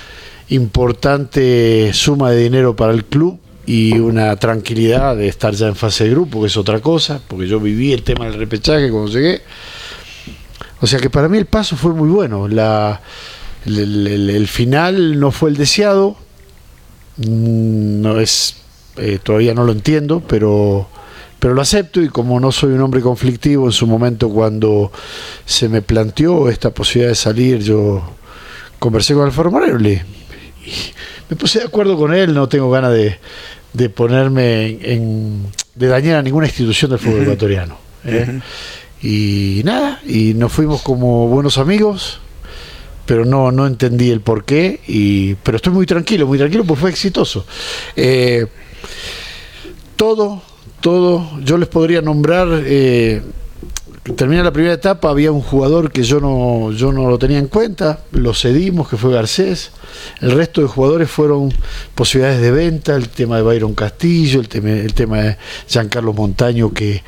importante 0.49 1.91
suma 1.93 2.31
de 2.31 2.43
dinero 2.43 2.75
para 2.75 2.93
el 2.93 3.05
club 3.05 3.39
y 3.65 3.99
una 3.99 4.35
tranquilidad 4.37 5.15
de 5.15 5.27
estar 5.27 5.53
ya 5.53 5.67
en 5.67 5.75
fase 5.75 6.05
de 6.05 6.11
grupo, 6.11 6.41
que 6.41 6.47
es 6.47 6.57
otra 6.57 6.79
cosa, 6.79 7.21
porque 7.27 7.47
yo 7.47 7.59
viví 7.59 7.91
el 7.93 8.03
tema 8.03 8.25
del 8.25 8.35
repechaje 8.35 8.89
cuando 8.89 9.11
llegué 9.11 9.41
o 10.81 10.87
sea 10.87 10.99
que 10.99 11.09
para 11.09 11.27
mí 11.27 11.37
el 11.37 11.45
paso 11.45 11.75
fue 11.75 11.93
muy 11.93 12.09
bueno. 12.09 12.47
La, 12.47 13.01
el, 13.65 14.47
final 14.47 15.19
no 15.19 15.31
fue 15.31 15.49
el 15.49 15.57
deseado. 15.57 16.15
Mm, 17.17 18.01
no 18.01 18.19
es, 18.19 18.55
eh, 18.99 19.19
todavía 19.21 19.53
no 19.53 19.63
lo 19.63 19.71
entiendo, 19.71 20.21
pero, 20.27 20.87
pero 21.39 21.53
lo 21.53 21.61
acepto 21.61 22.01
y 22.01 22.09
como 22.09 22.39
no 22.39 22.51
soy 22.51 22.73
un 22.73 22.81
hombre 22.81 23.01
conflictivo, 23.01 23.65
en 23.65 23.71
su 23.71 23.87
momento 23.87 24.29
cuando 24.29 24.91
se 25.45 25.69
me 25.69 25.81
planteó 25.81 26.49
esta 26.49 26.71
posibilidad 26.71 27.11
de 27.11 27.15
salir, 27.15 27.59
yo 27.59 28.03
conversé 28.77 29.13
con 29.13 29.25
Alfaro 29.25 29.51
Moreno 29.51 29.79
y 29.89 30.01
me 31.29 31.35
puse 31.35 31.59
de 31.59 31.65
acuerdo 31.65 31.97
con 31.97 32.13
él, 32.13 32.33
no 32.33 32.49
tengo 32.49 32.69
ganas 32.69 32.93
de, 32.93 33.19
de 33.73 33.89
ponerme 33.89 34.79
en, 34.81 35.45
de 35.75 35.87
dañar 35.87 36.17
a 36.17 36.21
ninguna 36.21 36.47
institución 36.47 36.91
del 36.91 36.99
fútbol 36.99 37.23
ecuatoriano. 37.23 37.77
¿eh? 38.05 38.39
Y 39.01 39.61
nada, 39.63 40.01
y 40.05 40.33
nos 40.33 40.51
fuimos 40.51 40.81
como 40.81 41.27
buenos 41.27 41.57
amigos, 41.57 42.19
pero 43.05 43.25
no, 43.25 43.51
no 43.51 43.65
entendí 43.65 44.09
el 44.11 44.21
por 44.21 44.43
qué, 44.43 44.81
y, 44.87 45.35
pero 45.35 45.57
estoy 45.57 45.73
muy 45.73 45.85
tranquilo, 45.85 46.27
muy 46.27 46.37
tranquilo 46.37 46.63
porque 46.65 46.81
fue 46.81 46.89
exitoso. 46.89 47.45
Eh, 47.95 48.45
todo, 49.99 50.41
todo, 50.79 51.29
yo 51.43 51.57
les 51.57 51.67
podría 51.67 52.01
nombrar, 52.01 52.47
eh, 52.63 53.21
termina 54.15 54.41
la 54.41 54.53
primera 54.53 54.73
etapa, 54.73 55.09
había 55.09 55.29
un 55.29 55.41
jugador 55.41 55.91
que 55.91 56.03
yo 56.03 56.21
no, 56.21 56.71
yo 56.71 56.93
no 56.93 57.09
lo 57.09 57.19
tenía 57.19 57.37
en 57.37 57.47
cuenta, 57.47 57.99
lo 58.13 58.33
cedimos, 58.33 58.87
que 58.87 58.95
fue 58.95 59.11
Garcés, 59.11 59.71
el 60.21 60.31
resto 60.31 60.61
de 60.61 60.67
jugadores 60.67 61.11
fueron 61.11 61.53
posibilidades 61.95 62.39
de 62.39 62.49
venta, 62.49 62.95
el 62.95 63.09
tema 63.09 63.35
de 63.35 63.41
Byron 63.41 63.75
Castillo, 63.75 64.39
el 64.39 64.47
tema, 64.47 65.17
de 65.17 65.37
Giancarlo 65.67 66.13
Montaño, 66.13 66.73
que, 66.73 67.03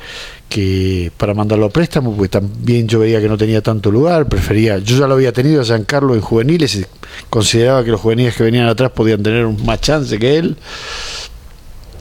que 0.50 1.10
para 1.16 1.32
mandarlo 1.32 1.64
a 1.64 1.70
préstamo, 1.70 2.14
porque 2.14 2.28
también 2.28 2.86
yo 2.88 2.98
veía 2.98 3.22
que 3.22 3.28
no 3.28 3.38
tenía 3.38 3.62
tanto 3.62 3.90
lugar, 3.90 4.28
prefería, 4.28 4.76
yo 4.80 4.98
ya 4.98 5.06
lo 5.06 5.14
había 5.14 5.32
tenido 5.32 5.62
a 5.62 5.64
San 5.64 5.84
Carlos 5.84 6.14
en 6.14 6.20
juveniles 6.20 6.74
y 6.74 6.84
consideraba 7.30 7.82
que 7.84 7.90
los 7.90 8.02
juveniles 8.02 8.36
que 8.36 8.42
venían 8.42 8.68
atrás 8.68 8.90
podían 8.90 9.22
tener 9.22 9.46
más 9.46 9.80
chance 9.80 10.18
que 10.18 10.36
él. 10.36 10.58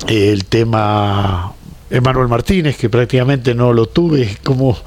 El 0.07 0.45
tema 0.45 1.53
Emanuel 1.89 2.27
Martínez, 2.27 2.77
que 2.77 2.89
prácticamente 2.89 3.53
no 3.53 3.73
lo 3.73 3.87
tuve, 3.87 4.37
como 4.43 4.77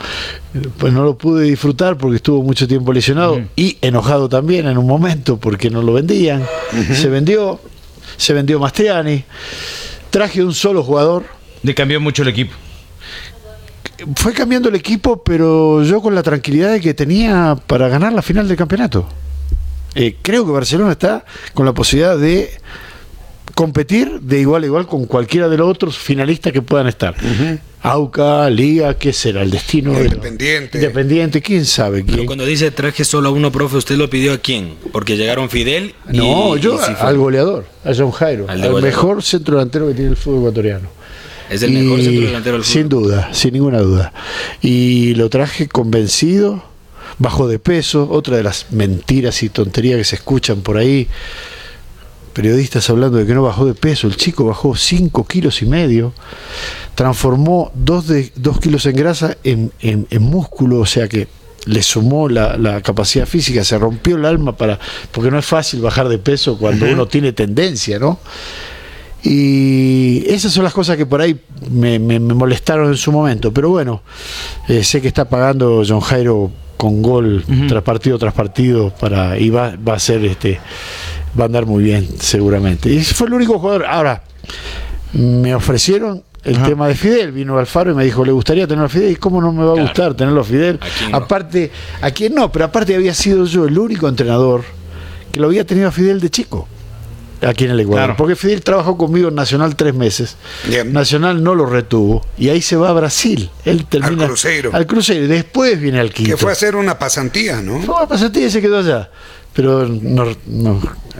pues 0.78 0.92
no 0.92 1.04
lo 1.04 1.16
pude 1.18 1.44
disfrutar 1.44 1.96
porque 1.96 2.16
estuvo 2.16 2.42
mucho 2.42 2.66
tiempo 2.66 2.92
lesionado 2.92 3.40
y 3.56 3.78
enojado 3.80 4.28
también 4.28 4.66
en 4.66 4.78
un 4.78 4.86
momento 4.86 5.36
porque 5.36 5.70
no 5.70 5.82
lo 5.82 5.92
vendían. 5.92 6.44
Se 6.94 7.08
vendió, 7.08 7.60
se 8.16 8.32
vendió 8.32 8.58
Mastriani. 8.58 9.24
Traje 10.10 10.42
un 10.42 10.54
solo 10.54 10.82
jugador. 10.82 11.24
Le 11.62 11.74
cambió 11.74 12.00
mucho 12.00 12.22
el 12.22 12.28
equipo 12.28 12.54
fue 14.16 14.32
cambiando 14.32 14.68
el 14.68 14.74
equipo, 14.74 15.22
pero 15.22 15.82
yo 15.82 16.00
con 16.00 16.14
la 16.14 16.22
tranquilidad 16.22 16.72
de 16.72 16.80
que 16.80 16.94
tenía 16.94 17.56
para 17.66 17.88
ganar 17.88 18.12
la 18.12 18.22
final 18.22 18.48
del 18.48 18.56
campeonato. 18.56 19.06
Eh, 19.94 20.16
creo 20.20 20.44
que 20.44 20.52
Barcelona 20.52 20.92
está 20.92 21.24
con 21.54 21.64
la 21.64 21.72
posibilidad 21.72 22.18
de 22.18 22.50
competir 23.54 24.20
de 24.20 24.40
igual 24.40 24.62
a 24.62 24.66
igual 24.66 24.86
con 24.86 25.06
cualquiera 25.06 25.48
de 25.48 25.56
los 25.56 25.68
otros 25.68 25.96
finalistas 25.98 26.52
que 26.52 26.62
puedan 26.62 26.86
estar. 26.88 27.14
AUCA, 27.82 28.48
Liga, 28.48 28.96
¿qué 28.98 29.12
será? 29.12 29.42
El 29.42 29.50
destino 29.50 29.92
de- 29.92 30.04
Independiente. 30.04 30.78
Independiente, 30.78 31.42
quién 31.42 31.66
sabe 31.66 32.02
quién. 32.02 32.16
Pero 32.16 32.26
cuando 32.26 32.46
dice 32.46 32.70
traje 32.70 33.04
solo 33.04 33.28
a 33.28 33.32
uno, 33.32 33.52
profe, 33.52 33.76
¿usted 33.76 33.96
lo 33.96 34.08
pidió 34.08 34.32
a 34.32 34.38
quién? 34.38 34.74
Porque 34.90 35.16
llegaron 35.16 35.50
Fidel 35.50 35.94
y... 36.10 36.16
No, 36.16 36.56
yo 36.56 36.76
y 36.80 36.94
al 36.98 37.18
goleador, 37.18 37.66
a 37.84 37.92
John 37.94 38.10
Jairo, 38.10 38.46
Al 38.48 38.62
al, 38.62 38.82
mejor 38.82 39.22
centro 39.22 39.56
delantero 39.56 39.86
que 39.88 39.94
tiene 39.94 40.10
el 40.10 40.16
fútbol 40.16 40.40
ecuatoriano. 40.40 40.88
Es 41.50 41.62
el 41.62 41.72
mejor 41.72 42.00
centro 42.00 42.26
delantero 42.26 42.56
del 42.56 42.64
fútbol. 42.64 42.72
Sin 42.72 42.88
duda, 42.88 43.28
sin 43.34 43.52
ninguna 43.52 43.80
duda. 43.80 44.12
Y 44.62 45.14
lo 45.16 45.28
traje 45.28 45.68
convencido, 45.68 46.64
bajó 47.18 47.48
de 47.48 47.58
peso, 47.58 48.08
otra 48.10 48.38
de 48.38 48.42
las 48.44 48.72
mentiras 48.72 49.42
y 49.42 49.50
tonterías 49.50 49.98
que 49.98 50.04
se 50.04 50.16
escuchan 50.16 50.62
por 50.62 50.78
ahí. 50.78 51.06
Periodistas 52.34 52.90
hablando 52.90 53.16
de 53.16 53.24
que 53.26 53.32
no 53.34 53.42
bajó 53.42 53.64
de 53.64 53.74
peso, 53.74 54.06
el 54.06 54.16
chico 54.16 54.44
bajó 54.44 54.76
5 54.76 55.24
kilos 55.26 55.62
y 55.62 55.66
medio, 55.66 56.12
transformó 56.94 57.70
2 57.74 58.06
de, 58.08 58.32
dos 58.36 58.60
kilos 58.60 58.84
en 58.86 58.96
grasa 58.96 59.36
en, 59.44 59.72
en- 59.80 60.06
en 60.10 60.22
músculo, 60.22 60.80
o 60.80 60.86
sea 60.86 61.08
que 61.08 61.28
le 61.66 61.82
sumó 61.82 62.28
la, 62.28 62.58
la 62.58 62.82
capacidad 62.82 63.24
física, 63.26 63.64
se 63.64 63.78
rompió 63.78 64.16
el 64.16 64.26
alma 64.26 64.54
para, 64.56 64.78
porque 65.12 65.30
no 65.30 65.38
es 65.38 65.46
fácil 65.46 65.80
bajar 65.80 66.08
de 66.10 66.18
peso 66.18 66.58
cuando 66.58 66.84
uno 66.86 67.06
tiene 67.06 67.32
tendencia, 67.32 67.98
¿no? 67.98 68.18
Y 69.22 70.24
esas 70.28 70.52
son 70.52 70.64
las 70.64 70.74
cosas 70.74 70.96
que 70.98 71.06
por 71.06 71.20
ahí 71.22 71.40
me, 71.70 71.98
me- 71.98 72.20
me 72.20 72.34
molestaron 72.34 72.88
en 72.88 72.96
su 72.96 73.10
momento. 73.10 73.52
Pero 73.52 73.70
bueno, 73.70 74.02
eh, 74.68 74.84
sé 74.84 75.00
que 75.00 75.08
está 75.08 75.24
pagando 75.28 75.82
John 75.86 76.00
Jairo 76.00 76.50
con 76.76 77.00
gol 77.00 77.44
tras 77.68 77.82
partido 77.82 78.18
tras 78.18 78.34
partido 78.34 78.90
para 78.90 79.38
y 79.38 79.48
va, 79.48 79.74
va 79.76 79.94
a 79.94 79.98
ser 79.98 80.24
este 80.26 80.60
va 81.38 81.44
a 81.44 81.46
andar 81.46 81.66
muy 81.66 81.84
bien 81.84 82.08
seguramente. 82.20 82.90
Y 82.90 82.98
ese 82.98 83.14
fue 83.14 83.26
el 83.26 83.34
único 83.34 83.58
jugador. 83.58 83.86
Ahora, 83.86 84.22
me 85.12 85.54
ofrecieron 85.54 86.22
el 86.44 86.62
tema 86.62 86.88
de 86.88 86.94
Fidel, 86.94 87.32
vino 87.32 87.58
Alfaro 87.58 87.92
y 87.92 87.94
me 87.94 88.04
dijo, 88.04 88.24
¿le 88.24 88.32
gustaría 88.32 88.66
tener 88.66 88.84
a 88.84 88.88
Fidel? 88.88 89.12
¿Y 89.12 89.16
cómo 89.16 89.40
no 89.40 89.52
me 89.52 89.64
va 89.64 89.72
a 89.72 89.82
gustar 89.82 90.14
tenerlo 90.14 90.42
a 90.42 90.44
Fidel? 90.44 90.78
Aparte, 91.12 91.70
a 92.02 92.10
quién 92.10 92.34
no, 92.34 92.52
pero 92.52 92.66
aparte 92.66 92.94
había 92.94 93.14
sido 93.14 93.46
yo 93.46 93.64
el 93.64 93.78
único 93.78 94.08
entrenador 94.08 94.62
que 95.32 95.40
lo 95.40 95.46
había 95.46 95.64
tenido 95.64 95.88
a 95.88 95.92
Fidel 95.92 96.20
de 96.20 96.30
chico 96.30 96.68
aquí 97.46 97.64
en 97.64 97.72
el 97.72 97.80
Ecuador. 97.80 98.04
Claro. 98.04 98.16
Porque 98.16 98.36
Fidel 98.36 98.62
trabajó 98.62 98.96
conmigo 98.96 99.28
en 99.28 99.34
Nacional 99.34 99.76
tres 99.76 99.94
meses. 99.94 100.36
Nacional 100.86 101.42
no 101.42 101.54
lo 101.54 101.66
retuvo. 101.66 102.24
Y 102.38 102.48
ahí 102.48 102.62
se 102.62 102.76
va 102.76 102.90
a 102.90 102.92
Brasil. 102.92 103.50
Él 103.64 103.86
termina. 103.86 104.22
Al 104.22 104.28
Cruzeiro. 104.28 104.70
Al 104.72 104.86
Cruzeiro. 104.86 105.24
Y 105.24 105.28
después 105.28 105.80
viene 105.80 106.00
al 106.00 106.12
Quito. 106.12 106.30
Que 106.30 106.36
fue 106.36 106.50
a 106.50 106.52
hacer 106.52 106.76
una 106.76 106.98
pasantía, 106.98 107.60
¿no? 107.60 107.80
Fue 107.80 107.94
una 107.94 108.06
pasantía 108.08 108.46
y 108.46 108.50
se 108.50 108.60
quedó 108.60 108.78
allá. 108.78 109.10
Pero 109.54 109.86
nos, 109.88 110.36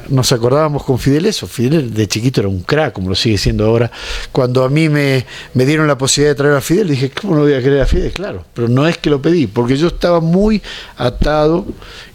nos- 0.08 0.32
acordábamos 0.32 0.82
con 0.84 0.98
Fidel 0.98 1.26
eso. 1.26 1.46
Fidel 1.46 1.94
de 1.94 2.08
chiquito 2.08 2.40
era 2.40 2.48
un 2.48 2.62
crack, 2.62 2.92
como 2.92 3.08
lo 3.08 3.14
sigue 3.14 3.38
siendo 3.38 3.64
ahora. 3.64 3.90
Cuando 4.32 4.64
a 4.64 4.68
mí 4.68 4.88
me, 4.88 5.24
me 5.54 5.64
dieron 5.64 5.86
la 5.86 5.96
posibilidad 5.96 6.32
de 6.32 6.36
traer 6.38 6.54
a 6.56 6.60
Fidel, 6.60 6.88
dije, 6.88 7.10
¿cómo 7.10 7.36
no 7.36 7.42
voy 7.42 7.54
a 7.54 7.62
querer 7.62 7.80
a 7.82 7.86
Fidel? 7.86 8.12
Claro, 8.12 8.44
pero 8.52 8.68
no 8.68 8.86
es 8.88 8.98
que 8.98 9.08
lo 9.08 9.22
pedí, 9.22 9.46
porque 9.46 9.76
yo 9.76 9.86
estaba 9.86 10.20
muy 10.20 10.60
atado, 10.96 11.64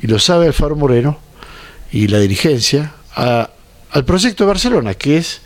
y 0.01 0.07
lo 0.07 0.19
sabe 0.19 0.47
Alfaro 0.47 0.75
Moreno 0.75 1.17
y 1.91 2.07
la 2.07 2.19
dirigencia, 2.19 2.93
a- 3.15 3.49
al 3.91 4.05
proyecto 4.05 4.43
de 4.43 4.47
Barcelona, 4.49 4.93
que 4.93 5.17
es 5.17 5.41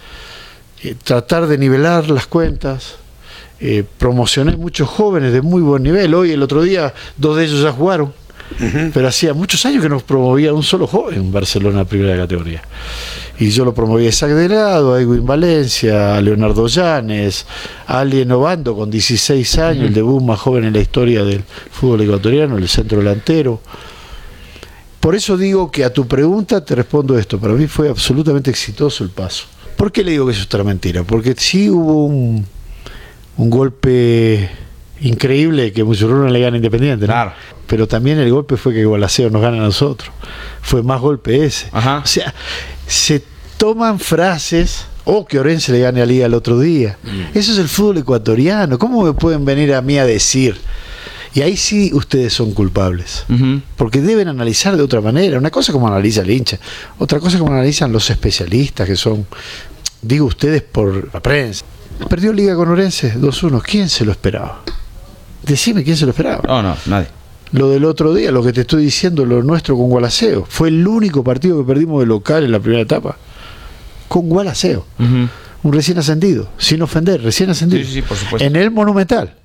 eh, 0.84 0.96
tratar 1.02 1.48
de 1.48 1.58
nivelar 1.58 2.10
las 2.10 2.26
cuentas. 2.28 2.96
Eh, 3.62 3.86
promocioné 3.98 4.58
muchos 4.58 4.90
jóvenes 4.90 5.32
de 5.32 5.42
muy 5.42 5.62
buen 5.62 5.84
nivel. 5.84 6.14
Hoy, 6.16 6.32
el 6.32 6.44
otro 6.44 6.62
día, 6.64 6.94
dos 7.16 7.38
de 7.38 7.46
ellos 7.46 7.62
ya 7.62 7.72
jugaron. 7.72 8.14
Pero 8.93 9.08
hacía 9.08 9.34
muchos 9.34 9.66
años 9.66 9.82
que 9.82 9.89
nos 9.89 10.04
promovía 10.04 10.54
un 10.54 10.64
solo 10.64 10.88
joven 10.88 11.20
en 11.20 11.32
Barcelona 11.32 11.86
primera 11.86 12.16
categoría. 12.18 12.62
Y 13.39 13.49
yo 13.49 13.66
lo 13.66 13.74
promoví 13.74 14.06
a 14.06 14.10
Isaac 14.10 14.32
Delgado, 14.32 14.93
a 14.93 15.01
Edwin 15.01 15.26
Valencia, 15.26 16.16
a 16.16 16.22
Leonardo 16.22 16.68
Llanes, 16.68 17.45
a 17.88 17.99
Alien 17.99 18.32
Obando 18.32 18.76
con 18.76 18.91
16 18.91 19.58
años, 19.58 19.88
el 19.88 19.93
debut 19.93 20.22
más 20.22 20.39
joven 20.39 20.66
en 20.66 20.74
la 20.74 20.80
historia 20.80 21.24
del 21.24 21.43
fútbol 21.72 22.01
ecuatoriano, 22.01 22.58
el 22.58 22.70
centro 22.70 22.99
delantero. 22.99 23.60
Por 24.99 25.16
eso 25.16 25.36
digo 25.36 25.70
que 25.72 25.84
a 25.84 25.91
tu 25.91 26.08
pregunta 26.08 26.64
te 26.64 26.76
respondo 26.76 27.18
esto. 27.18 27.39
Para 27.39 27.54
mí 27.56 27.68
fue 27.68 27.89
absolutamente 27.89 28.49
exitoso 28.49 29.04
el 29.04 29.10
paso. 29.10 29.45
¿Por 29.76 29.91
qué 29.91 30.04
le 30.04 30.12
digo 30.12 30.26
que 30.26 30.32
eso 30.32 30.41
es 30.41 30.47
otra 30.47 30.64
mentira? 30.64 31.04
Porque 31.04 31.36
sí 31.38 31.70
hubo 31.70 32.06
un, 32.06 32.45
un 33.38 33.49
golpe 33.49 34.49
increíble 35.04 35.72
que 35.72 35.84
Musurruna 35.84 36.30
le 36.30 36.39
gana 36.39 36.56
a 36.56 36.58
Independiente, 36.58 37.08
¿no? 37.08 37.34
Pero 37.68 37.88
también 37.88 38.18
el 38.20 38.32
golpe 38.32 38.58
fue 38.58 38.74
que 38.74 38.86
Gualaceo 38.86 39.30
nos 39.30 39.41
gana 39.41 39.58
a 39.58 39.62
nosotros. 39.62 40.12
Fue 40.62 40.82
más 40.84 40.99
golpe 40.99 41.45
ese. 41.45 41.68
O 41.74 42.06
sea, 42.06 42.34
se 42.88 43.24
toman 43.58 43.99
frases. 43.99 44.88
O 45.06 45.26
que 45.26 45.38
Orense 45.38 45.74
le 45.74 45.82
gane 45.82 46.01
a 46.01 46.06
Liga 46.06 46.28
el 46.28 46.34
otro 46.34 46.58
día. 46.58 46.97
Eso 47.34 47.51
es 47.51 47.58
el 47.58 47.68
fútbol 47.68 47.97
ecuatoriano. 47.97 48.80
¿Cómo 48.80 49.04
me 49.04 49.12
pueden 49.12 49.43
venir 49.43 49.74
a 49.74 49.82
mí 49.82 49.97
a 49.97 50.06
decir? 50.06 50.56
Y 51.34 51.41
ahí 51.41 51.58
sí 51.58 51.91
ustedes 51.93 52.32
son 52.32 52.54
culpables. 52.54 53.26
Porque 53.76 53.99
deben 53.99 54.30
analizar 54.30 54.78
de 54.78 54.82
otra 54.82 55.01
manera. 55.01 55.38
Una 55.38 55.49
cosa 55.49 55.74
como 55.74 55.88
analiza 55.88 56.22
el 56.22 56.30
hincha, 56.30 56.58
otra 56.99 57.20
cosa 57.20 57.38
como 57.38 57.51
analizan 57.51 57.91
los 57.91 58.10
especialistas 58.10 58.88
que 58.88 58.95
son, 58.95 59.26
digo 60.01 60.26
ustedes 60.26 60.62
por 60.62 61.14
la 61.14 61.20
prensa. 61.20 61.66
Perdió 62.08 62.32
Liga 62.32 62.56
con 62.56 62.70
Orense 62.70 63.14
2-1. 63.20 63.62
¿Quién 63.62 63.89
se 63.89 64.06
lo 64.06 64.14
esperaba? 64.14 64.62
Decime 65.44 65.84
quién 65.84 65.98
se 65.98 66.06
lo 66.06 66.12
esperaba. 66.12 66.44
No, 66.48 66.62
no, 66.64 66.76
nadie. 66.86 67.08
Lo 67.52 67.70
del 67.70 67.86
otro 67.86 68.14
día, 68.14 68.32
lo 68.32 68.41
que 68.41 68.52
te 68.52 68.62
estoy 68.62 68.84
diciendo, 68.84 69.26
lo 69.26 69.44
nuestro 69.44 69.78
con 69.78 69.89
Gualaceo. 69.89 70.46
Fue 70.50 70.70
el 70.70 70.88
único 70.88 71.24
partido 71.24 71.60
que 71.60 71.68
perdimos 71.68 72.00
de 72.00 72.08
local 72.08 72.44
en 72.44 72.52
la 72.52 72.60
primera 72.60 72.82
etapa. 72.82 73.16
Con 74.08 74.28
Gualaceo. 74.28 74.86
Un 74.98 75.74
recién 75.74 76.00
ascendido. 76.00 76.50
Sin 76.58 76.82
ofender, 76.82 77.22
recién 77.22 77.50
ascendido. 77.50 77.86
Sí, 77.86 77.94
sí, 77.94 78.02
por 78.02 78.18
supuesto. 78.18 78.46
En 78.46 78.56
el 78.56 78.72
Monumental. 78.72 79.36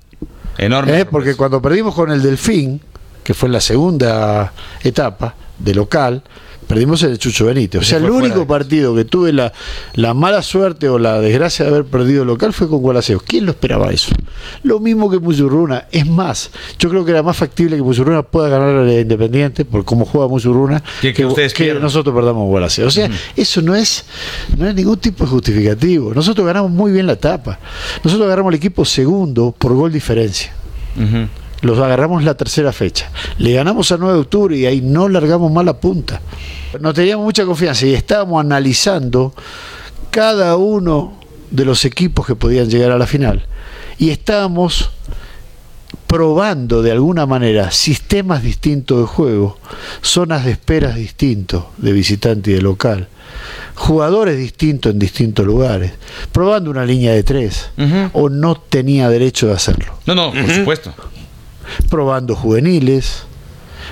Enorme. 0.57 1.01
Eh, 1.01 1.05
porque 1.05 1.35
cuando 1.35 1.61
perdimos 1.61 1.93
con 1.93 2.11
el 2.11 2.21
Delfín, 2.21 2.81
que 3.23 3.33
fue 3.33 3.47
en 3.47 3.53
la 3.53 3.61
segunda 3.61 4.53
etapa 4.83 5.35
de 5.59 5.75
local, 5.75 6.23
perdimos 6.69 7.01
el 7.01 7.17
Chucho 7.17 7.45
Benítez. 7.47 7.81
O 7.81 7.83
sea, 7.83 7.97
el 7.97 8.03
único 8.11 8.45
partido 8.47 8.93
que 8.95 9.03
tuve 9.03 9.33
la, 9.33 9.51
la 9.95 10.13
mala 10.13 10.43
suerte 10.43 10.87
o 10.87 10.99
la 10.99 11.19
desgracia 11.19 11.65
de 11.65 11.71
haber 11.71 11.85
perdido 11.85 12.23
local 12.25 12.53
fue 12.53 12.69
con 12.69 12.79
Gualaceo. 12.79 13.19
¿Quién 13.25 13.45
lo 13.45 13.51
esperaba 13.51 13.89
eso? 13.91 14.11
Lo 14.61 14.79
mismo 14.79 15.09
que 15.09 15.17
Musurruna. 15.17 15.85
Es 15.91 16.05
más, 16.05 16.51
yo 16.77 16.87
creo 16.89 17.03
que 17.03 17.09
era 17.11 17.23
más 17.23 17.35
factible 17.35 17.75
que 17.75 17.81
Musurruna 17.81 18.21
pueda 18.21 18.49
ganar 18.49 18.75
a 18.75 18.83
la 18.83 18.99
Independiente 18.99 19.65
por 19.65 19.83
cómo 19.83 20.05
juega 20.05 20.27
Musurruna 20.27 20.83
Que- 21.01 21.11
que 21.11 21.25
ustedes 21.25 21.53
pierdan. 21.55 21.81
nosotros 21.81 22.13
perdamos 22.15 22.47
Gualaceo. 22.47 22.87
O 22.87 22.91
sea, 22.91 23.09
eso 23.35 23.61
no 23.63 23.75
es, 23.75 24.05
no 24.55 24.67
es 24.69 24.75
ningún 24.75 24.97
tipo 24.99 25.23
de 25.23 25.29
justificativo. 25.31 26.13
Nosotros 26.13 26.45
ganamos 26.45 26.69
muy 26.69 26.91
bien 26.91 27.07
la 27.07 27.13
etapa. 27.13 27.57
Nosotros 28.03 28.27
agarramos 28.27 28.51
el 28.53 28.57
equipo 28.57 28.85
segundo 28.85 29.55
por 29.57 29.73
gol 29.73 29.91
diferencia. 29.91 30.53
Los 31.61 31.77
agarramos 31.79 32.23
la 32.23 32.35
tercera 32.35 32.71
fecha. 32.71 33.11
Le 33.37 33.53
ganamos 33.53 33.91
a 33.91 33.97
9 33.97 34.13
de 34.13 34.19
octubre 34.19 34.57
y 34.57 34.65
ahí 34.65 34.81
no 34.81 35.09
largamos 35.09 35.51
mal 35.51 35.65
la 35.65 35.79
punta. 35.79 36.21
No 36.79 36.93
teníamos 36.93 37.25
mucha 37.25 37.45
confianza 37.45 37.85
y 37.85 37.93
estábamos 37.93 38.39
analizando 38.39 39.33
cada 40.11 40.55
uno 40.55 41.19
de 41.51 41.65
los 41.65 41.85
equipos 41.85 42.25
que 42.25 42.35
podían 42.35 42.69
llegar 42.69 42.91
a 42.91 42.97
la 42.97 43.07
final. 43.07 43.45
Y 43.97 44.11
estábamos 44.11 44.91
probando 46.07 46.81
de 46.81 46.91
alguna 46.91 47.27
manera 47.27 47.69
sistemas 47.69 48.41
distintos 48.41 48.99
de 48.99 49.05
juego, 49.05 49.59
zonas 50.01 50.43
de 50.43 50.51
esperas 50.51 50.95
distintos 50.95 51.65
de 51.77 51.91
visitante 51.91 52.49
y 52.49 52.55
de 52.55 52.61
local, 52.63 53.09
jugadores 53.75 54.37
distintos 54.37 54.91
en 54.91 54.97
distintos 54.97 55.45
lugares, 55.45 55.91
probando 56.31 56.71
una 56.71 56.83
línea 56.83 57.13
de 57.13 57.21
tres, 57.21 57.69
o 58.13 58.29
no 58.29 58.55
tenía 58.55 59.07
derecho 59.07 59.47
de 59.47 59.53
hacerlo 59.53 59.93
No, 60.07 60.15
no, 60.15 60.31
por 60.31 60.51
supuesto. 60.51 60.93
Probando 61.89 62.35
juveniles. 62.35 63.23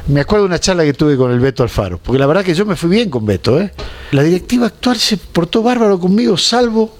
Me 0.07 0.21
acuerdo 0.21 0.43
de 0.45 0.49
una 0.49 0.59
charla 0.59 0.83
que 0.83 0.93
tuve 0.93 1.17
con 1.17 1.31
el 1.31 1.39
Beto 1.39 1.63
Alfaro, 1.63 1.97
porque 1.97 2.19
la 2.19 2.27
verdad 2.27 2.43
que 2.43 2.53
yo 2.53 2.65
me 2.65 2.75
fui 2.75 2.89
bien 2.89 3.09
con 3.09 3.25
Beto. 3.25 3.59
¿eh? 3.59 3.71
La 4.11 4.23
directiva 4.23 4.67
actual 4.67 4.97
se 4.97 5.17
portó 5.17 5.63
bárbaro 5.63 5.99
conmigo, 5.99 6.37
salvo 6.37 6.95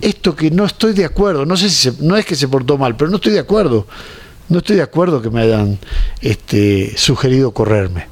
esto 0.00 0.36
que 0.36 0.50
no 0.50 0.64
estoy 0.64 0.92
de 0.92 1.04
acuerdo. 1.04 1.46
No 1.46 1.56
sé 1.56 1.70
si 1.70 1.90
no 2.00 2.16
es 2.16 2.24
que 2.24 2.36
se 2.36 2.48
portó 2.48 2.78
mal, 2.78 2.96
pero 2.96 3.10
no 3.10 3.16
estoy 3.16 3.32
de 3.32 3.40
acuerdo. 3.40 3.86
No 4.48 4.58
estoy 4.58 4.76
de 4.76 4.82
acuerdo 4.82 5.20
que 5.20 5.30
me 5.30 5.42
hayan 5.42 5.78
este, 6.20 6.96
sugerido 6.96 7.50
correrme. 7.52 8.06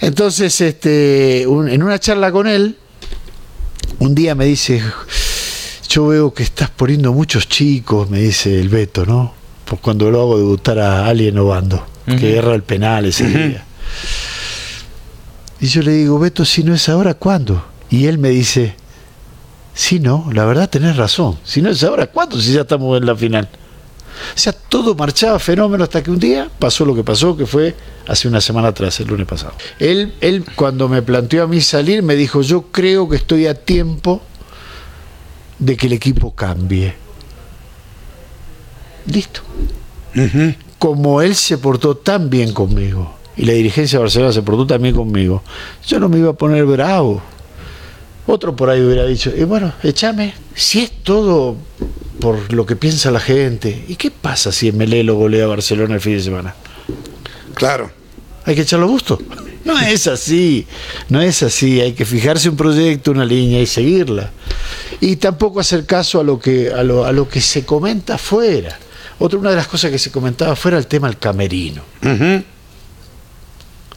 Entonces, 0.00 0.60
este, 0.60 1.42
en 1.42 1.82
una 1.82 1.98
charla 1.98 2.30
con 2.30 2.46
él, 2.46 2.76
un 3.98 4.14
día 4.14 4.34
me 4.34 4.44
dice, 4.44 4.82
yo 5.88 6.06
veo 6.08 6.32
que 6.32 6.42
estás 6.42 6.70
poniendo 6.70 7.12
muchos 7.12 7.48
chicos, 7.48 8.08
me 8.08 8.20
dice 8.20 8.60
el 8.60 8.68
Beto, 8.68 9.04
¿no? 9.04 9.34
Por 9.66 9.80
cuando 9.80 10.10
lo 10.10 10.20
hago 10.22 10.38
debutar 10.38 10.78
a 10.78 11.06
Alien 11.06 11.38
Obando, 11.38 11.84
Ujú. 12.06 12.16
que 12.18 12.36
erra 12.36 12.54
el 12.54 12.62
penal 12.62 13.04
ese 13.04 13.26
día. 13.26 13.64
Y 15.60 15.66
yo 15.66 15.82
le 15.82 15.92
digo, 15.92 16.18
Beto, 16.18 16.44
si 16.44 16.62
no 16.62 16.74
es 16.74 16.88
ahora, 16.88 17.14
¿cuándo? 17.14 17.64
Y 17.90 18.06
él 18.06 18.18
me 18.18 18.28
dice, 18.30 18.76
sí, 19.74 19.98
no, 20.00 20.28
la 20.32 20.44
verdad 20.44 20.68
tenés 20.68 20.96
razón. 20.96 21.38
Si 21.44 21.62
no 21.62 21.70
es 21.70 21.82
ahora, 21.82 22.06
¿cuándo? 22.06 22.40
Si 22.40 22.52
ya 22.52 22.60
estamos 22.62 22.96
en 22.98 23.06
la 23.06 23.16
final. 23.16 23.48
O 24.34 24.38
sea, 24.38 24.52
todo 24.52 24.94
marchaba 24.94 25.38
fenómeno 25.38 25.84
hasta 25.84 26.02
que 26.02 26.10
un 26.10 26.18
día 26.18 26.48
pasó 26.58 26.84
lo 26.84 26.94
que 26.94 27.02
pasó, 27.04 27.36
que 27.36 27.44
fue 27.46 27.74
hace 28.06 28.28
una 28.28 28.40
semana 28.40 28.68
atrás, 28.68 28.98
el 29.00 29.08
lunes 29.08 29.26
pasado. 29.26 29.52
Él, 29.78 30.14
él 30.20 30.44
cuando 30.54 30.88
me 30.88 31.02
planteó 31.02 31.42
a 31.42 31.46
mí 31.46 31.60
salir, 31.60 32.02
me 32.02 32.14
dijo, 32.16 32.40
yo 32.42 32.62
creo 32.70 33.08
que 33.08 33.16
estoy 33.16 33.46
a 33.46 33.54
tiempo 33.54 34.22
de 35.58 35.76
que 35.76 35.86
el 35.86 35.92
equipo 35.94 36.34
cambie. 36.34 36.94
Listo. 39.06 39.40
Como 40.78 41.22
él 41.22 41.34
se 41.34 41.58
portó 41.58 41.96
tan 41.96 42.30
bien 42.30 42.52
conmigo 42.52 43.16
y 43.36 43.44
la 43.44 43.52
dirigencia 43.52 43.98
de 43.98 44.04
Barcelona 44.04 44.32
se 44.32 44.42
portó 44.42 44.66
tan 44.66 44.80
bien 44.80 44.94
conmigo, 44.94 45.42
yo 45.86 46.00
no 46.00 46.08
me 46.08 46.18
iba 46.18 46.30
a 46.30 46.34
poner 46.34 46.64
bravo. 46.64 47.22
Otro 48.26 48.56
por 48.56 48.70
ahí 48.70 48.80
hubiera 48.80 49.06
dicho, 49.06 49.32
y 49.36 49.44
bueno, 49.44 49.72
échame. 49.82 50.34
Si 50.54 50.80
es 50.80 50.90
todo 51.02 51.56
por 52.20 52.52
lo 52.52 52.66
que 52.66 52.74
piensa 52.74 53.10
la 53.10 53.20
gente, 53.20 53.84
¿y 53.88 53.96
qué 53.96 54.10
pasa 54.10 54.50
si 54.50 54.72
Melé 54.72 55.04
lo 55.04 55.14
golea 55.14 55.44
a 55.44 55.48
Barcelona 55.48 55.94
el 55.94 56.00
fin 56.00 56.14
de 56.14 56.22
semana? 56.22 56.54
Claro. 57.54 57.90
Hay 58.44 58.54
que 58.54 58.62
echarlo 58.62 58.88
gusto. 58.88 59.18
No 59.64 59.78
es 59.80 60.06
así, 60.06 60.66
no 61.08 61.20
es 61.20 61.42
así. 61.42 61.80
Hay 61.80 61.92
que 61.92 62.04
fijarse 62.04 62.48
un 62.48 62.56
proyecto, 62.56 63.10
una 63.10 63.24
línea 63.24 63.60
y 63.60 63.66
seguirla. 63.66 64.30
Y 65.00 65.16
tampoco 65.16 65.60
hacer 65.60 65.84
caso 65.84 66.20
a 66.20 66.24
lo 66.24 66.38
que, 66.38 66.70
a 66.70 66.84
lo, 66.84 67.04
a 67.04 67.12
lo 67.12 67.28
que 67.28 67.40
se 67.40 67.64
comenta 67.64 68.14
afuera. 68.14 68.78
Otra 69.18 69.38
una 69.38 69.50
de 69.50 69.56
las 69.56 69.68
cosas 69.68 69.90
que 69.90 69.98
se 69.98 70.10
comentaba 70.10 70.52
afuera 70.52 70.78
el 70.78 70.86
tema 70.86 71.08
del 71.08 71.18
camerino. 71.18 71.82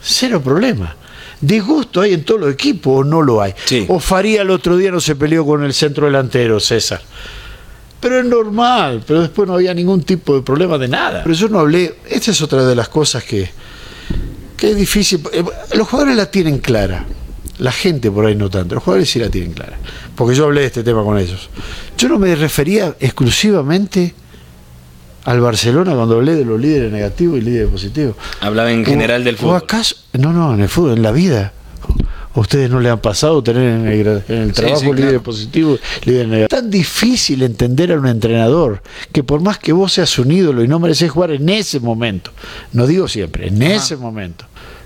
Cero 0.00 0.40
problema. 0.42 0.96
Disgusto 1.40 2.02
hay 2.02 2.14
en 2.14 2.24
todo 2.24 2.46
el 2.46 2.52
equipo 2.52 2.96
o 2.96 3.04
no 3.04 3.22
lo 3.22 3.40
hay. 3.40 3.54
O 3.88 3.98
Faría 3.98 4.42
el 4.42 4.50
otro 4.50 4.76
día 4.76 4.90
no 4.90 5.00
se 5.00 5.16
peleó 5.16 5.44
con 5.44 5.64
el 5.64 5.72
centro 5.72 6.06
delantero, 6.06 6.60
César. 6.60 7.00
Pero 8.00 8.18
es 8.18 8.24
normal, 8.24 9.02
pero 9.06 9.20
después 9.20 9.46
no 9.46 9.54
había 9.54 9.74
ningún 9.74 10.02
tipo 10.02 10.34
de 10.34 10.42
problema 10.42 10.78
de 10.78 10.88
nada. 10.88 11.22
Pero 11.22 11.34
yo 11.34 11.48
no 11.48 11.58
hablé, 11.58 11.96
esta 12.08 12.30
es 12.30 12.40
otra 12.40 12.64
de 12.64 12.74
las 12.74 12.88
cosas 12.88 13.24
que, 13.24 13.50
que 14.56 14.70
es 14.70 14.76
difícil. 14.76 15.20
Eh, 15.32 15.44
los 15.74 15.86
jugadores 15.86 16.16
la 16.16 16.30
tienen 16.30 16.58
clara. 16.58 17.04
La 17.58 17.72
gente 17.72 18.10
por 18.10 18.24
ahí 18.24 18.34
no 18.34 18.48
tanto, 18.48 18.74
los 18.74 18.84
jugadores 18.84 19.10
sí 19.10 19.18
la 19.18 19.28
tienen 19.28 19.52
clara. 19.52 19.78
Porque 20.16 20.34
yo 20.34 20.44
hablé 20.44 20.62
de 20.62 20.66
este 20.68 20.82
tema 20.82 21.04
con 21.04 21.18
ellos. 21.18 21.50
Yo 21.98 22.08
no 22.08 22.18
me 22.18 22.34
refería 22.34 22.96
exclusivamente 23.00 24.14
al 25.24 25.40
Barcelona 25.40 25.94
cuando 25.94 26.16
hablé 26.16 26.34
de 26.34 26.44
los 26.44 26.60
líderes 26.60 26.92
negativos 26.92 27.38
y 27.38 27.42
líderes 27.42 27.68
positivos. 27.68 28.16
Hablaba 28.40 28.72
en 28.72 28.84
general 28.84 29.24
del 29.24 29.36
fútbol. 29.36 29.54
¿O 29.54 29.56
acaso? 29.56 29.96
No, 30.12 30.32
no, 30.32 30.54
en 30.54 30.60
el 30.60 30.68
fútbol, 30.68 30.96
en 30.96 31.02
la 31.02 31.12
vida. 31.12 31.52
¿A 32.32 32.38
ustedes 32.38 32.70
no 32.70 32.78
le 32.78 32.88
han 32.88 33.00
pasado 33.00 33.42
tener 33.42 33.62
en 33.62 33.88
el, 33.88 34.22
en 34.28 34.42
el 34.42 34.52
trabajo 34.52 34.80
sí, 34.80 34.92
líderes 34.92 35.20
positivos, 35.20 35.80
líderes 36.04 36.28
negativos? 36.28 36.52
Es 36.52 36.62
tan 36.62 36.70
difícil 36.70 37.42
entender 37.42 37.90
a 37.90 37.98
un 37.98 38.06
entrenador 38.06 38.82
que 39.10 39.24
por 39.24 39.40
más 39.40 39.58
que 39.58 39.72
vos 39.72 39.92
seas 39.92 40.16
un 40.20 40.30
ídolo 40.30 40.62
y 40.62 40.68
no 40.68 40.78
mereces 40.78 41.10
jugar 41.10 41.32
en 41.32 41.48
ese 41.48 41.80
momento, 41.80 42.30
no 42.72 42.86
digo 42.86 43.08
siempre, 43.08 43.48
en 43.48 43.60
ese 43.62 43.96
momento, 43.96 44.44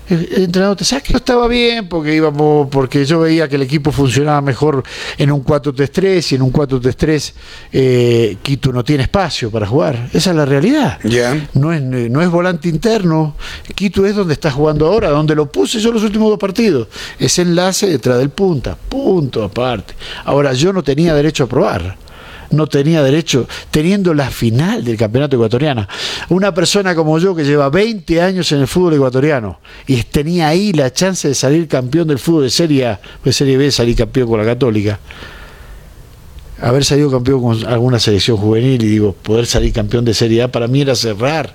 el, 0.09 0.29
el 0.31 0.43
entrenador 0.43 0.77
te 0.77 0.85
saque. 0.85 1.13
No 1.13 1.17
estaba 1.17 1.47
bien 1.47 1.87
porque 1.87 2.15
íbamos, 2.15 2.67
porque 2.69 3.05
yo 3.05 3.19
veía 3.21 3.47
que 3.47 3.55
el 3.55 3.61
equipo 3.61 3.91
funcionaba 3.91 4.41
mejor 4.41 4.83
en 5.17 5.31
un 5.31 5.43
4-3-3 5.43 6.31
y 6.31 6.35
en 6.35 6.41
un 6.41 6.53
4-3-3 6.53 7.33
eh, 7.71 8.37
Quito 8.41 8.71
no 8.71 8.83
tiene 8.83 9.03
espacio 9.03 9.51
para 9.51 9.65
jugar. 9.67 10.09
Esa 10.13 10.31
es 10.31 10.35
la 10.35 10.45
realidad. 10.45 10.99
Ya. 11.03 11.47
No 11.53 11.73
es, 11.73 11.81
no 11.81 12.21
es 12.21 12.29
volante 12.29 12.69
interno. 12.69 13.35
Quito 13.73 14.05
es 14.05 14.15
donde 14.15 14.33
está 14.33 14.51
jugando 14.51 14.87
ahora, 14.87 15.09
donde 15.09 15.35
lo 15.35 15.51
puse 15.51 15.79
yo 15.79 15.91
los 15.91 16.03
últimos 16.03 16.29
dos 16.29 16.39
partidos. 16.39 16.87
Ese 17.19 17.41
enlace 17.41 17.87
detrás 17.87 18.17
del 18.17 18.29
punta, 18.29 18.75
punto 18.75 19.43
aparte. 19.43 19.93
Ahora, 20.25 20.53
yo 20.53 20.73
no 20.73 20.83
tenía 20.83 21.13
derecho 21.13 21.45
a 21.45 21.47
probar 21.47 22.04
no 22.51 22.67
tenía 22.67 23.01
derecho, 23.03 23.47
teniendo 23.71 24.13
la 24.13 24.29
final 24.29 24.83
del 24.83 24.97
campeonato 24.97 25.35
ecuatoriano. 25.35 25.87
Una 26.29 26.53
persona 26.53 26.95
como 26.95 27.17
yo 27.19 27.35
que 27.35 27.43
lleva 27.43 27.69
20 27.69 28.21
años 28.21 28.51
en 28.51 28.61
el 28.61 28.67
fútbol 28.67 28.95
ecuatoriano 28.95 29.59
y 29.87 30.01
tenía 30.03 30.49
ahí 30.49 30.73
la 30.73 30.91
chance 30.91 31.27
de 31.27 31.35
salir 31.35 31.67
campeón 31.67 32.07
del 32.07 32.19
fútbol 32.19 32.43
de 32.43 32.49
Serie 32.49 32.87
A, 32.87 32.99
de 33.23 33.33
Serie 33.33 33.57
B, 33.57 33.71
salir 33.71 33.95
campeón 33.95 34.27
con 34.27 34.39
la 34.39 34.45
Católica. 34.45 34.99
Haber 36.61 36.85
salido 36.85 37.11
campeón 37.11 37.41
con 37.41 37.65
alguna 37.65 37.99
selección 37.99 38.37
juvenil 38.37 38.81
y 38.83 38.87
digo, 38.87 39.13
poder 39.13 39.45
salir 39.45 39.73
campeón 39.73 40.05
de 40.05 40.13
Serie 40.13 40.43
A 40.43 40.51
para 40.51 40.67
mí 40.67 40.81
era 40.81 40.95
cerrar. 40.95 41.53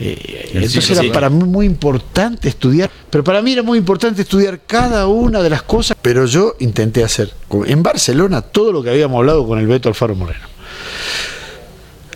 Eh, 0.00 0.50
entonces 0.54 0.84
sí, 0.84 0.92
era 0.92 1.02
sí. 1.02 1.10
para 1.10 1.28
mí 1.28 1.42
muy 1.44 1.66
importante 1.66 2.48
estudiar, 2.48 2.88
pero 3.10 3.24
para 3.24 3.42
mí 3.42 3.52
era 3.52 3.62
muy 3.64 3.78
importante 3.78 4.22
estudiar 4.22 4.60
cada 4.64 5.08
una 5.08 5.42
de 5.42 5.50
las 5.50 5.62
cosas, 5.62 5.96
pero 6.00 6.24
yo 6.26 6.54
intenté 6.60 7.02
hacer 7.02 7.32
en 7.66 7.82
Barcelona 7.82 8.42
todo 8.42 8.70
lo 8.72 8.82
que 8.82 8.90
habíamos 8.90 9.18
hablado 9.18 9.46
con 9.46 9.58
el 9.58 9.66
Beto 9.66 9.88
Alfaro 9.88 10.14
Moreno. 10.14 10.46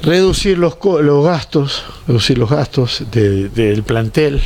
Reducir 0.03 0.59
los, 0.59 0.77
los 1.03 1.25
gastos, 1.25 1.85
reducir 2.09 2.37
los 2.39 2.51
gastos 2.51 3.05
de- 3.13 3.49
del 3.51 3.85
plantel, 3.85 4.41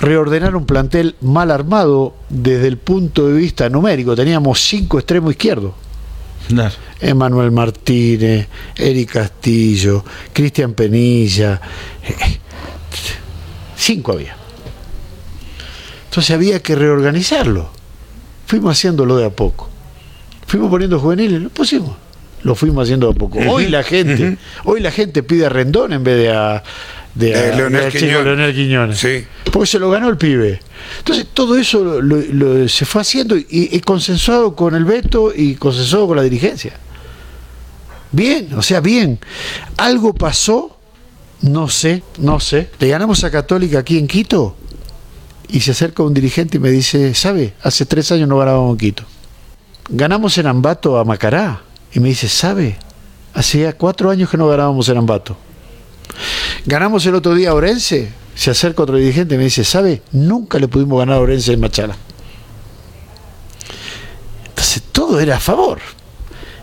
reordenar 0.00 0.54
un 0.54 0.64
plantel 0.64 1.16
mal 1.20 1.50
armado 1.50 2.14
desde 2.28 2.68
el 2.68 2.78
punto 2.78 3.26
de 3.26 3.36
vista 3.36 3.68
numérico. 3.68 4.14
Teníamos 4.14 4.60
cinco 4.60 4.98
extremos 4.98 5.32
izquierdos. 5.32 5.72
Emanuel 7.00 7.50
Martínez, 7.50 8.46
Eric 8.76 9.10
Castillo, 9.14 10.04
Cristian 10.32 10.74
Penilla, 10.74 11.60
eh, 12.04 12.38
cinco 13.76 14.12
había. 14.12 14.36
Entonces 16.08 16.34
había 16.34 16.60
que 16.62 16.74
reorganizarlo. 16.74 17.70
Fuimos 18.46 18.72
haciéndolo 18.78 19.16
de 19.16 19.26
a 19.26 19.30
poco. 19.30 19.68
Fuimos 20.46 20.70
poniendo 20.70 20.98
juveniles, 21.00 21.40
lo 21.42 21.48
pusimos. 21.50 21.96
Lo 22.42 22.54
fuimos 22.54 22.84
haciendo 22.84 23.08
de 23.08 23.14
a 23.14 23.18
poco. 23.18 23.38
Hoy 23.48 23.66
la 23.68 23.82
gente, 23.82 24.38
hoy 24.64 24.80
la 24.80 24.90
gente 24.90 25.22
pide 25.22 25.46
a 25.46 25.48
Rendón 25.48 25.92
en 25.92 26.04
vez 26.04 26.16
de 26.16 26.30
a, 26.30 26.62
de 27.14 27.34
a- 27.34 27.56
Leonel 27.56 27.84
de 27.92 27.98
Quiñones. 27.98 28.24
Leonel 28.24 28.54
Quiñones. 28.54 28.98
Sí. 28.98 29.24
Porque 29.50 29.66
se 29.66 29.78
lo 29.80 29.90
ganó 29.90 30.08
el 30.08 30.16
pibe. 30.16 30.60
Entonces 30.98 31.26
todo 31.34 31.56
eso 31.58 32.00
lo- 32.00 32.68
se 32.68 32.84
fue 32.84 33.00
haciendo 33.00 33.36
y, 33.36 33.46
y 33.50 33.80
consensuado 33.80 34.54
con 34.54 34.74
el 34.76 34.84
veto 34.84 35.32
y 35.34 35.56
consensuado 35.56 36.06
con 36.06 36.16
la 36.16 36.22
dirigencia. 36.22 36.74
Bien, 38.12 38.48
o 38.56 38.62
sea, 38.62 38.80
bien. 38.80 39.18
Algo 39.76 40.14
pasó, 40.14 40.75
no 41.42 41.68
sé, 41.68 42.02
no 42.18 42.40
sé. 42.40 42.70
Le 42.78 42.88
ganamos 42.88 43.24
a 43.24 43.30
Católica 43.30 43.80
aquí 43.80 43.98
en 43.98 44.06
Quito 44.06 44.56
y 45.48 45.60
se 45.60 45.72
acerca 45.72 46.02
un 46.02 46.14
dirigente 46.14 46.56
y 46.56 46.60
me 46.60 46.70
dice, 46.70 47.14
¿sabe? 47.14 47.54
Hace 47.62 47.86
tres 47.86 48.10
años 48.12 48.28
no 48.28 48.38
ganábamos 48.38 48.72
en 48.72 48.78
Quito. 48.78 49.04
Ganamos 49.88 50.36
en 50.38 50.46
Ambato 50.46 50.98
a 50.98 51.04
Macará 51.04 51.62
y 51.92 52.00
me 52.00 52.08
dice, 52.08 52.28
¿sabe? 52.28 52.76
Hacía 53.34 53.76
cuatro 53.76 54.10
años 54.10 54.30
que 54.30 54.36
no 54.36 54.48
ganábamos 54.48 54.88
en 54.88 54.96
Ambato. 54.96 55.36
Ganamos 56.64 57.04
el 57.06 57.14
otro 57.14 57.34
día 57.34 57.50
a 57.50 57.54
Orense. 57.54 58.10
Se 58.34 58.50
acerca 58.50 58.82
otro 58.82 58.96
dirigente 58.96 59.34
y 59.34 59.38
me 59.38 59.44
dice, 59.44 59.64
¿sabe? 59.64 60.02
Nunca 60.12 60.58
le 60.58 60.68
pudimos 60.68 60.98
ganar 60.98 61.16
a 61.16 61.20
Orense 61.20 61.52
en 61.52 61.60
Machala. 61.60 61.96
Entonces 64.48 64.82
todo 64.92 65.20
era 65.20 65.36
a 65.36 65.40
favor. 65.40 65.78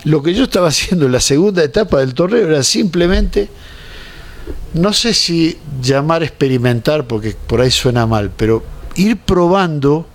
Lo 0.04 0.22
que 0.22 0.34
yo 0.34 0.44
estaba 0.44 0.68
haciendo 0.68 1.06
en 1.06 1.14
la 1.14 1.22
segunda 1.22 1.64
etapa 1.64 2.00
del 2.00 2.14
torneo 2.14 2.48
era 2.48 2.64
simplemente, 2.64 3.50
no 4.74 4.94
sé 4.94 5.14
si 5.14 5.58
llamar 5.82 6.24
experimentar, 6.24 7.06
porque 7.06 7.36
por 7.48 7.62
ahí 7.62 7.72
suena 7.72 8.06
mal, 8.06 8.32
pero 8.36 8.64
ir 8.96 9.18
probando 9.18 10.08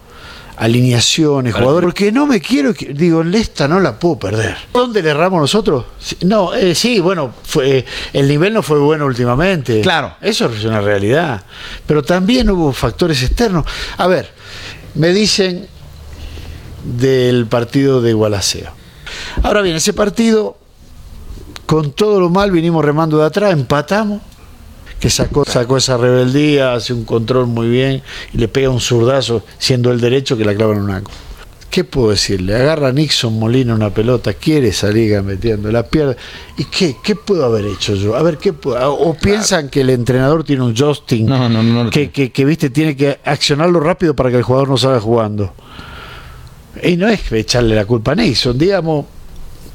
alineaciones, 0.58 1.54
jugadores, 1.54 1.86
porque 1.86 2.10
no 2.10 2.26
me 2.26 2.40
quiero, 2.40 2.72
digo, 2.72 3.22
en 3.22 3.32
esta 3.34 3.68
no 3.68 3.78
la 3.78 3.96
puedo 3.98 4.18
perder. 4.18 4.56
¿Dónde 4.72 5.02
le 5.02 5.10
erramos 5.10 5.40
nosotros? 5.40 5.84
No, 6.22 6.52
eh, 6.52 6.74
sí, 6.74 6.98
bueno, 6.98 7.32
fue, 7.44 7.84
el 8.12 8.26
nivel 8.26 8.54
no 8.54 8.62
fue 8.62 8.78
bueno 8.80 9.06
últimamente. 9.06 9.80
Claro. 9.82 10.16
Eso 10.20 10.46
es 10.46 10.64
una 10.64 10.80
realidad. 10.80 11.44
Pero 11.86 12.02
también 12.02 12.50
hubo 12.50 12.72
factores 12.72 13.22
externos. 13.22 13.64
A 13.96 14.08
ver, 14.08 14.32
me 14.94 15.10
dicen 15.10 15.68
del 16.84 17.46
partido 17.46 18.02
de 18.02 18.12
Gualaceo. 18.12 18.72
Ahora 19.44 19.62
bien, 19.62 19.76
ese 19.76 19.92
partido, 19.92 20.57
con 21.68 21.92
todo 21.92 22.18
lo 22.18 22.30
mal, 22.30 22.50
vinimos 22.50 22.82
remando 22.82 23.18
de 23.18 23.26
atrás, 23.26 23.52
empatamos, 23.52 24.22
que 24.98 25.10
sacó, 25.10 25.44
sacó 25.44 25.76
esa 25.76 25.98
rebeldía, 25.98 26.72
hace 26.72 26.94
un 26.94 27.04
control 27.04 27.46
muy 27.46 27.68
bien 27.68 28.02
y 28.32 28.38
le 28.38 28.48
pega 28.48 28.70
un 28.70 28.80
zurdazo, 28.80 29.42
siendo 29.58 29.92
el 29.92 30.00
derecho 30.00 30.38
que 30.38 30.46
la 30.46 30.54
clava 30.54 30.72
en 30.72 30.80
un 30.80 30.90
arco. 30.90 31.10
¿Qué 31.68 31.84
puedo 31.84 32.08
decirle? 32.08 32.56
Agarra 32.56 32.88
a 32.88 32.92
Nixon 32.92 33.38
Molina 33.38 33.74
una 33.74 33.90
pelota, 33.90 34.32
quiere 34.32 34.72
salir 34.72 35.20
metiendo, 35.20 35.70
la 35.70 35.82
pierde. 35.82 36.16
¿Y 36.56 36.64
qué? 36.64 36.96
¿Qué 37.04 37.14
puedo 37.14 37.44
haber 37.44 37.66
hecho 37.66 37.94
yo? 37.94 38.16
A 38.16 38.22
ver, 38.22 38.38
¿qué 38.38 38.54
puedo? 38.54 38.94
O 38.94 39.12
piensan 39.12 39.68
que 39.68 39.82
el 39.82 39.90
entrenador 39.90 40.44
tiene 40.44 40.62
un 40.62 40.74
Justin 40.74 41.28
que, 41.90 42.10
que, 42.10 42.32
que, 42.32 42.44
viste, 42.46 42.70
tiene 42.70 42.96
que 42.96 43.18
accionarlo 43.22 43.78
rápido 43.78 44.16
para 44.16 44.30
que 44.30 44.38
el 44.38 44.42
jugador 44.42 44.70
no 44.70 44.78
salga 44.78 45.00
jugando. 45.00 45.52
Y 46.82 46.96
no 46.96 47.08
es 47.08 47.30
echarle 47.30 47.74
la 47.74 47.84
culpa 47.84 48.12
a 48.12 48.14
Nixon, 48.14 48.56
digamos, 48.56 49.17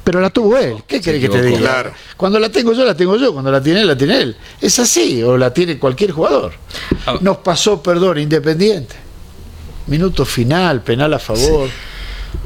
pero 0.04 0.20
la 0.20 0.30
tuvo 0.30 0.58
él. 0.58 0.84
¿Qué 0.86 1.00
quiere 1.00 1.20
que 1.20 1.30
te 1.30 1.42
diga? 1.42 1.60
Claro. 1.60 1.92
Cuando 2.18 2.40
la 2.40 2.50
tengo 2.50 2.74
yo, 2.74 2.84
la 2.84 2.96
tengo 2.96 3.16
yo. 3.16 3.32
Cuando 3.32 3.52
la 3.52 3.62
tiene 3.62 3.82
él, 3.82 3.88
la 3.88 3.98
tiene 3.98 4.22
él. 4.22 4.36
Es 4.60 4.78
así, 4.80 5.24
o 5.24 5.38
la 5.38 5.54
tiene 5.54 5.80
cualquier 5.80 6.12
jugador. 6.12 6.54
Nos 7.22 7.38
pasó, 7.38 7.82
perdón, 7.82 8.20
Independiente. 8.20 8.96
Minuto 9.88 10.26
final, 10.26 10.82
penal 10.82 11.14
a 11.14 11.20
favor. 11.20 11.70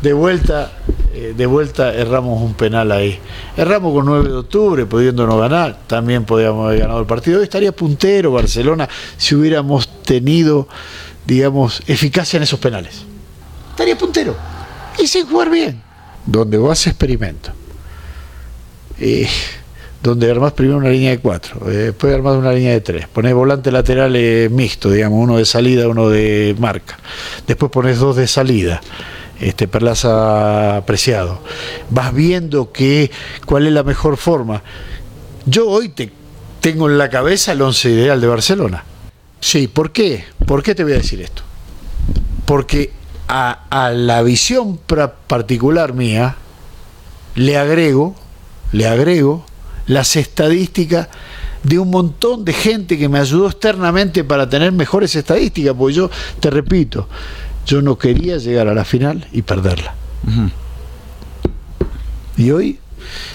De 0.01 0.12
vuelta, 0.14 0.72
eh, 1.14 1.34
de 1.36 1.45
vuelta 1.45 1.93
erramos 1.93 2.41
un 2.41 2.53
penal 2.55 2.91
ahí. 2.91 3.20
Erramos 3.55 3.93
con 3.93 4.05
9 4.05 4.30
de 4.30 4.36
octubre, 4.36 4.86
pudiéndonos 4.86 5.39
ganar, 5.39 5.80
también 5.88 6.26
podíamos 6.26 6.68
haber 6.68 6.80
ganado 6.82 6.99
el 6.99 7.05
partido. 7.05 7.39
Hoy 7.39 7.43
estaría 7.43 7.72
puntero 7.72 8.32
Barcelona 8.32 8.89
si 9.18 9.36
hubiéramos 9.36 9.88
tenido, 10.03 10.68
digamos, 11.26 11.82
eficacia 11.88 12.38
en 12.38 12.43
esos 12.43 12.60
penales. 12.60 13.03
Estaría 13.72 13.97
puntero. 13.97 14.36
Y 14.99 15.08
sin 15.08 15.28
jugar 15.28 15.49
bien. 15.49 15.86
Donde 16.28 16.57
vos 16.57 16.71
haces 16.71 16.88
experimento. 16.88 17.51
Eh, 18.99 19.28
donde 20.03 20.30
armás 20.30 20.53
primero 20.53 20.78
una 20.78 20.89
línea 20.89 21.11
de 21.11 21.19
cuatro, 21.19 21.69
eh, 21.69 21.91
después 21.91 22.13
armás 22.13 22.38
una 22.38 22.53
línea 22.53 22.71
de 22.71 22.82
tres, 22.82 23.07
pones 23.07 23.34
volante 23.34 23.71
lateral 23.71 24.13
mixto, 24.51 24.89
digamos, 24.91 25.19
uno 25.21 25.38
de 25.38 25.45
salida, 25.45 25.88
uno 25.88 26.09
de 26.09 26.55
marca, 26.59 26.97
después 27.45 27.71
pones 27.71 27.99
dos 27.99 28.15
de 28.15 28.28
salida, 28.28 28.80
este 29.39 29.67
Perlaza 29.67 30.78
apreciado, 30.78 31.39
vas 31.89 32.13
viendo 32.13 32.71
que, 32.71 33.11
cuál 33.45 33.67
es 33.67 33.73
la 33.73 33.84
mejor 33.84 34.17
forma. 34.17 34.63
Yo 35.45 35.67
hoy 35.67 35.89
te 35.89 36.11
tengo 36.61 36.89
en 36.89 36.97
la 36.97 37.09
cabeza 37.09 37.51
el 37.51 37.61
once 37.61 37.89
ideal 37.89 38.19
de 38.21 38.28
Barcelona. 38.28 38.84
Sí, 39.39 39.67
¿por 39.67 39.91
qué? 39.91 40.25
¿Por 40.45 40.63
qué 40.63 40.73
te 40.73 40.84
voy 40.84 40.93
a 40.93 40.97
decir 40.97 41.21
esto? 41.21 41.43
Porque 42.45 42.91
a, 43.28 43.63
a 43.69 43.91
la 43.91 44.21
visión 44.21 44.78
particular 45.28 45.93
mía 45.93 46.36
le 47.36 47.57
agrego, 47.57 48.15
le 48.71 48.88
agrego 48.88 49.45
las 49.86 50.15
estadísticas 50.15 51.07
de 51.63 51.80
un 51.80 51.89
montón 51.89 52.45
de 52.45 52.53
gente 52.53 52.97
que 52.97 53.09
me 53.09 53.19
ayudó 53.19 53.47
externamente 53.47 54.23
para 54.23 54.49
tener 54.49 54.71
mejores 54.71 55.15
estadísticas, 55.15 55.75
porque 55.78 55.95
yo, 55.95 56.09
te 56.39 56.49
repito, 56.49 57.07
yo 57.65 57.82
no 57.82 57.97
quería 57.97 58.38
llegar 58.38 58.67
a 58.67 58.73
la 58.73 58.86
final 58.86 59.28
y 59.32 59.41
perderla. 59.41 59.93
Y 62.38 62.51
hoy 62.51 62.80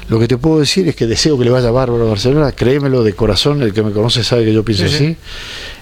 lo 0.08 0.18
que 0.18 0.28
te 0.28 0.36
puedo 0.36 0.60
decir 0.60 0.88
es 0.88 0.96
que 0.96 1.06
deseo 1.06 1.38
que 1.38 1.44
le 1.44 1.50
vaya 1.50 1.70
bárbaro 1.70 2.06
a 2.06 2.10
Barcelona, 2.10 2.52
créemelo 2.52 3.02
de 3.02 3.14
corazón, 3.14 3.62
el 3.62 3.72
que 3.72 3.82
me 3.82 3.92
conoce 3.92 4.24
sabe 4.24 4.44
que 4.44 4.52
yo 4.52 4.64
pienso 4.64 4.84
así, 4.86 5.16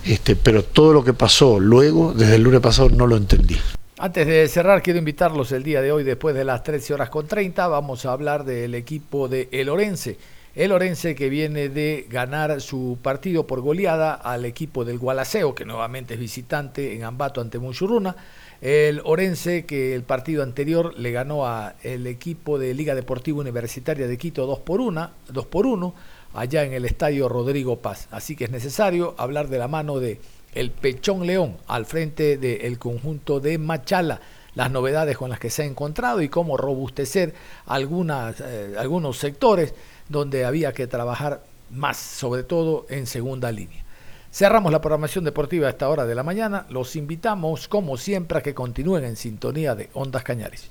Este, 0.04 0.36
pero 0.36 0.64
todo 0.64 0.92
lo 0.92 1.04
que 1.04 1.12
pasó 1.12 1.60
luego, 1.60 2.14
desde 2.14 2.36
el 2.36 2.42
lunes 2.42 2.60
pasado, 2.60 2.90
no 2.90 3.06
lo 3.06 3.16
entendí. 3.16 3.56
Antes 4.02 4.26
de 4.26 4.48
cerrar, 4.48 4.80
quiero 4.80 4.98
invitarlos 4.98 5.52
el 5.52 5.62
día 5.62 5.82
de 5.82 5.92
hoy, 5.92 6.04
después 6.04 6.34
de 6.34 6.42
las 6.42 6.62
13 6.62 6.94
horas 6.94 7.10
con 7.10 7.26
30, 7.26 7.68
vamos 7.68 8.06
a 8.06 8.12
hablar 8.12 8.44
del 8.44 8.74
equipo 8.74 9.28
de 9.28 9.50
El 9.52 9.68
Orense 9.68 10.16
el 10.54 10.72
Orense 10.72 11.14
que 11.14 11.28
viene 11.28 11.68
de 11.68 12.06
ganar 12.10 12.60
su 12.60 12.98
partido 13.00 13.46
por 13.46 13.60
goleada 13.60 14.14
al 14.14 14.44
equipo 14.44 14.84
del 14.84 14.98
Gualaceo, 14.98 15.54
que 15.54 15.64
nuevamente 15.64 16.14
es 16.14 16.20
visitante 16.20 16.94
en 16.94 17.04
Ambato 17.04 17.40
ante 17.40 17.60
Munchuruna. 17.60 18.16
El 18.60 19.00
Orense 19.04 19.64
que 19.64 19.94
el 19.94 20.02
partido 20.02 20.42
anterior 20.42 20.92
le 20.98 21.12
ganó 21.12 21.46
al 21.46 22.06
equipo 22.06 22.58
de 22.58 22.74
Liga 22.74 22.94
Deportiva 22.94 23.38
Universitaria 23.38 24.08
de 24.08 24.18
Quito 24.18 24.44
2 24.44 24.58
por 24.60 24.80
1, 24.80 25.10
2 25.28 25.46
por 25.46 25.66
1 25.66 25.94
allá 26.34 26.64
en 26.64 26.72
el 26.72 26.84
estadio 26.84 27.28
Rodrigo 27.28 27.78
Paz. 27.78 28.08
Así 28.10 28.34
que 28.34 28.44
es 28.44 28.50
necesario 28.50 29.14
hablar 29.18 29.48
de 29.48 29.58
la 29.58 29.68
mano 29.68 30.00
de 30.00 30.20
el 30.54 30.70
Pechón 30.70 31.26
León 31.26 31.56
al 31.66 31.86
frente 31.86 32.36
del 32.36 32.78
conjunto 32.78 33.40
de 33.40 33.58
Machala 33.58 34.20
las 34.54 34.70
novedades 34.70 35.16
con 35.16 35.30
las 35.30 35.38
que 35.38 35.50
se 35.50 35.62
ha 35.62 35.66
encontrado 35.66 36.22
y 36.22 36.28
cómo 36.28 36.56
robustecer 36.56 37.30
eh, 37.30 38.74
algunos 38.78 39.18
sectores 39.18 39.74
donde 40.08 40.44
había 40.44 40.72
que 40.72 40.86
trabajar 40.86 41.44
más, 41.70 41.96
sobre 41.96 42.42
todo 42.42 42.86
en 42.88 43.06
segunda 43.06 43.52
línea. 43.52 43.84
Cerramos 44.32 44.70
la 44.70 44.80
programación 44.80 45.24
deportiva 45.24 45.66
a 45.66 45.70
esta 45.70 45.88
hora 45.88 46.06
de 46.06 46.14
la 46.14 46.22
mañana. 46.22 46.66
Los 46.68 46.94
invitamos, 46.94 47.68
como 47.68 47.96
siempre, 47.96 48.38
a 48.38 48.42
que 48.42 48.54
continúen 48.54 49.04
en 49.04 49.16
sintonía 49.16 49.74
de 49.74 49.90
Ondas 49.92 50.22
Cañares. 50.22 50.70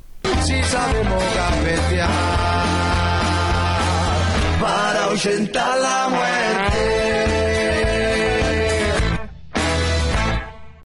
para 4.61 5.77
la 5.77 6.09
muerte. 6.09 6.98